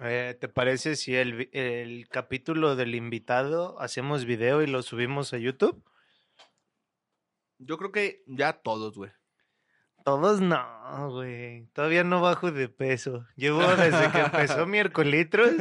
Eh, 0.00 0.36
¿Te 0.40 0.48
parece 0.48 0.96
si 0.96 1.14
el, 1.14 1.48
el 1.52 2.08
capítulo 2.08 2.74
del 2.74 2.94
invitado 2.94 3.80
hacemos 3.80 4.24
video 4.24 4.62
y 4.62 4.66
lo 4.66 4.82
subimos 4.82 5.32
a 5.32 5.38
YouTube? 5.38 5.84
Yo 7.58 7.78
creo 7.78 7.92
que 7.92 8.22
ya 8.26 8.54
todos, 8.54 8.96
güey. 8.96 9.12
Todos 10.04 10.40
no, 10.40 11.10
güey. 11.10 11.66
Todavía 11.72 12.04
no 12.04 12.20
bajo 12.20 12.50
de 12.50 12.68
peso. 12.68 13.26
Llevo 13.36 13.62
desde 13.62 14.12
que 14.12 14.18
empezó 14.18 14.66
mi 14.66 14.78
Hercolitros. 14.78 15.54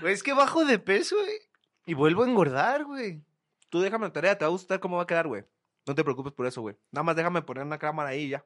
Güey, 0.00 0.14
es 0.14 0.22
que 0.22 0.32
bajo 0.32 0.64
de 0.64 0.78
peso, 0.78 1.16
güey. 1.16 1.38
Y 1.86 1.94
vuelvo 1.94 2.22
a 2.22 2.28
engordar, 2.28 2.84
güey. 2.84 3.24
Tú 3.70 3.80
déjame 3.80 4.06
la 4.06 4.12
tarea, 4.12 4.38
te 4.38 4.44
va 4.44 4.48
a 4.48 4.52
gustar 4.52 4.78
cómo 4.78 4.98
va 4.98 5.02
a 5.02 5.06
quedar, 5.06 5.26
güey. 5.26 5.44
No 5.86 5.94
te 5.94 6.04
preocupes 6.04 6.32
por 6.32 6.46
eso, 6.46 6.60
güey. 6.60 6.76
Nada 6.92 7.02
más 7.02 7.16
déjame 7.16 7.42
poner 7.42 7.64
una 7.64 7.78
cámara 7.78 8.10
ahí 8.10 8.22
y 8.22 8.28
ya. 8.28 8.44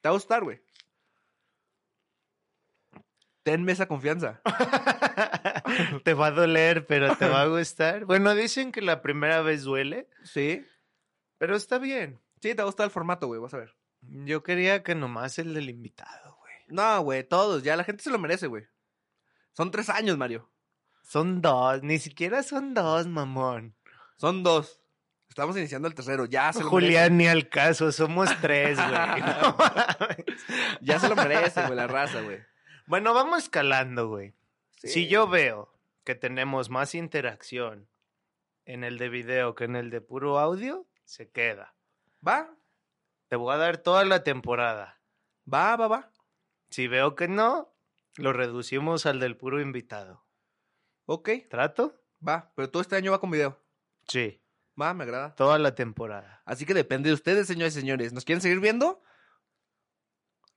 Te 0.00 0.08
va 0.08 0.10
a 0.10 0.12
gustar, 0.12 0.44
güey. 0.44 0.62
Tenme 3.42 3.72
esa 3.72 3.86
confianza. 3.86 4.40
te 6.04 6.14
va 6.14 6.26
a 6.28 6.30
doler, 6.30 6.86
pero 6.86 7.16
te 7.16 7.28
va 7.28 7.42
a 7.42 7.46
gustar. 7.46 8.04
Bueno, 8.04 8.34
dicen 8.34 8.70
que 8.72 8.82
la 8.82 9.02
primera 9.02 9.42
vez 9.42 9.62
duele, 9.64 10.08
Sí. 10.22 10.64
pero 11.38 11.56
está 11.56 11.78
bien. 11.78 12.20
Sí, 12.40 12.50
te 12.50 12.56
va 12.56 12.62
a 12.62 12.66
gustar 12.66 12.84
el 12.84 12.90
formato, 12.90 13.26
güey, 13.26 13.40
vas 13.40 13.54
a 13.54 13.58
ver. 13.58 13.74
Yo 14.02 14.42
quería 14.42 14.82
que 14.82 14.94
nomás 14.94 15.38
el 15.38 15.54
del 15.54 15.70
invitado, 15.70 16.36
güey. 16.40 16.52
No, 16.68 17.00
güey, 17.02 17.24
todos, 17.24 17.62
ya 17.62 17.76
la 17.76 17.84
gente 17.84 18.02
se 18.02 18.10
lo 18.10 18.18
merece, 18.18 18.46
güey. 18.46 18.64
Son 19.52 19.70
tres 19.70 19.88
años, 19.88 20.16
Mario. 20.18 20.48
Son 21.02 21.40
dos, 21.42 21.82
ni 21.82 21.98
siquiera 21.98 22.42
son 22.42 22.74
dos, 22.74 23.06
mamón. 23.06 23.74
Son 24.16 24.42
dos. 24.42 24.80
Estamos 25.28 25.56
iniciando 25.56 25.88
el 25.88 25.94
tercero, 25.94 26.26
ya 26.26 26.52
se 26.52 26.62
lo 26.62 26.68
Julián, 26.68 27.16
ni 27.16 27.26
al 27.26 27.48
caso, 27.48 27.90
somos 27.90 28.28
tres, 28.40 28.76
güey. 28.76 29.22
No. 29.22 29.56
Ya 30.80 30.98
se 30.98 31.08
lo 31.08 31.16
merece, 31.16 31.62
güey, 31.62 31.74
la 31.74 31.86
raza, 31.86 32.20
güey. 32.20 32.38
Bueno, 32.92 33.14
vamos 33.14 33.44
escalando, 33.44 34.08
güey. 34.08 34.34
Sí. 34.76 34.88
Si 34.88 35.08
yo 35.08 35.26
veo 35.26 35.72
que 36.04 36.14
tenemos 36.14 36.68
más 36.68 36.94
interacción 36.94 37.88
en 38.66 38.84
el 38.84 38.98
de 38.98 39.08
video 39.08 39.54
que 39.54 39.64
en 39.64 39.76
el 39.76 39.88
de 39.88 40.02
puro 40.02 40.38
audio, 40.38 40.86
se 41.06 41.30
queda. 41.30 41.74
Va, 42.26 42.54
Te 43.28 43.36
voy 43.36 43.54
a 43.54 43.56
dar 43.56 43.78
toda 43.78 44.04
la 44.04 44.22
temporada. 44.24 45.00
va, 45.50 45.74
va, 45.76 45.88
va. 45.88 46.10
Si 46.68 46.86
veo 46.86 47.14
que 47.16 47.28
no, 47.28 47.72
lo 48.16 48.34
reducimos 48.34 49.06
al 49.06 49.20
del 49.20 49.38
puro 49.38 49.62
invitado. 49.62 50.26
Ok, 51.06 51.30
¿Trato? 51.48 51.98
va. 52.28 52.52
Pero 52.54 52.68
todo 52.68 52.82
este 52.82 52.96
año 52.96 53.12
va 53.12 53.20
con 53.20 53.30
video. 53.30 53.58
Sí, 54.06 54.38
Va, 54.78 54.92
me 54.92 55.04
agrada. 55.04 55.34
toda 55.34 55.58
la 55.58 55.74
temporada. 55.74 56.42
Así 56.44 56.66
que 56.66 56.74
depende 56.74 57.08
de 57.08 57.14
ustedes, 57.14 57.46
señores 57.46 57.74
y 57.74 57.80
señores. 57.80 58.12
¿Nos 58.12 58.26
quieren 58.26 58.42
seguir 58.42 58.60
viendo? 58.60 59.00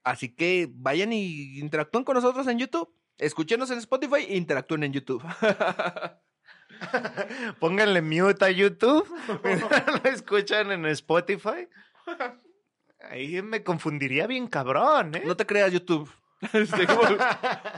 Así 0.06 0.28
que 0.28 0.68
vayan 0.70 1.12
y 1.12 1.58
interactúen 1.58 2.04
con 2.04 2.14
nosotros 2.14 2.46
en 2.46 2.60
YouTube. 2.60 2.94
Escúchenos 3.18 3.72
en 3.72 3.78
Spotify 3.78 4.24
e 4.28 4.36
interactúen 4.36 4.84
en 4.84 4.92
YouTube. 4.92 5.20
Pónganle 7.58 8.02
mute 8.02 8.44
a 8.44 8.50
YouTube. 8.52 9.04
lo 10.04 10.08
escuchan 10.08 10.70
en 10.70 10.86
Spotify. 10.86 11.68
Ahí 13.00 13.42
me 13.42 13.64
confundiría 13.64 14.28
bien 14.28 14.46
cabrón, 14.46 15.16
¿eh? 15.16 15.24
no 15.26 15.36
te 15.36 15.44
creas, 15.44 15.72
YouTube. 15.72 16.08
Este, 16.52 16.84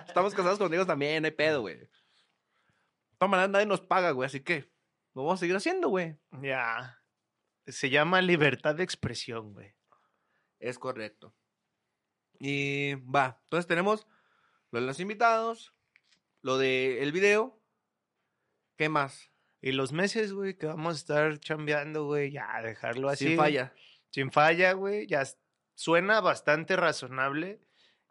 Estamos 0.06 0.34
casados 0.34 0.58
con 0.58 0.70
Diego 0.70 0.84
también, 0.84 1.22
no 1.22 1.28
hay 1.28 1.32
pedo, 1.32 1.62
güey. 1.62 1.88
Maneras, 3.20 3.48
nadie 3.48 3.64
nos 3.64 3.80
paga, 3.80 4.10
güey, 4.10 4.26
así 4.26 4.40
que 4.40 4.70
lo 5.14 5.22
vamos 5.22 5.38
a 5.38 5.40
seguir 5.40 5.56
haciendo, 5.56 5.88
güey. 5.88 6.18
Ya. 6.42 7.00
Se 7.66 7.88
llama 7.88 8.20
libertad 8.20 8.74
de 8.74 8.84
expresión, 8.84 9.54
güey. 9.54 9.74
Es 10.58 10.78
correcto. 10.78 11.34
Y 12.38 12.94
va, 12.94 13.40
entonces 13.44 13.66
tenemos 13.66 14.06
lo 14.70 14.80
de 14.80 14.86
los 14.86 15.00
invitados, 15.00 15.74
lo 16.42 16.58
del 16.58 16.98
el 16.98 17.12
video. 17.12 17.60
¿Qué 18.76 18.88
más? 18.88 19.32
Y 19.60 19.72
los 19.72 19.92
meses, 19.92 20.32
güey, 20.32 20.56
que 20.56 20.66
vamos 20.66 20.94
a 20.94 20.98
estar 20.98 21.38
chambeando, 21.40 22.04
güey, 22.04 22.30
ya, 22.30 22.62
dejarlo 22.62 23.08
así. 23.08 23.28
Sin 23.28 23.36
falla. 23.36 23.72
Sin 24.10 24.30
falla, 24.30 24.72
güey, 24.72 25.06
ya 25.06 25.24
suena 25.74 26.20
bastante 26.20 26.76
razonable. 26.76 27.60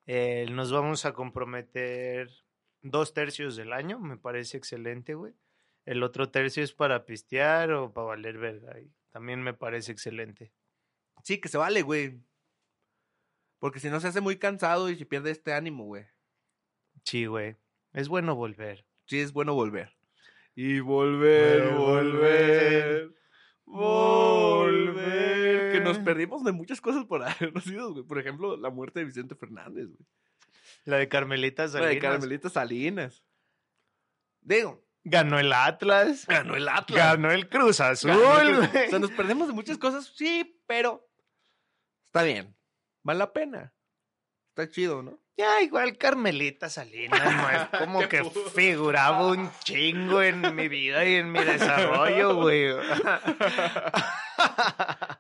Eh, 0.06 0.48
nos 0.52 0.72
vamos 0.72 1.06
a 1.06 1.14
comprometer 1.14 2.30
dos 2.82 3.14
tercios 3.14 3.56
del 3.56 3.74
año, 3.74 4.00
me 4.00 4.18
parece 4.18 4.58
excelente, 4.58 5.16
güey. 5.16 5.34
El 5.86 6.04
otro 6.04 6.30
tercio 6.30 6.64
es 6.64 6.74
para 6.74 7.06
pistear 7.06 7.72
o 7.72 7.94
para 7.94 8.08
valer 8.08 8.38
verga. 8.38 8.80
y 8.80 8.92
también 9.12 9.42
me 9.42 9.54
parece 9.54 9.92
excelente. 9.92 10.52
Sí, 11.24 11.40
que 11.40 11.50
se 11.50 11.58
vale, 11.58 11.82
güey. 11.82 12.20
Porque 13.60 13.80
si 13.80 13.90
no 13.90 14.00
se 14.00 14.08
hace 14.08 14.22
muy 14.22 14.38
cansado 14.38 14.90
y 14.90 14.96
se 14.96 15.06
pierde 15.06 15.32
este 15.32 15.54
ánimo, 15.54 15.86
güey. 15.86 16.06
Sí, 17.04 17.26
güey. 17.26 17.56
Es 17.94 18.08
bueno 18.08 18.36
volver. 18.36 18.86
Sí, 19.06 19.20
es 19.20 19.32
bueno 19.34 19.54
volver. 19.54 19.96
Y 20.56 20.80
volver, 20.80 21.72
Volver, 21.74 23.10
volver, 23.66 24.58
volver. 24.68 25.72
Que 25.72 25.80
nos 25.80 26.00
perdimos 26.00 26.44
de 26.44 26.52
muchas 26.52 26.82
cosas 26.82 27.06
por 27.06 27.24
habernos 27.28 27.66
ido, 27.68 27.94
güey. 27.94 28.04
Por 28.06 28.20
ejemplo, 28.20 28.58
la 28.58 28.70
muerte 28.70 29.00
de 29.00 29.06
Vicente 29.06 29.36
Fernández, 29.36 29.88
güey. 29.88 30.08
La 30.86 30.98
de 30.98 31.08
Carmelita 31.08 31.64
La 31.64 31.70
Salinas. 31.70 31.90
de 31.94 32.00
Carmelita 32.00 32.50
Salinas. 32.50 33.24
Digo, 34.42 34.84
Ganó 35.04 35.40
el 35.40 35.54
Atlas. 35.54 36.26
ganó 36.28 36.56
el 36.56 36.68
Atlas. 36.68 36.98
Ganó 36.98 37.32
el 37.32 37.48
Cruz 37.48 37.80
Azul, 37.80 38.12
güey. 38.12 38.88
O 38.88 38.90
sea, 38.90 39.00
nos 39.00 39.12
perdemos 39.12 39.48
de 39.48 39.54
muchas 39.54 39.78
cosas, 39.78 40.12
sí, 40.16 40.60
pero 40.68 41.08
está 42.06 42.24
bien. 42.24 42.57
Vale 43.08 43.20
la 43.20 43.32
pena. 43.32 43.74
Está 44.50 44.70
chido, 44.70 45.02
¿no? 45.02 45.18
Ya, 45.38 45.62
igual 45.62 45.98
Carmelita 45.98 46.68
Salinas, 46.68 47.24
no 47.24 47.50
es 47.50 47.70
como 47.80 48.10
que 48.10 48.22
figuraba 48.54 49.28
un 49.28 49.50
chingo 49.64 50.22
en 50.22 50.54
mi 50.54 50.68
vida 50.68 51.06
y 51.06 51.16
en 51.16 51.32
mi 51.32 51.42
desarrollo, 51.42 52.36
güey. 52.42 52.74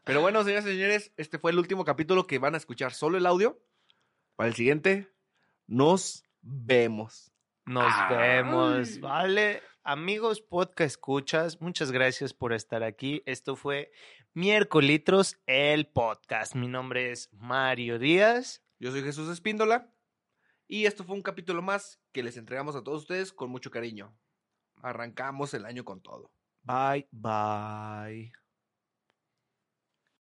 Pero 0.03 0.19
bueno, 0.19 0.43
señoras 0.43 0.65
y 0.65 0.71
señores, 0.71 1.13
este 1.15 1.39
fue 1.39 1.51
el 1.51 1.59
último 1.59 1.85
capítulo 1.85 2.27
que 2.27 2.39
van 2.39 2.55
a 2.55 2.57
escuchar 2.57 2.93
solo 2.93 3.17
el 3.17 3.25
audio. 3.25 3.57
Para 4.35 4.49
el 4.49 4.55
siguiente, 4.55 5.07
nos 5.65 6.25
vemos. 6.41 7.31
Nos 7.63 7.93
vemos, 8.09 8.95
Ay. 8.95 8.99
¿vale? 8.99 9.63
Amigos 9.89 10.41
podcast 10.41 10.91
escuchas, 10.91 11.61
muchas 11.61 11.93
gracias 11.93 12.33
por 12.33 12.51
estar 12.51 12.83
aquí. 12.83 13.23
Esto 13.25 13.55
fue 13.55 13.91
Miércolitros, 14.37 15.39
el 15.47 15.87
podcast. 15.87 16.53
Mi 16.53 16.67
nombre 16.67 17.09
es 17.09 17.27
Mario 17.33 17.97
Díaz. 17.97 18.63
Yo 18.77 18.91
soy 18.91 19.01
Jesús 19.01 19.31
Espíndola. 19.31 19.91
Y 20.67 20.85
esto 20.85 21.03
fue 21.03 21.15
un 21.15 21.23
capítulo 21.23 21.63
más 21.63 21.99
que 22.11 22.21
les 22.21 22.37
entregamos 22.37 22.75
a 22.75 22.83
todos 22.83 23.01
ustedes 23.01 23.33
con 23.33 23.49
mucho 23.49 23.71
cariño. 23.71 24.15
Arrancamos 24.75 25.55
el 25.55 25.65
año 25.65 25.83
con 25.83 26.01
todo. 26.01 26.31
Bye, 26.61 27.07
bye. 27.11 28.31